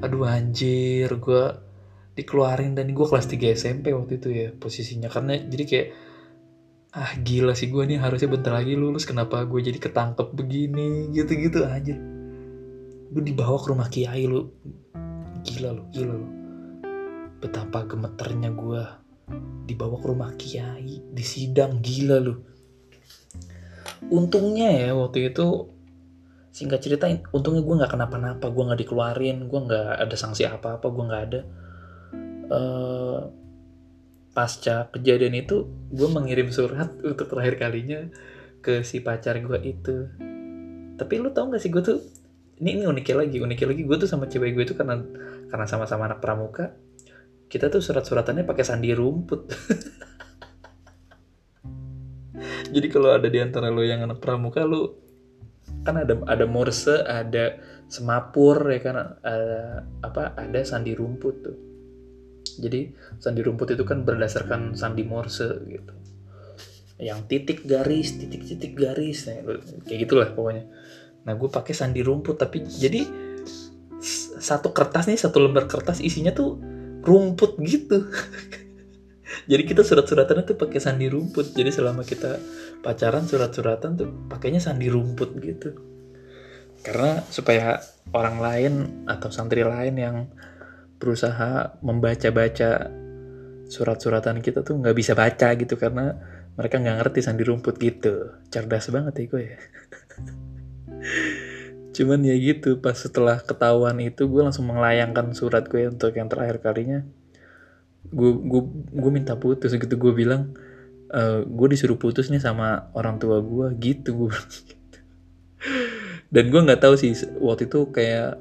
aduh 0.00 0.24
anjir 0.24 1.12
gue 1.12 1.67
dikeluarin 2.18 2.74
dan 2.74 2.90
gue 2.90 3.06
kelas 3.06 3.30
3 3.30 3.54
SMP 3.54 3.94
waktu 3.94 4.18
itu 4.18 4.28
ya 4.34 4.48
posisinya. 4.50 5.06
Karena 5.06 5.38
jadi 5.38 5.64
kayak 5.64 5.88
ah 6.98 7.12
gila 7.22 7.54
sih 7.54 7.70
gue 7.70 7.84
nih 7.86 8.02
harusnya 8.02 8.26
bentar 8.26 8.50
lagi 8.50 8.74
lulus 8.74 9.06
kenapa 9.06 9.46
gue 9.46 9.60
jadi 9.62 9.78
ketangkep 9.78 10.34
begini? 10.34 11.14
Gitu-gitu 11.14 11.62
aja. 11.62 11.94
Gue 13.08 13.22
dibawa 13.22 13.56
ke 13.62 13.66
rumah 13.70 13.86
kiai 13.86 14.26
lu. 14.26 14.50
Gila 15.46 15.70
lu 15.70 15.82
gila 15.94 16.14
lu. 16.18 16.28
Betapa 17.38 17.86
gemeternya 17.86 18.50
gue 18.50 18.82
dibawa 19.70 19.96
ke 20.02 20.06
rumah 20.10 20.30
kiai 20.34 20.98
di 21.14 21.24
sidang 21.24 21.78
gila 21.78 22.18
lu. 22.18 22.34
Untungnya 24.10 24.74
ya 24.74 24.90
waktu 24.98 25.30
itu 25.30 25.78
singkat 26.58 26.82
cerita 26.82 27.06
untungnya 27.30 27.62
gue 27.62 27.74
nggak 27.78 27.92
kenapa-napa 27.94 28.50
gue 28.50 28.62
nggak 28.66 28.80
dikeluarin 28.82 29.46
gue 29.46 29.60
nggak 29.62 30.02
ada 30.02 30.16
sanksi 30.18 30.42
apa-apa 30.42 30.90
gue 30.90 31.04
nggak 31.06 31.22
ada 31.30 31.40
uh, 32.48 33.28
pasca 34.32 34.86
kejadian 34.94 35.34
itu 35.34 35.66
gue 35.90 36.08
mengirim 36.08 36.52
surat 36.54 36.94
untuk 37.08 37.26
terakhir 37.26 37.58
kalinya 37.58 38.06
ke 38.62 38.84
si 38.84 39.00
pacar 39.02 39.38
gue 39.42 39.58
itu. 39.64 39.96
Tapi 40.98 41.14
lu 41.18 41.30
tau 41.30 41.50
gak 41.50 41.62
sih 41.62 41.70
gue 41.70 41.82
tuh 41.82 41.98
ini 42.58 42.82
ini 42.82 42.84
uniknya 42.90 43.22
lagi 43.22 43.38
uniknya 43.38 43.68
lagi 43.70 43.82
gue 43.86 43.96
tuh 44.02 44.10
sama 44.10 44.26
cewek 44.26 44.54
gue 44.54 44.64
itu 44.66 44.74
karena 44.74 44.98
karena 45.46 45.66
sama-sama 45.70 46.10
anak 46.10 46.18
pramuka 46.18 46.74
kita 47.48 47.70
tuh 47.72 47.80
surat-suratannya 47.80 48.44
pakai 48.44 48.64
sandi 48.66 48.92
rumput. 48.92 49.42
Jadi 52.74 52.86
kalau 52.92 53.16
ada 53.16 53.24
di 53.32 53.40
antara 53.40 53.72
lo 53.72 53.80
yang 53.80 54.04
anak 54.04 54.20
pramuka 54.20 54.62
lu 54.68 54.92
kan 55.82 55.96
ada 56.04 56.20
ada 56.28 56.44
morse 56.44 57.00
ada 57.00 57.56
semapur 57.88 58.60
ya 58.68 58.80
kan 58.84 59.16
ada 59.24 59.88
apa 60.04 60.36
ada 60.36 60.60
sandi 60.60 60.92
rumput 60.92 61.34
tuh 61.40 61.67
jadi 62.56 62.88
sandi 63.20 63.44
rumput 63.44 63.76
itu 63.76 63.84
kan 63.84 64.08
berdasarkan 64.08 64.72
sandi 64.72 65.04
Morse 65.04 65.60
gitu. 65.68 65.92
Yang 66.98 67.20
titik 67.30 67.58
garis, 67.68 68.16
titik-titik 68.16 68.74
garis, 68.74 69.28
nah, 69.28 69.60
kayak 69.84 70.08
gitulah 70.08 70.32
pokoknya. 70.32 70.64
Nah 71.28 71.36
gue 71.36 71.50
pakai 71.52 71.76
sandi 71.76 72.00
rumput 72.00 72.40
tapi 72.40 72.64
jadi 72.64 73.04
satu 74.38 74.72
kertas 74.72 75.10
nih 75.10 75.18
satu 75.18 75.42
lembar 75.42 75.68
kertas 75.68 76.00
isinya 76.00 76.32
tuh 76.32 76.56
rumput 77.04 77.60
gitu. 77.60 78.08
jadi 79.50 79.62
kita 79.62 79.84
surat-suratan 79.84 80.48
itu 80.48 80.56
pakai 80.56 80.80
sandi 80.80 81.06
rumput. 81.06 81.52
Jadi 81.52 81.70
selama 81.70 82.02
kita 82.02 82.40
pacaran 82.80 83.28
surat-suratan 83.28 83.90
tuh 83.98 84.08
pakainya 84.32 84.62
sandi 84.62 84.88
rumput 84.88 85.30
gitu. 85.42 85.76
Karena 86.82 87.20
supaya 87.28 87.82
orang 88.14 88.38
lain 88.38 88.72
atau 89.04 89.28
santri 89.28 89.66
lain 89.66 89.94
yang 89.98 90.16
berusaha 90.98 91.78
membaca-baca 91.80 92.90
surat-suratan 93.68 94.42
kita 94.42 94.66
tuh 94.66 94.80
nggak 94.80 94.96
bisa 94.96 95.12
baca 95.14 95.54
gitu 95.54 95.78
karena 95.78 96.18
mereka 96.58 96.82
nggak 96.82 96.96
ngerti 97.04 97.18
sandi 97.22 97.46
rumput 97.46 97.78
gitu. 97.78 98.34
Cerdas 98.50 98.90
banget 98.90 99.14
ya 99.14 99.24
gue 99.30 99.42
ya. 99.42 99.58
Cuman 101.94 102.26
ya 102.26 102.34
gitu 102.34 102.82
pas 102.82 102.98
setelah 102.98 103.38
ketahuan 103.38 104.02
itu 104.02 104.26
gue 104.26 104.42
langsung 104.42 104.66
melayangkan 104.66 105.30
surat 105.34 105.70
gue 105.70 105.86
untuk 105.86 106.10
yang 106.18 106.26
terakhir 106.26 106.58
kalinya. 106.58 107.06
Gue 108.10 108.34
gue 108.34 108.62
gue 108.90 109.10
minta 109.14 109.38
putus 109.38 109.70
gitu. 109.70 109.94
Gue 109.94 110.16
bilang 110.16 110.58
e, 111.12 111.22
gue 111.44 111.68
disuruh 111.70 111.96
putus 111.96 112.28
nih 112.28 112.40
sama 112.40 112.92
orang 112.92 113.20
tua 113.20 113.40
gue 113.40 113.72
gitu 113.80 114.26
gue 114.26 114.32
dan 116.34 116.44
gue 116.52 116.60
nggak 116.60 116.82
tahu 116.84 116.94
sih 116.94 117.16
waktu 117.40 117.66
itu 117.66 117.88
kayak 117.90 118.38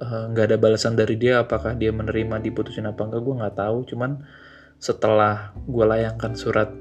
nggak 0.00 0.44
uh, 0.44 0.48
ada 0.48 0.56
balasan 0.56 0.96
dari 0.96 1.20
dia 1.20 1.44
apakah 1.44 1.76
dia 1.76 1.92
menerima 1.92 2.40
diputusin 2.40 2.88
apa 2.88 3.04
enggak 3.04 3.20
gue 3.20 3.34
nggak 3.36 3.56
tahu 3.60 3.78
cuman 3.92 4.24
setelah 4.80 5.52
gue 5.68 5.84
layangkan 5.84 6.32
surat 6.32 6.72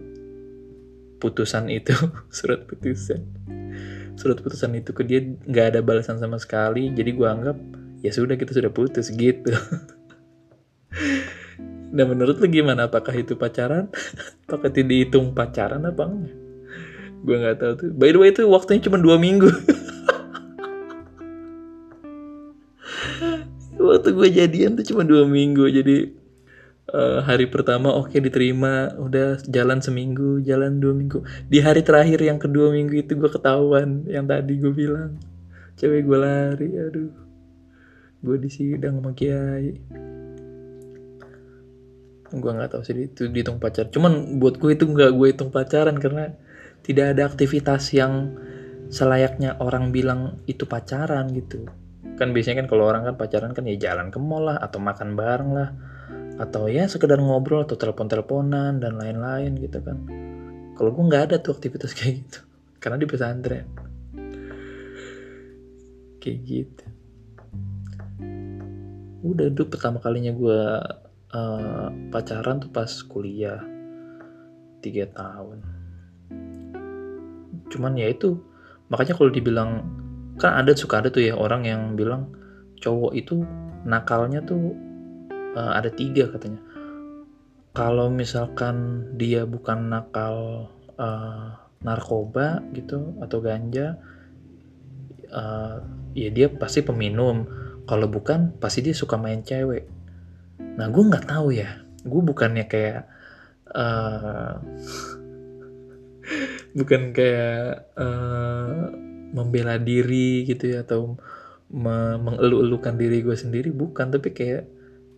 putusan 1.19 1.67
itu 1.67 1.91
surat 2.37 2.63
putusan 2.63 3.27
surat 4.15 4.39
putusan 4.39 4.71
itu 4.79 4.95
ke 4.95 5.03
dia 5.03 5.19
nggak 5.23 5.75
ada 5.75 5.79
balasan 5.83 6.15
sama 6.15 6.39
sekali 6.39 6.95
jadi 6.95 7.11
gue 7.11 7.27
anggap 7.27 7.57
ya 7.99 8.11
sudah 8.15 8.39
kita 8.39 8.55
sudah 8.55 8.71
putus 8.71 9.11
gitu 9.11 9.51
Nah 11.89 12.05
menurut 12.05 12.37
lu 12.37 12.47
gimana? 12.49 12.85
Apakah 12.85 13.13
itu 13.17 13.33
pacaran? 13.33 13.89
Apakah 14.45 14.69
tidak 14.69 14.89
dihitung 14.93 15.33
pacaran 15.33 15.81
apa 15.85 16.03
enggak? 16.05 16.37
Gue 17.25 17.35
nggak 17.35 17.57
tahu 17.59 17.71
tuh. 17.75 17.89
By 17.97 18.09
the 18.13 18.19
way 18.21 18.29
itu 18.31 18.45
waktunya 18.45 18.81
cuma 18.85 19.01
dua 19.01 19.17
minggu. 19.17 19.49
Waktu 23.89 24.13
gue 24.13 24.29
jadian 24.29 24.77
tuh 24.77 24.85
cuma 24.85 25.01
dua 25.01 25.25
minggu. 25.25 25.65
Jadi 25.69 26.13
uh, 26.93 27.19
hari 27.25 27.49
pertama 27.49 27.89
oke 27.93 28.13
okay, 28.13 28.19
diterima 28.21 28.93
udah 28.97 29.41
jalan 29.49 29.81
seminggu 29.81 30.39
jalan 30.45 30.77
dua 30.77 30.93
minggu. 30.93 31.25
Di 31.49 31.59
hari 31.59 31.81
terakhir 31.81 32.21
yang 32.21 32.37
kedua 32.37 32.69
minggu 32.69 33.01
itu 33.01 33.17
gue 33.17 33.29
ketahuan 33.29 34.05
yang 34.05 34.29
tadi 34.29 34.53
gue 34.61 34.73
bilang. 34.73 35.17
Cewek 35.79 36.05
gue 36.05 36.17
lari 36.19 36.69
aduh. 36.77 37.13
Gue 38.19 38.35
di 38.37 38.49
sidang 38.51 38.99
sama 38.99 39.11
kiai. 39.15 39.73
Gue 42.29 42.51
nggak 42.53 42.69
tahu 42.77 42.81
sih 42.85 43.09
itu 43.09 43.25
dihitung 43.31 43.57
pacar. 43.57 43.89
Cuman 43.89 44.37
buat 44.37 44.61
gue 44.61 44.77
itu 44.77 44.85
nggak 44.85 45.11
gue 45.17 45.27
hitung 45.33 45.49
pacaran 45.49 45.97
karena 45.97 46.35
tidak 46.85 47.17
ada 47.17 47.25
aktivitas 47.25 47.89
yang 47.95 48.37
selayaknya 48.89 49.57
orang 49.61 49.93
bilang 49.93 50.41
itu 50.49 50.65
pacaran 50.65 51.29
gitu 51.33 51.69
kan 52.19 52.35
biasanya 52.35 52.61
kan 52.61 52.67
kalau 52.67 52.91
orang 52.91 53.07
kan 53.07 53.15
pacaran 53.15 53.55
kan 53.55 53.63
ya 53.63 53.79
jalan 53.79 54.11
ke 54.11 54.19
mall 54.19 54.51
lah 54.51 54.59
atau 54.59 54.83
makan 54.83 55.15
bareng 55.15 55.49
lah 55.55 55.71
atau 56.39 56.67
ya 56.67 56.87
sekedar 56.87 57.19
ngobrol 57.19 57.63
atau 57.63 57.79
telepon-teleponan 57.79 58.83
dan 58.83 58.99
lain-lain 58.99 59.55
gitu 59.59 59.79
kan. 59.79 59.97
Kalau 60.75 60.91
gue 60.91 61.03
nggak 61.07 61.23
ada 61.31 61.35
tuh 61.39 61.55
aktivitas 61.55 61.91
kayak 61.97 62.27
gitu 62.27 62.39
karena 62.83 62.99
di 62.99 63.07
pesantren. 63.07 63.67
Kayak 66.19 66.39
gitu. 66.43 66.85
Udah 69.23 69.47
tuh 69.51 69.67
pertama 69.67 69.99
kalinya 70.03 70.31
gue 70.35 70.61
uh, 71.35 71.87
pacaran 72.11 72.59
tuh 72.63 72.71
pas 72.71 72.91
kuliah 73.07 73.63
tiga 74.79 75.07
tahun. 75.11 75.59
Cuman 77.67 77.99
ya 77.99 78.07
itu 78.11 78.39
makanya 78.87 79.15
kalau 79.19 79.31
dibilang 79.31 79.71
kan 80.39 80.55
ada 80.55 80.71
suka 80.71 81.03
ada 81.03 81.11
tuh 81.11 81.27
ya 81.27 81.35
orang 81.35 81.67
yang 81.67 81.99
bilang 81.99 82.31
cowok 82.79 83.11
itu 83.11 83.43
nakalnya 83.83 84.39
tuh 84.41 84.73
uh, 85.55 85.71
ada 85.75 85.91
tiga 85.91 86.31
katanya. 86.31 86.63
Kalau 87.75 88.09
misalkan 88.09 89.07
dia 89.19 89.45
bukan 89.45 89.91
nakal 89.93 90.67
uh, 90.97 91.53
narkoba 91.79 92.59
gitu 92.75 93.15
atau 93.23 93.39
ganja 93.39 93.95
uh, 95.31 95.79
ya 96.15 96.29
dia 96.31 96.47
pasti 96.49 96.81
peminum. 96.81 97.45
Kalau 97.85 98.05
bukan 98.05 98.55
pasti 98.57 98.85
dia 98.85 98.95
suka 98.95 99.17
main 99.17 99.41
cewek. 99.43 99.85
Nah 100.59 100.87
gue 100.87 101.03
nggak 101.03 101.29
tahu 101.29 101.55
ya. 101.55 101.83
Gue 102.03 102.21
bukannya 102.23 102.65
kayak 102.69 103.07
uh, 103.75 104.55
bukan 106.77 107.11
kayak 107.11 107.89
uh, 107.97 109.08
membela 109.31 109.77
diri 109.77 110.43
gitu 110.45 110.73
ya 110.73 110.85
atau 110.85 111.17
me 111.69 112.17
mengelu-elukan 112.17 112.97
diri 112.97 113.21
gue 113.21 113.37
sendiri 113.37 113.69
bukan. 113.73 114.09
Tapi 114.09 114.29
kayak 114.33 114.63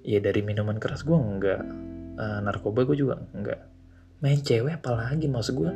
ya 0.05 0.19
dari 0.19 0.41
minuman 0.43 0.77
keras 0.77 1.07
gue 1.07 1.15
enggak 1.15 1.61
uh, 2.17 2.39
narkoba 2.43 2.83
gue 2.89 2.97
juga 2.97 3.21
enggak 3.37 3.69
main 4.21 4.37
cewek 4.37 4.81
apalagi 4.81 5.25
maksud 5.25 5.57
gue 5.57 5.71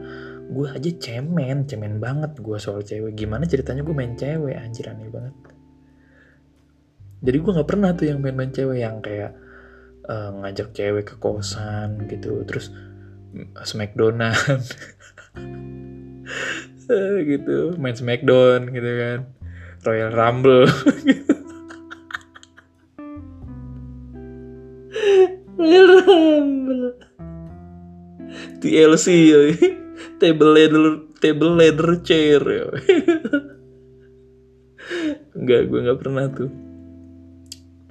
gue 0.53 0.67
aja 0.69 0.91
cemen 1.01 1.65
cemen 1.65 1.97
banget 1.97 2.38
gue 2.38 2.57
soal 2.61 2.86
cewek. 2.86 3.17
Gimana 3.17 3.49
ceritanya 3.49 3.81
gue 3.81 3.95
main 3.95 4.13
cewek 4.13 4.55
anjir 4.55 4.86
aneh 4.91 5.09
banget. 5.09 5.33
Jadi 7.25 7.38
gue 7.41 7.51
nggak 7.57 7.69
pernah 7.69 7.89
tuh 7.97 8.05
yang 8.05 8.21
main-main 8.21 8.53
cewek 8.53 8.86
yang 8.86 9.01
kayak 9.01 9.33
uh, 10.09 10.29
ngajak 10.41 10.71
cewek 10.73 11.05
ke 11.09 11.15
kosan 11.17 12.05
gitu 12.05 12.45
terus 12.45 12.69
smackdownan 13.65 14.31
gitu. 17.31 17.73
Main 17.77 17.95
smackdown 17.95 18.71
gitu 18.73 18.91
kan. 18.99 19.19
Royal 19.86 20.11
Rumble. 20.13 20.65
Royal 25.59 25.88
Rumble. 26.03 27.05
TLC 28.65 29.05
ya 29.29 29.39
table 30.17 30.51
leather 30.55 31.05
table 31.19 31.53
leather 31.53 32.01
chair 32.01 32.41
ya 32.41 32.65
Enggak, 35.36 35.67
gue 35.67 35.79
nggak 35.81 35.99
pernah 35.99 36.25
tuh. 36.31 36.47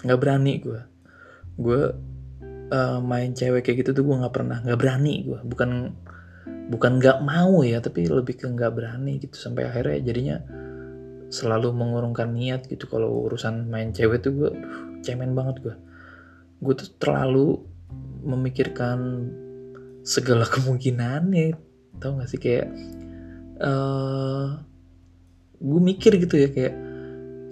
Nggak 0.06 0.18
berani 0.22 0.62
gue 0.62 0.80
gue 1.54 1.82
uh, 2.74 2.98
main 2.98 3.30
cewek 3.30 3.62
kayak 3.62 3.84
gitu 3.84 3.90
tuh 3.94 4.04
gue 4.06 4.16
nggak 4.22 4.34
pernah. 4.34 4.62
Nggak 4.62 4.80
berani 4.80 5.14
gue 5.26 5.40
bukan 5.42 5.94
bukan 6.70 6.96
nggak 6.96 7.20
mau 7.20 7.60
ya 7.60 7.80
tapi 7.84 8.08
lebih 8.08 8.40
ke 8.40 8.46
nggak 8.48 8.72
berani 8.72 9.20
gitu. 9.20 9.36
Sampai 9.36 9.68
akhirnya 9.68 9.98
jadinya 10.04 10.36
selalu 11.28 11.74
mengurungkan 11.74 12.32
niat 12.32 12.66
gitu. 12.70 12.86
Kalau 12.88 13.28
urusan 13.28 13.68
main 13.68 13.90
cewek 13.92 14.24
tuh 14.24 14.32
gue 14.32 14.50
cemen 15.04 15.36
banget 15.36 15.60
gue 15.60 15.76
gue 16.64 16.74
tuh 16.80 16.88
terlalu 16.96 17.60
memikirkan 18.24 19.28
segala 20.00 20.48
kemungkinan 20.54 21.22
ya 21.32 21.52
tau 22.00 22.16
gak 22.18 22.28
sih? 22.32 22.40
Kayak 22.40 22.72
uh, 23.60 23.68
eh, 23.68 24.48
gue 25.60 25.80
mikir 25.80 26.16
gitu 26.18 26.34
ya 26.40 26.48
kayak 26.50 26.74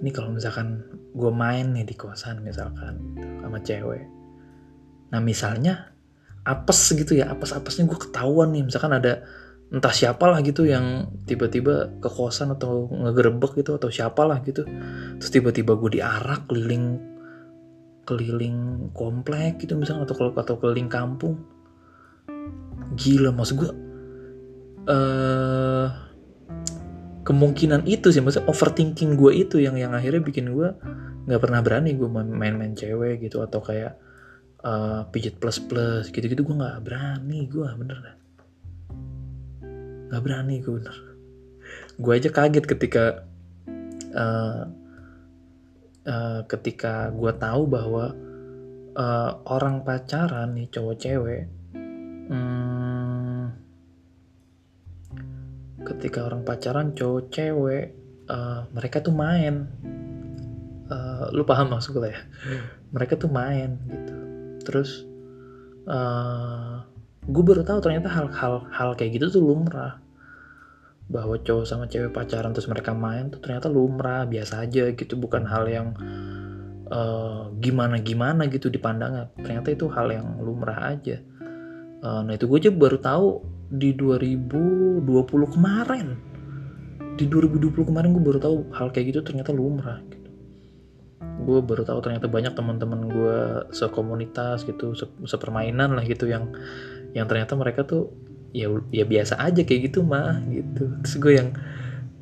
ini 0.03 0.09
kalau 0.11 0.35
misalkan 0.35 0.83
gue 1.13 1.31
main 1.31 1.71
nih 1.71 1.85
di 1.87 1.95
kosan 1.95 2.41
misalkan 2.43 3.15
gitu, 3.15 3.29
sama 3.45 3.59
cewek. 3.61 4.03
Nah 5.13 5.21
misalnya 5.21 5.92
apes 6.43 6.79
gitu 6.95 7.15
ya 7.15 7.31
apes-apesnya 7.31 7.87
gue 7.87 7.99
ketahuan 7.99 8.51
nih. 8.51 8.67
Misalkan 8.67 8.93
ada 8.95 9.23
entah 9.73 9.89
siapa 9.89 10.29
lah 10.29 10.43
gitu 10.45 10.69
yang 10.69 11.09
tiba-tiba 11.25 11.97
ke 11.97 12.07
atau 12.07 12.91
ngegerebek 12.93 13.57
gitu 13.63 13.79
atau 13.79 13.89
siapa 13.89 14.21
lah 14.27 14.43
gitu. 14.45 14.67
Terus 15.17 15.31
tiba-tiba 15.31 15.73
gue 15.79 15.99
diarak 15.99 16.45
keliling 16.45 16.99
keliling 18.03 18.91
komplek 18.91 19.63
gitu 19.63 19.79
misalnya 19.79 20.05
atau 20.05 20.35
atau 20.35 20.55
keliling 20.59 20.91
kampung. 20.91 21.41
Gila 22.93 23.33
maksud 23.33 23.55
gue 23.57 23.71
uh, 24.87 25.87
kemungkinan 27.23 27.87
itu 27.87 28.11
sih 28.11 28.19
maksudnya 28.19 28.51
overthinking 28.51 29.15
gue 29.15 29.31
itu 29.31 29.63
yang 29.63 29.79
yang 29.79 29.95
akhirnya 29.95 30.19
bikin 30.19 30.51
gue 30.51 30.75
nggak 31.23 31.39
pernah 31.39 31.63
berani 31.63 31.95
gue 31.95 32.09
main-main 32.11 32.75
cewek 32.75 33.23
gitu 33.23 33.39
atau 33.39 33.63
kayak 33.63 33.95
uh, 34.63 35.05
pijat 35.11 35.37
plus 35.37 35.59
plus 35.59 36.09
gitu-gitu 36.09 36.41
gue 36.41 36.55
nggak 36.55 36.81
berani 36.81 37.45
gue 37.51 37.67
bener. 37.77 37.97
Dah 37.99 38.15
nggak 40.13 40.23
berani 40.29 40.61
gue 40.61 40.73
bener. 40.77 40.97
Gue 41.97 42.13
aja 42.13 42.29
kaget 42.29 42.69
ketika 42.69 43.25
uh, 44.13 44.69
uh, 46.05 46.41
ketika 46.45 47.09
gue 47.09 47.33
tahu 47.33 47.65
bahwa 47.65 48.13
uh, 48.93 49.31
orang 49.49 49.81
pacaran 49.81 50.53
nih 50.53 50.69
cowok 50.69 50.95
cewek 51.01 51.43
hmm, 52.29 53.43
ketika 55.81 56.29
orang 56.29 56.45
pacaran 56.45 56.93
cowok 56.93 57.33
cewek 57.33 57.97
uh, 58.29 58.69
mereka 58.69 59.01
tuh 59.01 59.17
main. 59.17 59.65
Uh, 60.93 61.25
lu 61.33 61.41
paham 61.41 61.73
maksud 61.73 61.97
gue 61.97 62.13
ya? 62.13 62.21
Hmm. 62.21 62.69
mereka 62.93 63.17
tuh 63.17 63.31
main 63.33 63.81
gitu 63.89 64.22
terus 64.63 65.03
uh, 65.87 66.83
gue 67.23 67.43
baru 67.43 67.63
tahu 67.63 67.79
ternyata 67.79 68.11
hal-hal 68.11 68.67
hal 68.71 68.89
kayak 68.95 69.19
gitu 69.19 69.39
tuh 69.39 69.43
lumrah. 69.43 69.99
Bahwa 71.07 71.35
cowok 71.35 71.65
sama 71.67 71.85
cewek 71.87 72.15
pacaran 72.15 72.55
terus 72.55 72.71
mereka 72.71 72.95
main 72.95 73.29
tuh 73.29 73.43
ternyata 73.43 73.67
lumrah 73.67 74.23
biasa 74.27 74.63
aja 74.63 74.91
gitu. 74.95 75.19
Bukan 75.19 75.43
hal 75.47 75.67
yang 75.67 75.87
uh, 76.89 77.51
gimana 77.59 77.99
gimana 77.99 78.47
gitu 78.47 78.67
dipandangnya 78.67 79.31
ternyata 79.39 79.71
itu 79.71 79.85
hal 79.91 80.07
yang 80.11 80.27
lumrah 80.39 80.95
aja. 80.95 81.19
Uh, 82.03 82.19
nah 82.27 82.35
itu 82.35 82.47
gue 82.47 82.59
aja 82.67 82.71
baru 82.71 82.99
tahu 82.99 83.27
di 83.73 83.95
2020 83.95 85.55
kemarin. 85.55 86.07
Di 87.13 87.29
2020 87.29 87.89
kemarin 87.89 88.09
gue 88.11 88.23
baru 88.23 88.39
tahu 88.41 88.55
hal 88.75 88.91
kayak 88.91 89.13
gitu 89.13 89.19
ternyata 89.23 89.55
lumrah. 89.55 90.01
Gue 91.43 91.59
baru 91.59 91.83
tahu 91.83 91.99
ternyata 91.99 92.31
banyak 92.31 92.55
teman-teman 92.55 93.01
gue 93.11 93.39
sekomunitas 93.75 94.63
gitu 94.63 94.95
se 94.95 95.05
sepermainan 95.27 95.93
lah 95.93 96.03
gitu 96.07 96.25
yang 96.31 96.55
yang 97.11 97.27
ternyata 97.27 97.53
mereka 97.59 97.83
tuh 97.83 98.09
ya 98.55 98.69
ya 98.89 99.03
biasa 99.03 99.37
aja 99.43 99.61
kayak 99.67 99.91
gitu 99.91 100.01
mah 100.01 100.39
gitu. 100.47 100.89
Terus 101.03 101.15
gue 101.19 101.33
yang 101.35 101.49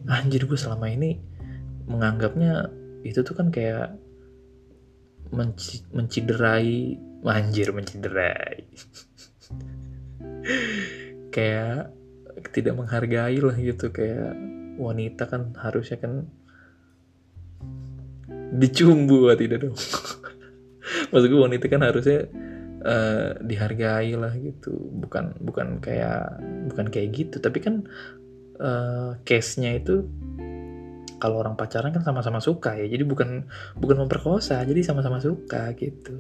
anjir 0.10 0.50
gue 0.50 0.58
selama 0.58 0.90
ini 0.90 1.22
menganggapnya 1.86 2.72
itu 3.06 3.22
tuh 3.22 3.36
kan 3.38 3.54
kayak 3.54 3.96
menci 5.32 5.86
menciderai 5.94 6.98
anjir 7.24 7.72
menciderai. 7.72 8.66
Kayak 11.32 11.96
tidak 12.52 12.76
menghargai 12.76 13.40
lah 13.40 13.56
gitu 13.56 13.94
kayak 13.94 14.36
wanita 14.76 15.30
kan 15.30 15.56
harusnya 15.56 16.02
kan 16.02 16.28
dicumbu 18.52 19.32
tidak 19.40 19.68
dong. 19.68 19.78
Maksud 21.12 21.28
gue 21.32 21.40
wanita 21.40 21.66
kan 21.72 21.82
harusnya 21.88 22.28
uh, 22.84 23.40
dihargai 23.40 24.12
lah 24.20 24.36
gitu. 24.36 24.76
Bukan 24.76 25.40
bukan 25.40 25.80
kayak 25.80 26.40
bukan 26.72 26.86
kayak 26.92 27.10
gitu. 27.16 27.40
Tapi 27.40 27.58
kan 27.64 27.88
uh, 28.60 29.16
case-nya 29.24 29.80
itu 29.80 30.04
kalau 31.22 31.40
orang 31.40 31.56
pacaran 31.56 31.96
kan 31.96 32.04
sama-sama 32.04 32.44
suka 32.44 32.76
ya. 32.76 32.92
Jadi 32.92 33.04
bukan 33.08 33.48
bukan 33.80 33.98
memperkosa 34.04 34.60
jadi 34.68 34.84
sama-sama 34.84 35.24
suka 35.24 35.72
gitu. 35.80 36.20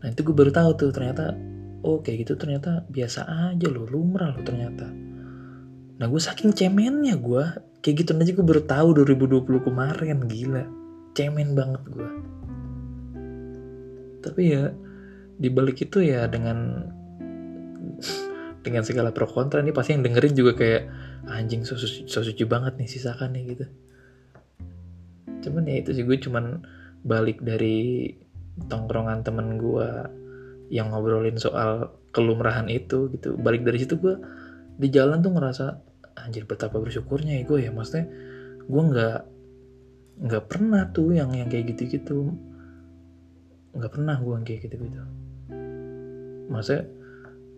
Nah 0.00 0.08
itu 0.08 0.20
gue 0.20 0.34
baru 0.36 0.52
tahu 0.52 0.70
tuh 0.76 0.90
ternyata 0.92 1.32
oh 1.80 2.04
kayak 2.04 2.28
gitu 2.28 2.36
ternyata 2.36 2.84
biasa 2.92 3.24
aja 3.52 3.66
loh 3.72 3.88
lumrah 3.88 4.36
loh 4.36 4.44
ternyata. 4.44 4.84
Nah 5.96 6.06
gue 6.08 6.20
saking 6.20 6.52
cemennya 6.52 7.16
gue 7.16 7.44
kayak 7.80 8.04
gitu 8.04 8.10
aja 8.12 8.32
gue 8.36 8.44
baru 8.44 8.62
tahu 8.68 8.88
2020 9.04 9.64
kemarin 9.64 10.20
gila 10.28 10.79
cemen 11.20 11.52
banget 11.52 11.82
gue 11.92 12.10
tapi 14.20 14.52
ya 14.52 14.72
di 15.40 15.48
balik 15.48 15.80
itu 15.80 16.04
ya 16.04 16.28
dengan 16.28 16.84
dengan 18.64 18.82
segala 18.84 19.08
pro 19.10 19.24
kontra 19.24 19.64
ini 19.64 19.72
pasti 19.72 19.96
yang 19.96 20.04
dengerin 20.04 20.36
juga 20.36 20.52
kayak 20.52 20.82
anjing 21.32 21.64
so, 21.64 21.80
so, 21.80 21.88
so 21.88 22.20
suci 22.20 22.44
banget 22.44 22.76
nih 22.76 22.88
sisakan 22.88 23.32
nih 23.32 23.56
gitu. 23.56 23.66
Cuman 25.48 25.64
ya 25.64 25.80
itu 25.80 25.96
sih 25.96 26.04
gue 26.04 26.20
cuman 26.20 26.60
balik 27.00 27.40
dari 27.40 28.12
tongkrongan 28.68 29.24
temen 29.24 29.56
gue 29.56 29.88
yang 30.68 30.92
ngobrolin 30.92 31.40
soal 31.40 31.96
kelumrahan 32.12 32.68
itu 32.68 33.08
gitu. 33.16 33.40
Balik 33.40 33.64
dari 33.64 33.80
situ 33.80 33.96
gue 33.96 34.20
di 34.76 34.92
jalan 34.92 35.24
tuh 35.24 35.32
ngerasa 35.32 35.66
anjir 36.20 36.44
betapa 36.44 36.76
bersyukurnya 36.76 37.40
ya 37.40 37.44
gue 37.48 37.58
ya 37.64 37.70
maksudnya 37.72 38.12
gue 38.68 38.82
nggak 38.92 39.18
nggak 40.20 40.44
pernah 40.52 40.84
tuh 40.92 41.16
yang 41.16 41.32
yang 41.32 41.48
kayak 41.48 41.72
gitu-gitu. 41.74 42.36
Nggak 43.72 43.92
pernah 43.96 44.20
gue 44.20 44.32
yang 44.36 44.46
kayak 44.46 44.60
gitu-gitu. 44.68 45.00
Maksudnya 46.52 46.84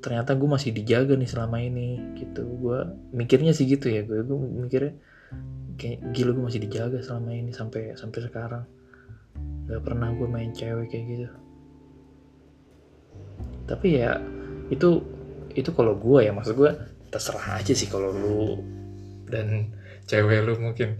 ternyata 0.02 0.34
gue 0.34 0.48
masih 0.50 0.70
dijaga 0.74 1.14
nih 1.18 1.30
selama 1.30 1.58
ini 1.58 1.98
gitu. 2.18 2.46
Gue 2.46 2.78
mikirnya 3.10 3.50
sih 3.50 3.66
gitu 3.66 3.90
ya 3.90 4.06
gue 4.06 4.22
gue 4.22 4.38
mikirnya 4.38 4.94
kayak 5.74 6.14
gila 6.14 6.30
gue 6.38 6.44
masih 6.46 6.62
dijaga 6.62 6.98
selama 7.02 7.34
ini 7.34 7.50
sampai 7.50 7.98
sampai 7.98 8.20
sekarang. 8.22 8.64
Nggak 9.66 9.82
pernah 9.82 10.08
gue 10.14 10.28
main 10.30 10.54
cewek 10.54 10.86
kayak 10.94 11.04
gitu. 11.10 11.28
Tapi 13.66 13.86
ya 13.98 14.22
itu 14.70 15.02
itu 15.52 15.70
kalau 15.74 15.98
gue 15.98 16.24
ya 16.24 16.32
maksud 16.32 16.54
gue 16.54 16.70
terserah 17.12 17.60
aja 17.60 17.74
sih 17.76 17.90
kalau 17.90 18.08
lu 18.08 18.56
dan 19.28 19.68
cewek 20.08 20.46
lu 20.46 20.56
mungkin 20.62 20.96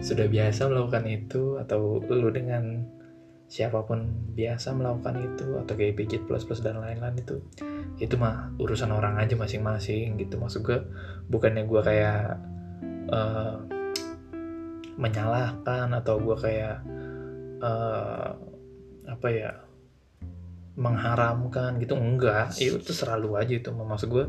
sudah 0.00 0.26
biasa 0.26 0.72
melakukan 0.72 1.04
itu 1.06 1.60
atau 1.60 2.00
lu 2.08 2.32
dengan 2.32 2.88
siapa 3.50 3.82
pun 3.82 4.06
biasa 4.38 4.72
melakukan 4.72 5.26
itu 5.26 5.58
atau 5.58 5.74
kayak 5.74 5.98
pijit 5.98 6.22
plus 6.24 6.46
plus 6.46 6.62
dan 6.62 6.78
lain-lain 6.78 7.18
itu 7.18 7.42
itu 7.98 8.14
mah 8.14 8.54
urusan 8.62 8.94
orang 8.94 9.18
aja 9.18 9.34
masing-masing 9.34 10.16
gitu. 10.16 10.38
Maksud 10.38 10.62
gue 10.62 10.78
bukannya 11.28 11.66
gue 11.66 11.80
kayak 11.82 12.38
uh, 13.10 13.58
menyalahkan 14.96 15.90
atau 15.98 16.14
gue 16.22 16.36
kayak 16.38 16.78
uh, 17.60 18.38
apa 19.10 19.28
ya 19.28 19.52
mengharamkan 20.78 21.76
gitu. 21.82 21.98
Enggak 21.98 22.56
itu 22.56 22.78
tuh 22.80 22.94
selalu 22.94 23.34
aja 23.34 23.52
itu. 23.58 23.68
Maksud 23.68 24.08
gue 24.08 24.24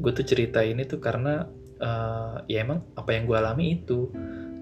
gue 0.00 0.12
tuh 0.16 0.26
cerita 0.26 0.64
ini 0.64 0.88
tuh 0.88 0.98
karena 0.98 1.46
uh, 1.78 2.42
ya 2.48 2.64
emang 2.64 2.82
apa 2.96 3.12
yang 3.14 3.28
gue 3.28 3.36
alami 3.36 3.78
itu 3.78 4.10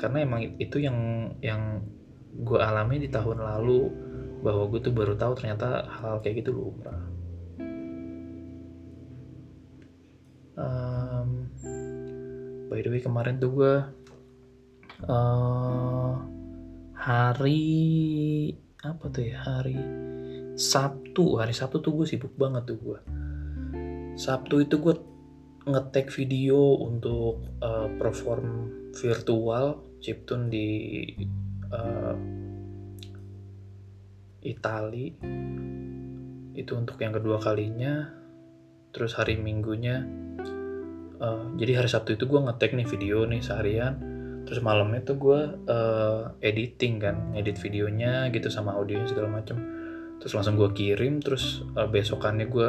karena 0.02 0.26
emang 0.26 0.58
itu 0.58 0.82
yang 0.82 0.98
yang 1.38 1.78
gue 2.42 2.58
alami 2.58 2.98
di 2.98 3.06
tahun 3.06 3.38
lalu 3.38 3.86
bahwa 4.42 4.66
gue 4.66 4.82
tuh 4.82 4.90
baru 4.90 5.14
tahu 5.14 5.38
ternyata 5.38 5.86
hal, 5.86 6.18
-hal 6.18 6.22
kayak 6.26 6.42
gitu 6.42 6.50
lumrah. 6.50 7.06
Um, 10.58 11.46
by 12.66 12.82
the 12.82 12.90
way 12.90 12.98
kemarin 12.98 13.38
tuh 13.38 13.54
gue 13.54 13.74
uh, 15.06 16.12
hari 16.98 17.62
apa 18.82 19.04
tuh 19.06 19.22
ya 19.22 19.38
hari 19.38 19.78
Sabtu 20.58 21.38
hari 21.38 21.54
Sabtu 21.54 21.78
tuh 21.78 21.94
gue 21.94 22.06
sibuk 22.10 22.34
banget 22.34 22.74
tuh 22.74 22.78
gue 22.82 22.98
Sabtu 24.18 24.66
itu 24.66 24.76
gue 24.82 24.98
ngetek 25.62 26.10
video 26.10 26.74
untuk 26.82 27.46
uh, 27.62 27.88
perform 27.96 28.68
virtual 28.92 29.91
chiptune 30.02 30.50
di 30.50 30.68
uh, 31.70 32.16
Itali. 34.42 35.06
Itu 36.52 36.74
untuk 36.74 36.98
yang 36.98 37.14
kedua 37.14 37.38
kalinya. 37.38 38.10
Terus 38.92 39.16
hari 39.16 39.40
minggunya 39.40 40.04
uh, 41.22 41.48
jadi 41.56 41.80
hari 41.80 41.88
Sabtu 41.88 42.18
itu 42.18 42.28
gue 42.28 42.40
ngetek 42.42 42.76
nih 42.76 42.84
video 42.90 43.24
nih 43.24 43.40
seharian. 43.40 43.94
Terus 44.42 44.58
malamnya 44.60 45.06
tuh 45.06 45.16
gue 45.16 45.40
uh, 45.70 46.34
editing 46.42 46.98
kan 46.98 47.16
edit 47.38 47.56
videonya 47.62 48.28
gitu 48.34 48.50
sama 48.50 48.74
audionya 48.74 49.08
segala 49.08 49.30
macem. 49.30 49.56
Terus 50.18 50.34
langsung 50.34 50.58
gue 50.58 50.74
kirim 50.74 51.22
terus 51.22 51.62
uh, 51.78 51.88
besokannya 51.88 52.50
gue 52.50 52.68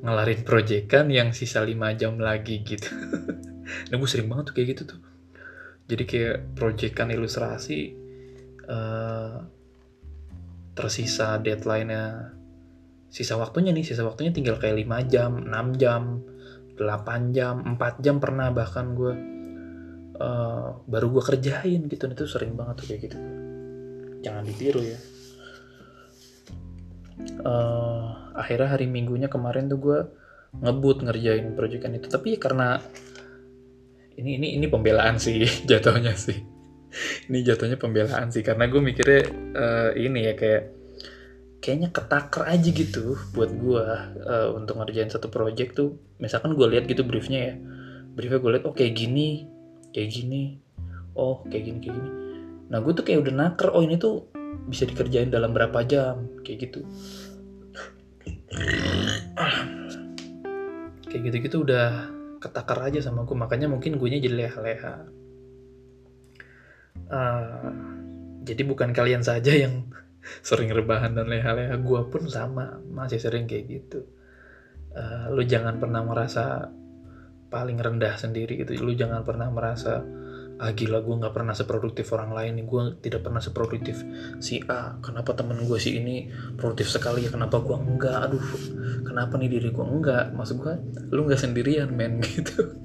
ngelarin 0.00 0.40
proyekan 0.48 1.12
yang 1.12 1.36
sisa 1.36 1.60
5 1.60 1.76
jam 2.00 2.16
lagi 2.16 2.64
gitu. 2.64 2.88
Nah 3.70 4.02
gue 4.02 4.08
sering 4.10 4.26
banget 4.26 4.50
tuh 4.50 4.54
kayak 4.58 4.68
gitu 4.74 4.82
tuh 4.82 5.09
jadi 5.90 6.04
kayak 6.06 6.36
proyekan 6.54 7.10
ilustrasi 7.10 7.98
uh, 8.70 9.42
tersisa 10.78 11.42
deadline-nya. 11.42 12.38
Sisa 13.10 13.34
waktunya 13.34 13.74
nih 13.74 13.82
sisa 13.82 14.06
waktunya 14.06 14.30
tinggal 14.30 14.54
kayak 14.62 14.86
5 14.86 15.10
jam 15.10 15.42
6 15.42 15.82
jam 15.82 16.22
8 16.78 17.34
jam 17.34 17.54
4 17.74 18.04
jam 18.06 18.22
pernah 18.22 18.54
bahkan 18.54 18.94
gue 18.94 19.12
uh, 20.22 20.78
baru 20.86 21.06
gue 21.18 21.22
kerjain 21.26 21.90
gitu. 21.90 22.06
Itu 22.06 22.30
sering 22.30 22.54
banget 22.54 22.74
tuh 22.78 22.86
kayak 22.94 23.00
gitu. 23.10 23.18
Jangan 24.22 24.46
ditiru 24.46 24.80
ya. 24.86 24.98
Uh, 27.42 28.30
akhirnya 28.38 28.78
hari 28.78 28.86
minggunya 28.86 29.26
kemarin 29.26 29.66
tuh 29.66 29.82
gue 29.82 29.98
ngebut 30.62 31.02
ngerjain 31.02 31.50
proyekan 31.58 31.98
itu. 31.98 32.06
Tapi 32.06 32.38
ya 32.38 32.38
karena 32.38 32.78
ini 34.20 34.36
ini 34.36 34.48
ini 34.60 34.66
pembelaan 34.68 35.16
sih 35.16 35.40
jatuhnya 35.70 36.14
sih. 36.14 36.36
Ini 37.30 37.38
jatuhnya 37.46 37.80
pembelaan 37.80 38.28
sih 38.28 38.44
karena 38.44 38.66
gue 38.66 38.80
mikirnya 38.82 39.22
uh, 39.56 39.90
ini 39.96 40.26
ya 40.26 40.34
kayak 40.36 40.62
kayaknya 41.60 41.88
ketaker 41.92 42.48
aja 42.48 42.70
gitu 42.72 43.16
buat 43.32 43.52
gue 43.52 43.84
uh, 44.26 44.48
untuk 44.56 44.76
ngerjain 44.76 45.08
satu 45.08 45.32
project 45.32 45.78
tuh. 45.78 45.96
Misalkan 46.20 46.52
gue 46.52 46.66
lihat 46.68 46.84
gitu 46.84 47.06
briefnya 47.06 47.40
ya. 47.52 47.54
Briefnya 48.12 48.42
gue 48.42 48.50
lihat 48.58 48.64
oh 48.68 48.74
kayak 48.76 48.92
gini 48.98 49.48
kayak 49.96 50.10
gini. 50.12 50.60
Oh 51.16 51.40
kayak 51.48 51.64
gini 51.70 51.78
kayak 51.80 51.94
gini. 51.96 52.10
Nah 52.68 52.78
gue 52.82 52.92
tuh 52.92 53.04
kayak 53.06 53.24
udah 53.24 53.34
naker 53.34 53.68
oh 53.72 53.82
ini 53.86 53.96
tuh 53.96 54.28
bisa 54.68 54.84
dikerjain 54.84 55.32
dalam 55.32 55.56
berapa 55.56 55.80
jam 55.86 56.28
kayak 56.44 56.68
gitu. 56.68 56.84
Kayak 61.10 61.26
gitu-gitu 61.26 61.66
udah 61.66 62.19
ketakar 62.40 62.80
aja 62.88 63.04
sama 63.04 63.28
gue 63.28 63.36
makanya 63.36 63.68
mungkin 63.68 64.00
gue 64.00 64.08
jadi 64.08 64.28
leha-leha. 64.32 64.94
Uh, 67.10 67.70
jadi 68.42 68.62
bukan 68.64 68.96
kalian 68.96 69.20
saja 69.20 69.52
yang 69.52 69.92
sering 70.48 70.72
rebahan 70.72 71.12
dan 71.12 71.28
leha-leha 71.28 71.76
gue 71.76 72.00
pun 72.08 72.24
sama 72.26 72.80
masih 72.88 73.20
sering 73.20 73.44
kayak 73.44 73.68
gitu. 73.68 74.08
Uh, 74.90 75.30
lu 75.30 75.46
jangan 75.46 75.78
pernah 75.78 76.02
merasa 76.02 76.72
paling 77.50 77.76
rendah 77.82 78.14
sendiri 78.14 78.62
gitu 78.62 78.78
lu 78.78 78.94
jangan 78.94 79.26
pernah 79.26 79.50
merasa 79.50 80.06
ah 80.60 80.76
gila 80.76 81.00
gue 81.00 81.14
nggak 81.24 81.32
pernah 81.32 81.56
seproduktif 81.56 82.12
orang 82.12 82.36
lain 82.36 82.68
gue 82.68 82.82
tidak 83.00 83.24
pernah 83.24 83.40
seproduktif 83.40 84.04
si 84.44 84.60
A. 84.68 85.00
Kenapa 85.00 85.32
temen 85.32 85.56
gue 85.64 85.78
si 85.80 85.96
ini 85.96 86.28
produktif 86.60 86.92
sekali? 86.92 87.24
Ya 87.24 87.32
kenapa 87.32 87.64
gue 87.64 87.72
enggak? 87.80 88.28
Aduh 88.28 88.44
kenapa 89.08 89.40
nih 89.40 89.56
diri 89.56 89.72
gue 89.72 89.80
enggak? 89.80 90.36
Maksud 90.36 90.60
gue 90.60 90.74
lu 91.16 91.24
nggak 91.24 91.40
sendirian 91.40 91.88
men 91.88 92.20
gitu. 92.28 92.76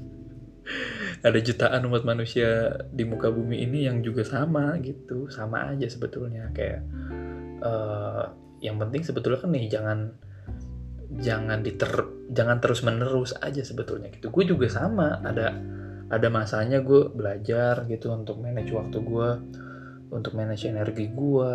Ada 1.20 1.40
jutaan 1.44 1.84
umat 1.92 2.08
manusia 2.08 2.80
di 2.96 3.04
muka 3.04 3.28
bumi 3.28 3.60
ini 3.68 3.92
yang 3.92 4.00
juga 4.00 4.24
sama 4.24 4.80
gitu. 4.80 5.28
Sama 5.28 5.76
aja 5.76 5.92
sebetulnya. 5.92 6.56
Kayak 6.56 6.80
uh, 7.60 8.32
yang 8.64 8.80
penting 8.80 9.04
sebetulnya 9.04 9.44
kan 9.44 9.52
nih 9.52 9.68
jangan 9.68 10.00
jangan 11.16 11.60
diter 11.60 11.92
jangan 12.32 12.58
terus 12.64 12.88
menerus 12.88 13.36
aja 13.36 13.60
sebetulnya 13.68 14.16
gitu. 14.16 14.32
Gue 14.32 14.48
juga 14.48 14.72
sama. 14.72 15.20
Ada 15.20 15.76
ada 16.06 16.28
masanya 16.30 16.86
gue 16.86 17.10
belajar 17.10 17.90
gitu 17.90 18.14
untuk 18.14 18.38
manage 18.38 18.70
waktu 18.70 18.98
gue 19.02 19.30
untuk 20.14 20.38
manage 20.38 20.70
energi 20.70 21.10
gue 21.10 21.54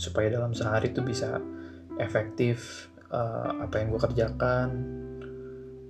supaya 0.00 0.32
dalam 0.32 0.56
sehari 0.56 0.96
tuh 0.96 1.04
bisa 1.04 1.36
efektif 2.00 2.88
uh, 3.12 3.64
apa 3.68 3.74
yang 3.80 3.92
gue 3.92 4.00
kerjakan. 4.00 4.68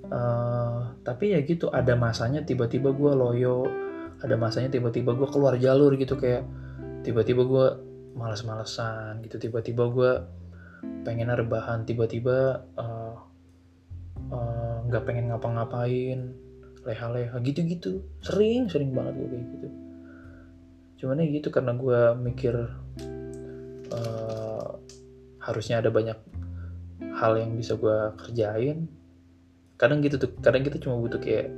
Uh, 0.09 0.97
tapi 1.05 1.37
ya 1.37 1.45
gitu 1.45 1.69
ada 1.69 1.93
masanya 1.93 2.41
tiba-tiba 2.41 2.97
gue 2.97 3.13
loyo 3.13 3.69
ada 4.25 4.41
masanya 4.41 4.73
tiba-tiba 4.73 5.13
gue 5.13 5.29
keluar 5.29 5.61
jalur 5.61 5.95
gitu 6.01 6.17
kayak 6.17 6.49
tiba-tiba 7.05 7.45
gue 7.45 7.67
malas-malesan 8.17 9.21
gitu 9.21 9.37
tiba-tiba 9.37 9.85
gue 9.93 10.13
pengen 11.05 11.29
rebahan 11.29 11.85
tiba-tiba 11.85 12.65
uh, 12.81 13.15
nggak 14.89 15.03
uh, 15.03 15.07
pengen 15.07 15.29
ngapa-ngapain 15.29 16.48
leha-leha 16.89 17.37
gitu-gitu. 17.45 18.01
Sering 18.25 18.73
sering 18.73 18.97
banget 18.97 19.21
gue 19.21 19.29
kayak 19.29 19.47
gitu. 19.53 19.69
Cuman 21.05 21.21
ya 21.21 21.29
gitu 21.29 21.49
karena 21.53 21.77
gue 21.77 22.01
mikir 22.17 22.55
uh, 23.93 24.69
harusnya 25.45 25.85
ada 25.85 25.93
banyak 25.93 26.17
hal 27.21 27.37
yang 27.37 27.53
bisa 27.55 27.77
gue 27.77 28.17
kerjain. 28.17 28.89
Kadang 29.79 30.01
gitu 30.03 30.17
tuh 30.17 30.31
kadang 30.41 30.65
kita 30.65 30.81
cuma 30.81 30.97
butuh 30.99 31.21
kayak 31.21 31.53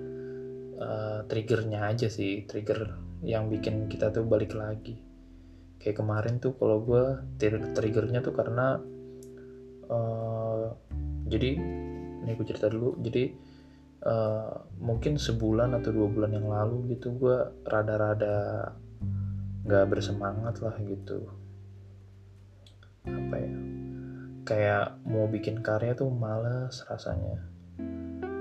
uh, 0.83 1.25
triggernya 1.31 1.89
aja 1.89 2.11
sih 2.11 2.45
trigger 2.45 2.99
yang 3.23 3.49
bikin 3.49 3.87
kita 3.87 4.11
tuh 4.11 4.27
balik 4.27 4.53
lagi. 4.53 4.99
Kayak 5.81 6.05
kemarin 6.05 6.37
tuh 6.43 6.53
kalau 6.61 6.85
gue 6.85 7.05
triggernya 7.73 8.21
tuh 8.21 8.37
karena 8.37 8.77
uh, 9.89 10.69
jadi 11.31 11.57
ini 12.21 12.31
gue 12.37 12.45
cerita 12.45 12.69
dulu. 12.69 13.01
Jadi 13.01 13.49
uh, 14.05 14.65
mungkin 14.81 15.21
sebulan 15.21 15.77
atau 15.77 15.91
dua 15.93 16.09
bulan 16.09 16.33
yang 16.33 16.49
lalu 16.49 16.97
gitu 16.97 17.13
gue 17.17 17.39
rada-rada 17.69 18.71
nggak 19.65 19.87
bersemangat 19.93 20.59
lah 20.65 20.75
gitu. 20.81 21.29
Apa 23.05 23.37
ya? 23.37 23.55
Kayak 24.49 24.87
mau 25.05 25.29
bikin 25.29 25.61
karya 25.61 25.93
tuh 25.93 26.09
males 26.09 26.81
rasanya. 26.89 27.39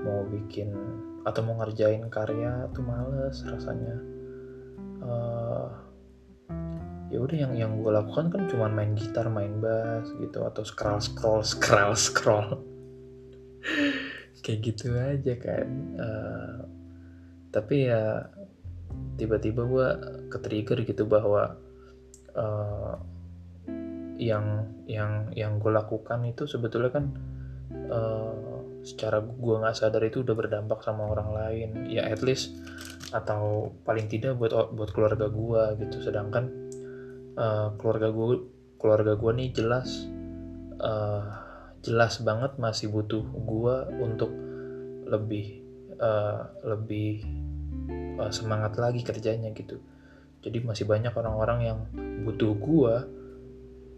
Mau 0.00 0.24
bikin 0.32 0.72
atau 1.28 1.44
mau 1.44 1.60
ngerjain 1.60 2.08
karya 2.08 2.66
tuh 2.72 2.84
males 2.84 3.36
rasanya. 3.44 3.96
Uh, 5.00 5.68
ya 7.10 7.18
udah 7.18 7.36
yang 7.36 7.52
yang 7.58 7.72
gue 7.82 7.90
lakukan 7.90 8.30
kan 8.30 8.46
cuma 8.46 8.70
main 8.70 8.94
gitar 8.94 9.26
main 9.26 9.58
bass 9.58 10.06
gitu 10.22 10.46
atau 10.46 10.62
scroll 10.62 11.02
scroll 11.02 11.42
scroll 11.42 11.94
scroll 11.98 12.48
kayak 14.50 14.66
gitu 14.66 14.90
aja 14.98 15.34
kan. 15.38 15.68
Uh, 15.94 16.58
tapi 17.54 17.86
ya 17.86 18.26
tiba-tiba 19.14 19.62
gue 19.62 19.88
ketrigger 20.34 20.82
gitu 20.82 21.06
bahwa 21.06 21.54
uh, 22.34 22.98
yang 24.18 24.66
yang 24.90 25.30
yang 25.38 25.62
gue 25.62 25.70
lakukan 25.70 26.26
itu 26.26 26.50
sebetulnya 26.50 26.90
kan 26.90 27.14
uh, 27.94 28.82
secara 28.82 29.22
gue 29.22 29.54
nggak 29.54 29.78
sadar 29.78 30.02
itu 30.02 30.26
udah 30.26 30.34
berdampak 30.34 30.82
sama 30.82 31.06
orang 31.14 31.30
lain. 31.30 31.68
Ya 31.86 32.10
at 32.10 32.26
least 32.26 32.58
atau 33.14 33.70
paling 33.86 34.10
tidak 34.10 34.34
buat 34.34 34.74
buat 34.74 34.90
keluarga 34.90 35.30
gue 35.30 35.86
gitu. 35.86 36.10
Sedangkan 36.10 36.50
uh, 37.38 37.78
keluarga 37.78 38.10
gue 38.10 38.50
keluarga 38.82 39.14
gue 39.14 39.30
nih 39.30 39.50
jelas 39.54 40.10
uh, 40.82 41.49
jelas 41.80 42.20
banget 42.20 42.60
masih 42.60 42.92
butuh 42.92 43.24
gue 43.24 43.76
untuk 44.04 44.30
lebih 45.08 45.64
uh, 45.96 46.44
lebih 46.64 47.24
uh, 48.20 48.32
semangat 48.32 48.76
lagi 48.76 49.00
kerjanya 49.00 49.50
gitu. 49.56 49.80
Jadi 50.40 50.64
masih 50.64 50.88
banyak 50.88 51.12
orang-orang 51.12 51.58
yang 51.64 51.78
butuh 52.24 52.52
gue 52.56 52.94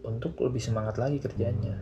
untuk 0.03 0.35
lebih 0.43 0.59
semangat 0.59 0.99
lagi 0.99 1.19
kerjanya. 1.19 1.79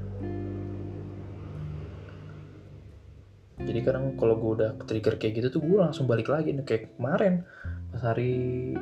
Jadi 3.62 3.80
kadang 3.86 4.18
kalau 4.18 4.38
gue 4.42 4.52
udah 4.62 4.72
trigger 4.90 5.22
kayak 5.22 5.38
gitu 5.38 5.48
tuh 5.58 5.62
gue 5.62 5.78
langsung 5.78 6.10
balik 6.10 6.34
lagi 6.34 6.54
nih 6.54 6.66
kayak 6.66 6.98
kemarin 6.98 7.46
pas 7.94 8.02
hari 8.02 8.74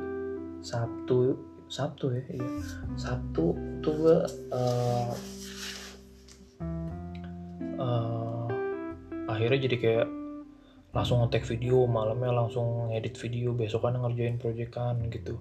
Sabtu 0.63 1.36
Sabtu 1.67 2.15
ya 2.15 2.24
iya. 2.32 2.49
Sabtu 2.95 3.53
tuh 3.84 3.93
gue 3.93 4.17
uh, 4.55 5.11
uh, 7.80 8.45
akhirnya 9.32 9.59
jadi 9.65 9.77
kayak 9.80 10.07
langsung 10.89 11.21
ngetek 11.21 11.45
video 11.45 11.86
malamnya 11.86 12.34
langsung 12.34 12.89
ngedit 12.89 13.15
video 13.21 13.53
besok 13.53 13.88
kan 13.88 13.97
ngerjain 13.97 14.41
proyekan 14.41 14.99
gitu. 15.13 15.39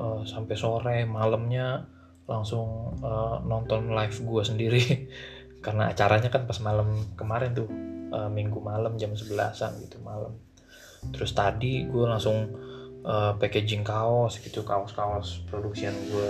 Uh, 0.00 0.24
sampai 0.24 0.56
sore 0.56 1.04
malamnya 1.04 1.84
langsung 2.24 2.96
uh, 3.04 3.38
nonton 3.44 3.92
live 3.92 4.16
gue 4.16 4.42
sendiri. 4.42 4.84
Karena 5.64 5.92
acaranya 5.92 6.32
kan 6.32 6.48
pas 6.48 6.56
malam 6.64 7.12
kemarin 7.14 7.52
tuh 7.52 7.68
uh, 8.10 8.32
minggu 8.32 8.58
malam 8.64 8.96
jam 8.96 9.12
11an 9.12 9.76
gitu 9.84 10.00
malam. 10.00 10.32
Terus 11.12 11.36
tadi 11.36 11.84
gue 11.84 12.04
langsung 12.08 12.48
uh, 13.04 13.36
packaging 13.36 13.84
kaos 13.84 14.40
gitu 14.40 14.64
kaos-kaos 14.64 15.44
produksian 15.52 15.92
gue 16.08 16.28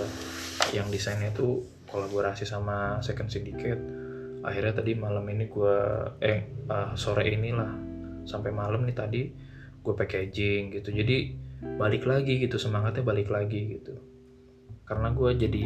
yang 0.75 0.91
desainnya 0.91 1.31
tuh 1.31 1.63
kolaborasi 1.87 2.43
sama 2.43 2.99
Second 2.99 3.31
Syndicate 3.31 4.00
akhirnya 4.41 4.73
tadi 4.81 4.97
malam 4.97 5.25
ini 5.29 5.45
gue 5.45 5.77
eh 6.21 6.39
uh, 6.69 6.93
sore 6.97 7.29
inilah 7.29 7.71
sampai 8.25 8.49
malam 8.53 8.85
nih 8.85 8.97
tadi 8.97 9.21
gue 9.81 9.93
packaging 9.93 10.73
gitu. 10.77 10.89
Jadi 10.93 11.17
balik 11.77 12.09
lagi 12.09 12.41
gitu 12.41 12.57
semangatnya 12.57 13.05
balik 13.05 13.29
lagi 13.29 13.77
gitu. 13.77 13.97
Karena 14.85 15.13
gue 15.13 15.29
jadi 15.37 15.65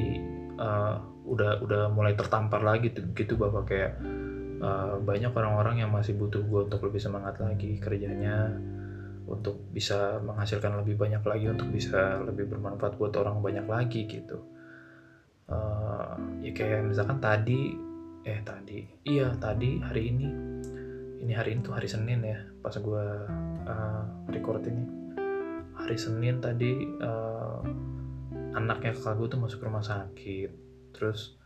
uh, 0.60 0.96
udah 1.26 1.64
udah 1.66 1.84
mulai 1.90 2.14
tertampar 2.14 2.62
lagi 2.62 2.94
gitu, 2.94 3.02
gitu 3.18 3.34
bahwa 3.40 3.66
kayak 3.66 3.98
uh, 4.62 5.02
banyak 5.02 5.34
orang-orang 5.34 5.82
yang 5.82 5.92
masih 5.92 6.14
butuh 6.14 6.44
gue 6.46 6.62
untuk 6.70 6.86
lebih 6.86 7.02
semangat 7.02 7.42
lagi 7.42 7.82
kerjanya 7.82 8.54
untuk 9.26 9.58
bisa 9.74 10.22
menghasilkan 10.22 10.86
lebih 10.86 11.02
banyak 11.02 11.24
lagi 11.26 11.50
untuk 11.50 11.74
bisa 11.74 12.22
lebih 12.22 12.46
bermanfaat 12.46 12.94
buat 13.02 13.14
orang 13.18 13.42
banyak 13.42 13.66
lagi 13.66 14.06
gitu. 14.06 14.46
Uh, 15.46 16.18
ya 16.42 16.54
kayak 16.54 16.90
misalkan 16.90 17.22
tadi 17.22 17.74
eh 18.26 18.42
tadi. 18.42 18.82
Iya 19.06 19.38
tadi 19.38 19.78
hari 19.78 20.10
ini. 20.10 20.28
Ini 21.22 21.34
hari 21.38 21.54
ini 21.54 21.62
tuh 21.62 21.78
hari 21.78 21.86
Senin 21.86 22.26
ya 22.26 22.42
pas 22.60 22.74
gue 22.74 23.06
uh, 23.70 24.04
record 24.34 24.66
ini. 24.66 24.84
Hari 25.78 25.98
Senin 25.98 26.42
tadi 26.42 26.74
uh, 27.06 27.62
anaknya 28.58 28.98
kakak 28.98 29.22
gue 29.22 29.28
tuh 29.30 29.40
masuk 29.40 29.62
rumah 29.62 29.86
sakit. 29.86 30.50
Terus 30.98 31.38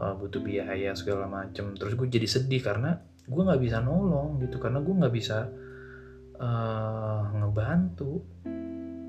uh, 0.00 0.16
butuh 0.16 0.40
biaya 0.40 0.96
segala 0.96 1.28
macem. 1.28 1.76
Terus 1.76 1.92
gue 1.92 2.08
jadi 2.08 2.24
sedih 2.24 2.64
karena 2.64 2.96
gue 3.28 3.42
nggak 3.44 3.60
bisa 3.60 3.84
nolong 3.84 4.40
gitu. 4.40 4.56
Karena 4.56 4.80
gue 4.80 4.94
nggak 4.96 5.14
bisa 5.14 5.52
uh, 6.40 7.20
ngebantu 7.36 8.24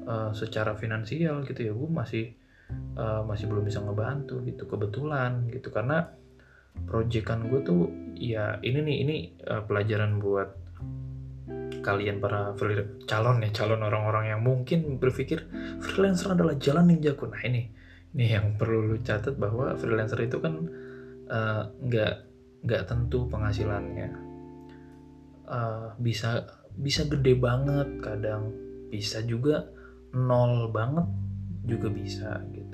uh, 0.04 0.36
secara 0.36 0.76
finansial 0.76 1.48
gitu 1.48 1.64
ya. 1.64 1.72
Gue 1.72 1.88
masih 1.88 2.36
uh, 3.00 3.24
masih 3.24 3.48
belum 3.48 3.64
bisa 3.64 3.80
ngebantu 3.80 4.44
gitu. 4.44 4.68
Kebetulan 4.68 5.48
gitu. 5.48 5.72
Karena 5.72 6.25
proyekan 6.84 7.48
gue 7.48 7.60
tuh 7.64 7.82
ya 8.20 8.60
ini 8.60 8.80
nih 8.84 8.98
ini 9.08 9.16
uh, 9.48 9.64
pelajaran 9.64 10.20
buat 10.20 10.50
kalian 11.86 12.18
para 12.18 12.58
calon 13.06 13.46
ya 13.46 13.50
calon 13.54 13.86
orang-orang 13.86 14.34
yang 14.34 14.42
mungkin 14.42 14.98
berpikir 14.98 15.46
freelancer 15.82 16.34
adalah 16.34 16.58
jalan 16.58 16.90
ninjaku 16.90 17.30
nah 17.30 17.42
ini 17.46 17.70
ini 18.16 18.26
yang 18.32 18.58
perlu 18.58 18.90
lu 18.90 18.98
catat 19.06 19.38
bahwa 19.38 19.78
freelancer 19.78 20.18
itu 20.26 20.42
kan 20.42 20.66
nggak 21.86 22.14
uh, 22.16 22.24
nggak 22.66 22.84
tentu 22.90 23.30
penghasilannya 23.30 24.10
uh, 25.46 25.94
bisa 26.02 26.48
bisa 26.76 27.06
gede 27.06 27.38
banget 27.38 27.88
kadang 28.02 28.50
bisa 28.90 29.22
juga 29.22 29.70
nol 30.16 30.74
banget 30.74 31.06
juga 31.66 31.88
bisa 31.92 32.42
gitu 32.50 32.65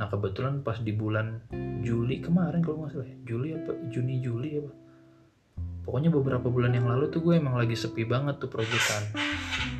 nah 0.00 0.08
kebetulan 0.08 0.64
pas 0.64 0.80
di 0.80 0.96
bulan 0.96 1.44
Juli 1.84 2.24
kemarin 2.24 2.64
kalau 2.64 2.84
nggak 2.84 2.92
salah 2.96 3.08
ya. 3.08 3.16
Juli 3.28 3.52
apa? 3.52 3.72
Juni 3.92 4.14
Juli 4.24 4.56
apa? 4.56 4.72
Pokoknya 5.84 6.08
beberapa 6.08 6.48
bulan 6.48 6.72
yang 6.72 6.88
lalu 6.88 7.12
tuh 7.12 7.20
gue 7.20 7.36
emang 7.36 7.60
lagi 7.60 7.76
sepi 7.76 8.08
banget 8.08 8.40
tuh 8.40 8.48
proyekan. 8.48 9.02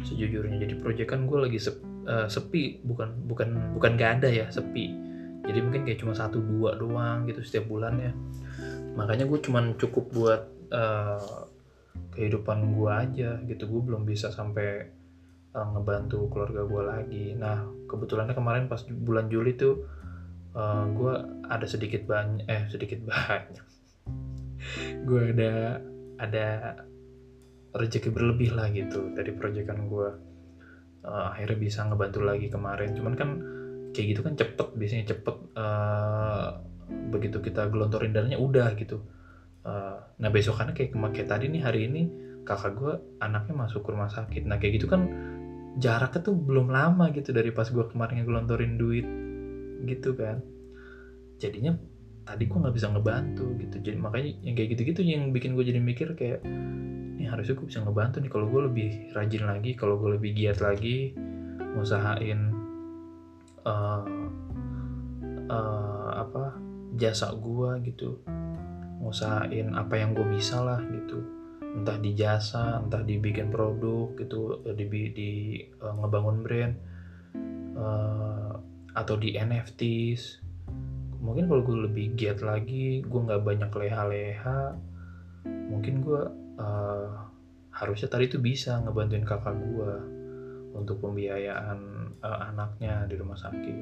Sejujurnya 0.04 0.60
jadi 0.60 0.76
proyekan 0.76 1.24
gue 1.24 1.38
lagi 1.40 1.56
sepi, 1.56 1.84
uh, 2.04 2.28
sepi. 2.28 2.84
Bukan 2.84 3.24
bukan 3.24 3.76
bukan 3.76 3.96
gak 3.96 4.20
ada 4.20 4.28
ya 4.28 4.46
sepi. 4.52 4.92
Jadi 5.44 5.58
mungkin 5.64 5.88
kayak 5.88 6.04
cuma 6.04 6.12
satu 6.12 6.40
dua 6.40 6.76
doang 6.76 7.24
gitu 7.24 7.40
setiap 7.40 7.72
bulannya 7.72 8.12
makanya 8.98 9.24
gue 9.26 9.38
cuman 9.38 9.78
cukup 9.78 10.10
buat 10.10 10.42
uh, 10.74 11.46
kehidupan 12.14 12.74
gue 12.74 12.90
aja 12.90 13.30
gitu. 13.46 13.64
Gue 13.64 13.82
belum 13.86 14.02
bisa 14.04 14.28
sampai 14.34 14.90
uh, 15.54 15.66
ngebantu 15.76 16.26
keluarga 16.28 16.66
gue 16.66 16.82
lagi. 16.82 17.26
Nah 17.38 17.64
kebetulannya 17.86 18.34
kemarin 18.34 18.64
pas 18.66 18.82
bulan 18.84 19.30
Juli 19.30 19.54
tuh 19.54 19.99
eh, 20.56 20.84
gue 20.94 21.14
ada 21.46 21.66
sedikit 21.66 22.06
banyak 22.06 22.46
eh 22.46 22.62
sedikit 22.70 23.00
banyak. 23.06 23.66
Gue 25.08 25.32
ada 25.32 25.80
ada 26.20 26.46
rezeki 27.72 28.12
berlebih 28.12 28.52
lah 28.52 28.68
gitu 28.74 29.14
dari 29.16 29.32
proyekan 29.32 29.88
gue 29.88 30.10
uh, 31.06 31.24
akhirnya 31.32 31.58
bisa 31.58 31.86
ngebantu 31.88 32.20
lagi 32.20 32.52
kemarin. 32.52 32.92
Cuman 32.92 33.14
kan 33.16 33.30
kayak 33.96 34.06
gitu 34.14 34.20
kan 34.26 34.34
cepet 34.36 34.68
biasanya 34.76 35.04
cepet 35.16 35.36
uh, 35.56 36.60
begitu 37.08 37.40
kita 37.40 37.72
gelontorin 37.72 38.12
dananya 38.12 38.36
udah 38.36 38.74
gitu. 38.76 39.00
Uh, 39.64 39.96
nah 40.20 40.28
besokannya 40.28 40.76
kayak 40.76 40.92
kayak 40.92 41.28
tadi 41.28 41.48
nih 41.48 41.62
hari 41.64 41.88
ini 41.88 42.02
kakak 42.44 42.76
gue 42.76 42.94
anaknya 43.22 43.54
masuk 43.56 43.86
rumah 43.86 44.12
sakit. 44.12 44.44
Nah 44.44 44.60
kayak 44.60 44.82
gitu 44.82 44.90
kan 44.90 45.08
jaraknya 45.78 46.20
tuh 46.20 46.34
belum 46.34 46.68
lama 46.68 47.14
gitu 47.14 47.30
dari 47.30 47.54
pas 47.54 47.70
gue 47.70 47.86
kemarin 47.88 48.26
ngelontorin 48.26 48.74
duit 48.76 49.06
gitu 49.84 50.16
kan. 50.16 50.44
Jadinya 51.40 51.76
tadi 52.24 52.46
gue 52.46 52.58
nggak 52.62 52.76
bisa 52.76 52.88
ngebantu 52.92 53.46
gitu. 53.58 53.76
Jadi 53.82 53.96
makanya 53.98 54.30
yang 54.44 54.54
kayak 54.54 54.68
gitu-gitu 54.76 55.00
yang 55.02 55.34
bikin 55.34 55.58
gue 55.58 55.64
jadi 55.66 55.80
mikir 55.82 56.14
kayak 56.14 56.44
ini 57.18 57.26
harusnya 57.26 57.58
gue 57.58 57.66
bisa 57.66 57.80
ngebantu 57.82 58.22
nih. 58.22 58.30
Kalau 58.30 58.46
gue 58.46 58.60
lebih 58.70 58.90
rajin 59.16 59.44
lagi 59.48 59.70
kalau 59.74 59.98
gue 59.98 60.14
lebih 60.20 60.30
giat 60.36 60.62
lagi 60.62 61.16
ngusahain 61.74 62.54
uh, 63.66 64.04
uh, 65.50 66.10
apa 66.14 66.54
jasa 66.94 67.34
gue 67.34 67.70
gitu. 67.88 68.22
Ngusahain 69.00 69.72
apa 69.74 69.94
yang 69.96 70.14
gue 70.14 70.26
bisa 70.28 70.62
lah 70.62 70.78
gitu. 70.86 71.24
Entah 71.70 71.98
di 71.98 72.14
jasa 72.14 72.78
entah 72.78 73.02
dibikin 73.02 73.50
produk 73.50 74.14
gitu 74.18 74.62
di, 74.76 74.86
di 75.10 75.30
uh, 75.82 75.94
ngebangun 75.98 76.38
brand. 76.46 76.74
Uh, 77.74 78.29
atau 78.96 79.14
di 79.16 79.38
NFTs 79.38 80.42
mungkin 81.20 81.46
kalau 81.46 81.62
gue 81.62 81.76
lebih 81.90 82.16
giat 82.16 82.40
lagi 82.40 83.04
gue 83.04 83.20
nggak 83.20 83.44
banyak 83.44 83.70
leha-leha 83.70 84.74
mungkin 85.44 86.02
gue 86.02 86.22
uh, 86.58 87.08
harusnya 87.70 88.08
tadi 88.10 88.26
tuh 88.28 88.42
bisa 88.42 88.82
ngebantuin 88.82 89.24
kakak 89.24 89.56
gue 89.56 89.92
untuk 90.74 91.02
pembiayaan 91.02 91.78
uh, 92.22 92.38
anaknya 92.52 93.06
di 93.10 93.14
rumah 93.18 93.38
sakit. 93.38 93.76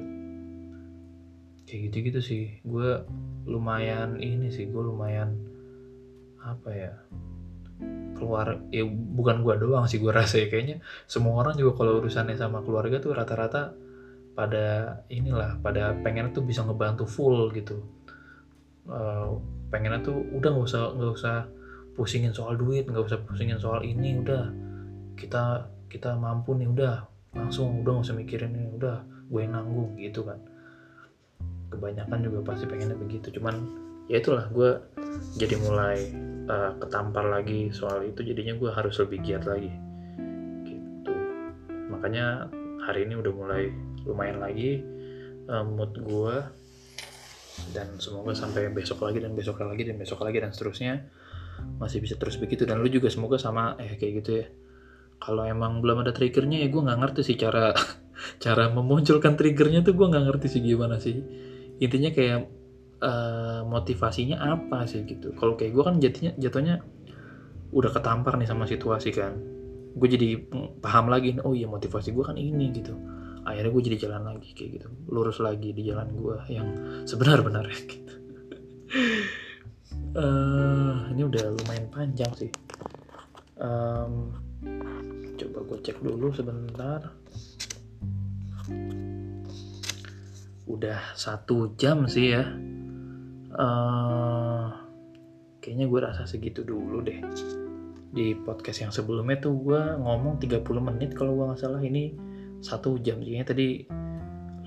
Kayak 1.65 1.79
gitu-gitu 1.89 2.19
sih. 2.21 2.43
Gue 2.65 3.05
lumayan 3.45 4.17
ini 4.17 4.49
sih 4.49 4.69
gue 4.69 4.83
lumayan 4.83 5.37
apa 6.39 6.69
ya 6.71 6.93
keluar 8.15 8.63
ya 8.71 8.83
bukan 8.87 9.43
gue 9.43 9.55
doang 9.59 9.85
sih 9.85 10.01
gue 10.01 10.09
rasa 10.09 10.41
ya. 10.41 10.47
Kayaknya 10.49 10.81
semua 11.05 11.43
orang 11.43 11.59
juga 11.59 11.83
kalau 11.83 12.01
urusannya 12.01 12.39
sama 12.39 12.65
keluarga 12.65 12.97
tuh 13.01 13.13
rata-rata 13.13 13.75
pada 14.39 14.95
inilah 15.11 15.59
pada 15.59 15.99
pengen 15.99 16.31
tuh 16.31 16.47
bisa 16.47 16.63
ngebantu 16.63 17.03
full 17.03 17.51
gitu. 17.51 17.83
Uh, 18.87 19.35
pengennya 19.67 19.99
tuh 19.99 20.15
udah 20.31 20.55
nggak 20.55 20.63
usah 20.71 20.95
nggak 20.95 21.11
usah 21.11 21.35
pusingin 21.99 22.31
soal 22.31 22.55
duit 22.55 22.87
nggak 22.87 23.03
usah 23.03 23.19
pusingin 23.27 23.59
soal 23.59 23.83
ini 23.83 24.15
udah. 24.15 24.47
Kita 25.19 25.67
kita 25.91 26.15
mampu 26.15 26.55
nih 26.55 26.71
udah. 26.71 27.03
Langsung 27.35 27.83
udah 27.83 27.99
nggak 27.99 28.05
usah 28.07 28.15
mikirin 28.15 28.55
ini 28.55 28.71
udah. 28.79 29.03
Gue 29.27 29.43
yang 29.43 29.59
nanggung 29.59 29.99
gitu 29.99 30.23
kan. 30.23 30.39
Kebanyakan 31.75 32.23
juga 32.23 32.39
pasti 32.55 32.63
pengennya 32.63 32.95
begitu. 32.95 33.35
Cuman 33.35 33.59
ya 34.07 34.23
itulah 34.23 34.47
gue 34.55 34.71
jadi 35.35 35.59
mulai 35.67 36.15
uh, 36.47 36.79
ketampar 36.79 37.27
lagi 37.27 37.75
soal 37.75 38.07
itu. 38.07 38.23
Jadinya 38.23 38.55
gue 38.55 38.71
harus 38.71 38.95
lebih 39.03 39.19
giat 39.19 39.43
lagi. 39.43 39.75
Gitu. 40.63 41.11
Makanya 41.91 42.47
hari 42.87 43.03
ini 43.03 43.19
udah 43.19 43.33
mulai 43.35 43.67
lumayan 44.07 44.39
lagi 44.39 44.79
uh, 45.49 45.65
mood 45.65 45.97
gue 45.97 46.35
dan 47.75 47.99
semoga 47.99 48.31
sampai 48.31 48.71
besok 48.71 49.03
lagi 49.03 49.19
dan 49.19 49.35
besok 49.35 49.59
lagi 49.61 49.83
dan 49.83 49.99
besok 49.99 50.23
lagi 50.23 50.39
dan 50.39 50.51
seterusnya 50.55 51.05
masih 51.77 51.99
bisa 51.99 52.15
terus 52.15 52.39
begitu. 52.39 52.63
Dan 52.63 52.79
lu 52.79 52.87
juga 52.87 53.11
semoga 53.11 53.35
sama 53.35 53.75
eh 53.77 53.99
kayak 53.99 54.13
gitu 54.23 54.31
ya. 54.39 54.45
Kalau 55.19 55.43
emang 55.43 55.83
belum 55.83 56.07
ada 56.07 56.15
triggernya 56.15 56.63
ya 56.63 56.67
gue 56.71 56.81
nggak 56.81 56.99
ngerti 57.03 57.21
sih 57.27 57.35
cara 57.35 57.75
cara 58.43 58.71
memunculkan 58.71 59.35
triggernya 59.35 59.83
tuh 59.83 59.93
gue 59.95 60.07
nggak 60.07 60.25
ngerti 60.31 60.47
sih 60.47 60.61
gimana 60.63 60.97
sih. 60.97 61.19
Intinya 61.83 62.09
kayak 62.15 62.39
uh, 63.03 63.61
motivasinya 63.67 64.39
apa 64.39 64.87
sih 64.87 65.03
gitu. 65.03 65.35
Kalau 65.35 65.59
kayak 65.59 65.75
gue 65.75 65.83
kan 65.83 65.95
jadinya 65.99 66.31
jatuhnya 66.39 66.75
udah 67.69 67.91
ketampar 67.91 68.39
nih 68.39 68.47
sama 68.47 68.65
situasi 68.65 69.11
kan. 69.11 69.35
Gue 69.93 70.07
jadi 70.07 70.39
paham 70.79 71.11
lagi 71.11 71.35
oh 71.43 71.51
iya 71.51 71.67
motivasi 71.67 72.15
gue 72.15 72.23
kan 72.23 72.39
ini 72.39 72.71
gitu 72.71 73.18
akhirnya 73.47 73.71
gue 73.71 73.83
jadi 73.91 73.97
jalan 74.09 74.23
lagi 74.35 74.49
kayak 74.55 74.69
gitu. 74.79 74.87
Lurus 75.11 75.39
lagi 75.39 75.71
di 75.71 75.83
jalan 75.87 76.09
gue 76.11 76.37
yang 76.51 76.67
sebenar-benarnya 77.07 77.79
gitu. 77.91 78.13
Uh, 80.09 81.05
ini 81.13 81.21
udah 81.21 81.53
lumayan 81.53 81.85
panjang 81.93 82.31
sih. 82.33 82.51
Um, 83.61 84.33
coba 85.37 85.59
gue 85.69 85.77
cek 85.85 86.01
dulu 86.01 86.33
sebentar. 86.33 87.13
Udah 90.65 90.99
satu 91.13 91.77
jam 91.77 92.09
sih 92.09 92.33
ya. 92.33 92.43
Uh, 93.49 94.69
kayaknya 95.61 95.85
gue 95.89 95.99
rasa 96.01 96.23
segitu 96.25 96.65
dulu 96.65 97.05
deh. 97.05 97.21
Di 98.09 98.33
podcast 98.33 98.81
yang 98.81 98.93
sebelumnya 98.93 99.37
tuh 99.37 99.53
gue 99.61 99.81
ngomong 100.01 100.41
30 100.41 100.65
menit 100.81 101.13
kalau 101.13 101.37
gue 101.37 101.45
nggak 101.53 101.61
salah. 101.61 101.81
Ini 101.81 102.28
satu 102.59 102.99
jam. 102.99 103.19
Jadinya 103.23 103.47
tadi 103.47 103.87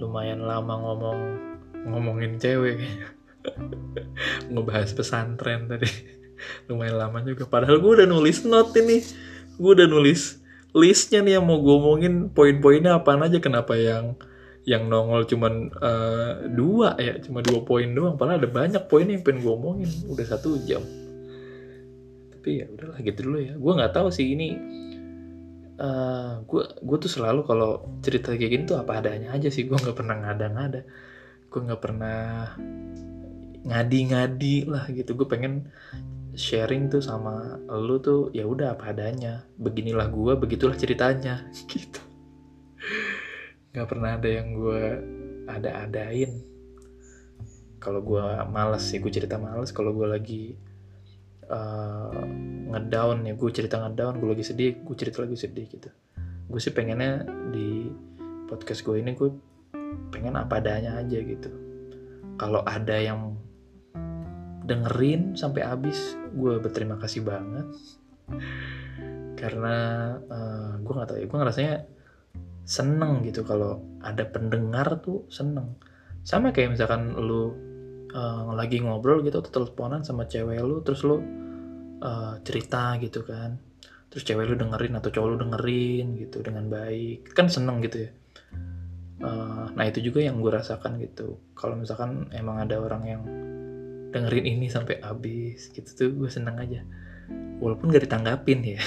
lumayan 0.00 0.42
lama 0.42 0.74
ngomong 0.82 1.18
ngomongin 1.86 2.38
cewek 2.38 2.82
ngebahas 4.52 4.90
pesantren 4.94 5.68
tadi. 5.70 5.88
Lumayan 6.70 6.98
lama 6.98 7.18
juga. 7.22 7.46
Padahal 7.46 7.78
gue 7.78 8.02
udah 8.02 8.08
nulis 8.08 8.42
note 8.46 8.74
ini. 8.78 8.98
Gue 9.58 9.78
udah 9.78 9.86
nulis 9.86 10.42
listnya 10.72 11.20
nih 11.20 11.38
yang 11.38 11.44
mau 11.44 11.60
gue 11.60 11.74
omongin 11.74 12.14
poin-poinnya 12.32 12.98
apa 12.98 13.18
aja. 13.18 13.38
Kenapa 13.38 13.78
yang 13.78 14.18
yang 14.62 14.86
nongol 14.86 15.26
cuman 15.26 15.74
uh, 15.78 16.46
dua 16.50 16.98
ya? 16.98 17.18
Cuma 17.22 17.42
dua 17.42 17.62
poin 17.62 17.86
doang. 17.90 18.18
Padahal 18.18 18.42
ada 18.42 18.50
banyak 18.50 18.82
poin 18.90 19.06
yang 19.06 19.22
pengen 19.22 19.42
gue 19.46 19.52
omongin. 19.54 19.90
Udah 20.10 20.26
satu 20.26 20.58
jam. 20.66 20.82
Tapi 22.34 22.62
ya 22.62 22.66
udahlah 22.70 22.98
gitu 23.02 23.20
dulu 23.30 23.38
ya. 23.38 23.54
Gue 23.54 23.72
nggak 23.74 23.94
tahu 23.94 24.08
sih 24.10 24.34
ini 24.34 24.58
uh, 25.80 26.42
gue 26.82 26.98
tuh 27.00 27.10
selalu 27.10 27.46
kalau 27.48 27.86
cerita 28.04 28.34
kayak 28.36 28.50
gini 28.52 28.64
tuh 28.68 28.80
apa 28.80 29.00
adanya 29.00 29.32
aja 29.32 29.48
sih. 29.48 29.64
Gue 29.64 29.78
nggak 29.78 29.96
pernah 29.96 30.16
ngada-ngada. 30.20 30.82
Gue 31.48 31.60
nggak 31.64 31.82
pernah 31.82 32.20
ngadi-ngadi 33.62 34.56
lah 34.68 34.84
gitu. 34.92 35.16
Gue 35.16 35.28
pengen 35.30 35.70
sharing 36.32 36.88
tuh 36.88 37.04
sama 37.04 37.60
lu 37.68 38.00
tuh 38.00 38.28
ya 38.34 38.44
udah 38.44 38.76
apa 38.76 38.92
adanya. 38.92 39.46
Beginilah 39.56 40.08
gue 40.10 40.32
begitulah 40.36 40.76
ceritanya 40.76 41.46
gitu. 41.72 42.00
Nggak 43.72 43.88
pernah 43.88 44.10
ada 44.18 44.28
yang 44.28 44.48
gue 44.52 44.84
ada-adain. 45.48 46.32
Kalau 47.82 47.98
gue 47.98 48.22
males 48.50 48.84
sih 48.84 49.02
gue 49.02 49.10
cerita 49.10 49.40
males. 49.40 49.74
Kalau 49.74 49.90
gue 49.90 50.06
lagi 50.06 50.54
uh, 51.52 52.24
ngedown 52.72 53.28
ya 53.28 53.36
gue 53.36 53.50
cerita 53.52 53.76
ngedown 53.78 54.18
gue 54.18 54.28
lagi 54.32 54.44
sedih 54.48 54.80
gue 54.80 54.96
cerita 54.96 55.22
lagi 55.22 55.36
sedih 55.36 55.66
gitu. 55.68 55.88
Gue 56.48 56.60
sih 56.60 56.72
pengennya 56.72 57.28
di 57.52 57.92
podcast 58.48 58.82
gue 58.82 58.98
ini 58.98 59.12
gue 59.12 59.30
pengen 60.10 60.40
apa 60.40 60.58
adanya 60.58 60.98
aja 60.98 61.18
gitu. 61.20 61.52
Kalau 62.40 62.64
ada 62.64 62.96
yang 62.96 63.36
dengerin 64.64 65.36
sampai 65.36 65.62
habis 65.66 66.16
gue 66.32 66.56
berterima 66.58 66.96
kasih 66.96 67.22
banget. 67.22 67.68
Karena 69.36 69.76
uh, 70.16 70.34
eh, 70.36 70.72
gue 70.80 70.92
nggak 70.92 71.08
tahu 71.08 71.18
ya 71.20 71.26
gue 71.28 71.38
ngerasanya 71.38 71.76
seneng 72.62 73.26
gitu 73.26 73.42
kalau 73.42 73.82
ada 74.00 74.24
pendengar 74.24 75.02
tuh 75.02 75.28
seneng. 75.28 75.76
Sama 76.22 76.54
kayak 76.54 76.78
misalkan 76.78 77.18
lu 77.18 77.71
uh, 78.12 78.52
lagi 78.52 78.80
ngobrol 78.80 79.24
gitu 79.24 79.40
atau 79.40 79.50
teleponan 79.50 80.04
sama 80.04 80.28
cewek 80.28 80.60
lu 80.60 80.84
terus 80.84 81.02
lu 81.04 81.18
uh, 82.00 82.34
cerita 82.44 82.96
gitu 83.00 83.24
kan. 83.24 83.56
Terus 84.12 84.22
cewek 84.28 84.44
lu 84.52 84.54
dengerin 84.60 85.00
atau 85.00 85.08
cowok 85.08 85.28
lu 85.32 85.36
dengerin 85.40 86.06
gitu 86.20 86.44
dengan 86.44 86.68
baik. 86.68 87.32
Kan 87.32 87.48
seneng 87.48 87.80
gitu 87.80 88.08
ya. 88.08 88.10
Uh, 89.22 89.70
nah 89.78 89.86
itu 89.86 90.02
juga 90.02 90.20
yang 90.20 90.42
gue 90.42 90.52
rasakan 90.52 91.00
gitu. 91.00 91.40
Kalau 91.56 91.78
misalkan 91.78 92.28
emang 92.34 92.60
ada 92.60 92.76
orang 92.82 93.02
yang 93.06 93.22
dengerin 94.12 94.44
ini 94.44 94.68
sampai 94.68 95.00
habis 95.00 95.72
gitu 95.72 95.88
tuh 95.96 96.10
gue 96.12 96.28
seneng 96.28 96.60
aja. 96.60 96.84
Walaupun 97.62 97.88
gak 97.88 98.04
ditanggapin 98.04 98.60
ya. 98.76 98.80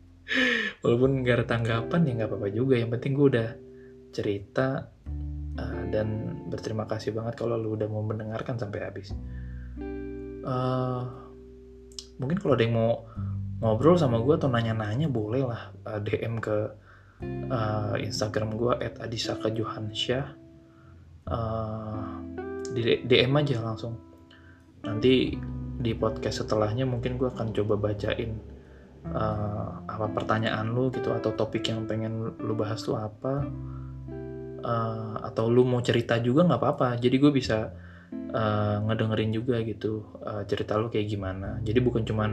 Walaupun 0.82 1.22
gak 1.22 1.44
ada 1.44 1.46
tanggapan 1.46 2.00
ya 2.08 2.12
nggak 2.18 2.30
apa-apa 2.32 2.48
juga. 2.50 2.74
Yang 2.80 2.90
penting 2.98 3.12
gue 3.14 3.26
udah 3.36 3.48
cerita 4.10 4.90
uh, 5.60 5.84
dan 5.92 6.40
berterima 6.48 6.88
kasih 6.88 7.12
banget 7.12 7.36
kalau 7.36 7.60
lu 7.60 7.76
udah 7.76 7.88
mau 7.92 8.00
mendengarkan 8.00 8.56
sampai 8.56 8.80
habis. 8.80 9.12
Uh, 10.40 11.04
mungkin 12.16 12.40
kalau 12.40 12.56
ada 12.56 12.64
yang 12.64 12.76
mau 12.76 13.04
ngobrol 13.60 14.00
sama 14.00 14.16
gue 14.24 14.40
atau 14.40 14.48
nanya-nanya 14.48 15.12
boleh 15.12 15.44
lah 15.44 15.68
uh, 15.84 16.00
eh, 16.00 16.00
DM 16.00 16.40
ke 16.40 16.56
uh, 17.52 17.94
Instagram 18.00 18.56
gue 18.56 18.72
at 18.80 18.96
uh, 21.28 22.00
DM 23.04 23.32
aja 23.36 23.56
langsung. 23.60 24.00
Nanti 24.80 25.36
di 25.80 25.92
podcast 25.96 26.44
setelahnya 26.44 26.88
mungkin 26.88 27.16
gue 27.20 27.28
akan 27.28 27.52
coba 27.56 27.92
bacain 27.92 28.36
uh, 29.08 29.80
apa 29.88 30.06
pertanyaan 30.12 30.72
lu 30.72 30.92
gitu 30.92 31.08
atau 31.12 31.32
topik 31.32 31.68
yang 31.72 31.88
pengen 31.88 32.36
lu 32.36 32.52
bahas 32.52 32.84
tuh 32.84 33.00
apa 33.00 33.48
uh, 34.70 35.18
atau 35.26 35.50
lu 35.50 35.66
mau 35.66 35.82
cerita 35.82 36.22
juga 36.22 36.46
nggak 36.46 36.60
apa-apa 36.62 36.88
jadi 37.02 37.18
gue 37.18 37.32
bisa 37.34 37.74
uh, 38.34 38.76
ngedengerin 38.86 39.30
juga 39.34 39.62
gitu 39.62 40.06
uh, 40.22 40.42
cerita 40.46 40.78
lu 40.78 40.90
kayak 40.90 41.06
gimana. 41.10 41.58
Jadi 41.62 41.78
bukan 41.82 42.02
cuman 42.06 42.30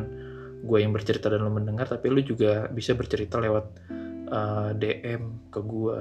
gue 0.66 0.78
yang 0.82 0.92
bercerita 0.94 1.30
dan 1.30 1.46
lu 1.46 1.54
mendengar, 1.54 1.86
tapi 1.86 2.10
lu 2.10 2.22
juga 2.26 2.66
bisa 2.70 2.98
bercerita 2.98 3.38
lewat 3.38 3.66
uh, 4.30 4.70
DM 4.74 5.52
ke 5.54 5.60
gue. 5.62 5.98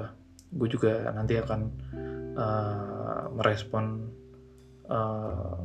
Gue 0.53 0.67
juga 0.71 1.11
nanti 1.13 1.37
akan 1.37 1.61
uh, 2.35 3.23
merespon 3.37 3.85
uh, 4.89 5.57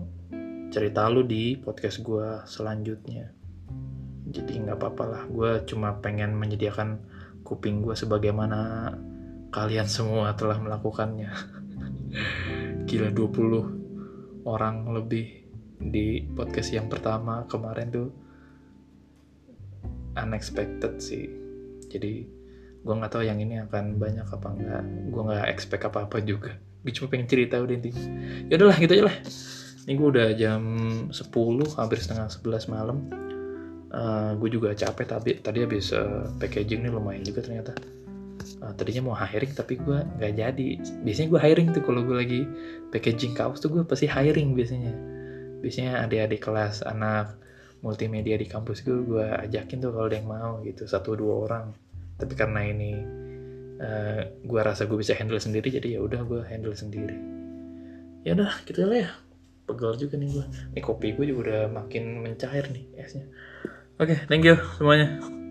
cerita 0.72 1.08
lu 1.08 1.24
di 1.24 1.56
podcast 1.56 2.00
gue 2.04 2.44
selanjutnya. 2.48 3.32
Jadi 4.32 4.64
nggak 4.64 4.78
apa-apa 4.80 5.04
lah, 5.04 5.22
gue 5.28 5.50
cuma 5.68 5.98
pengen 6.00 6.32
menyediakan 6.36 7.00
kuping 7.44 7.84
gue 7.84 7.92
sebagaimana 7.92 8.92
kalian 9.52 9.84
semua 9.84 10.32
telah 10.32 10.56
melakukannya. 10.56 11.28
Gila 12.88 13.12
20 13.12 14.48
orang 14.48 14.76
lebih 14.96 15.44
di 15.76 16.24
podcast 16.32 16.72
yang 16.72 16.88
pertama 16.88 17.44
kemarin 17.44 17.92
tuh 17.92 18.08
unexpected 20.16 20.98
sih. 20.98 21.28
Jadi 21.92 22.24
gue 22.82 22.94
nggak 22.96 23.12
tahu 23.12 23.28
yang 23.28 23.38
ini 23.38 23.62
akan 23.62 24.00
banyak 24.00 24.26
apa 24.26 24.48
enggak 24.50 24.82
gue 25.12 25.22
nggak 25.22 25.48
expect 25.52 25.84
apa 25.84 26.08
apa 26.08 26.24
juga. 26.24 26.56
Gue 26.80 26.92
cuma 26.96 27.12
pengen 27.12 27.28
cerita 27.28 27.60
udah 27.60 27.74
intinya. 27.76 28.02
Ya 28.48 28.56
udahlah 28.56 28.76
gitu 28.80 28.92
aja 28.96 29.04
lah. 29.12 29.16
Ini 29.84 29.92
gue 29.98 30.08
udah 30.08 30.28
jam 30.32 30.62
10 31.12 31.76
hampir 31.76 31.98
setengah 32.00 32.32
11 32.32 32.72
malam. 32.72 32.98
Uh, 33.92 34.32
gue 34.40 34.48
juga 34.56 34.72
capek 34.72 35.04
tapi 35.04 35.30
tadi 35.44 35.60
habis 35.60 35.92
uh, 35.92 36.32
packaging 36.40 36.80
ini 36.80 36.88
lumayan 36.88 37.20
juga 37.28 37.44
ternyata 37.44 37.76
uh, 38.62 38.72
tadinya 38.78 39.10
mau 39.10 39.16
hiring 39.18 39.52
tapi 39.52 39.76
gue 39.82 39.98
nggak 40.18 40.32
jadi. 40.38 40.68
Biasanya 41.02 41.28
gue 41.34 41.40
hiring 41.42 41.68
tuh 41.74 41.82
kalau 41.82 42.00
gue 42.06 42.16
lagi 42.16 42.40
packaging 42.94 43.34
kaos 43.34 43.58
tuh 43.58 43.74
gue 43.74 43.82
pasti 43.82 44.06
hiring 44.06 44.54
biasanya. 44.54 44.94
Biasanya 45.60 46.06
adik-adik 46.06 46.40
kelas 46.42 46.86
anak 46.86 47.38
multimedia 47.82 48.38
di 48.38 48.46
kampus 48.46 48.86
gue 48.86 49.02
gue 49.02 49.26
ajakin 49.26 49.82
tuh 49.82 49.90
kalau 49.90 50.06
ada 50.06 50.16
yang 50.16 50.30
mau 50.30 50.62
gitu 50.62 50.86
satu 50.86 51.18
dua 51.18 51.34
orang. 51.50 51.66
Tapi 52.16 52.32
karena 52.38 52.60
ini 52.62 52.92
uh, 53.82 54.22
gue 54.46 54.60
rasa 54.62 54.86
gue 54.86 54.98
bisa 54.98 55.18
handle 55.18 55.42
sendiri 55.42 55.68
jadi 55.74 55.98
ya 55.98 56.00
udah 56.00 56.22
gue 56.22 56.40
handle 56.46 56.74
sendiri. 56.74 57.18
Ya 58.22 58.38
udah 58.38 58.62
gitu 58.64 58.86
lah 58.86 59.10
ya. 59.10 59.10
Pegel 59.62 59.94
juga 59.94 60.14
nih 60.18 60.30
gue 60.30 60.46
ini 60.74 60.80
kopi 60.82 61.14
gue 61.14 61.30
juga 61.30 61.40
udah 61.50 61.60
makin 61.70 62.22
mencair 62.22 62.66
nih 62.70 62.84
esnya. 62.98 63.26
Oke 64.02 64.18
okay, 64.18 64.18
thank 64.26 64.42
you 64.42 64.58
semuanya 64.74 65.41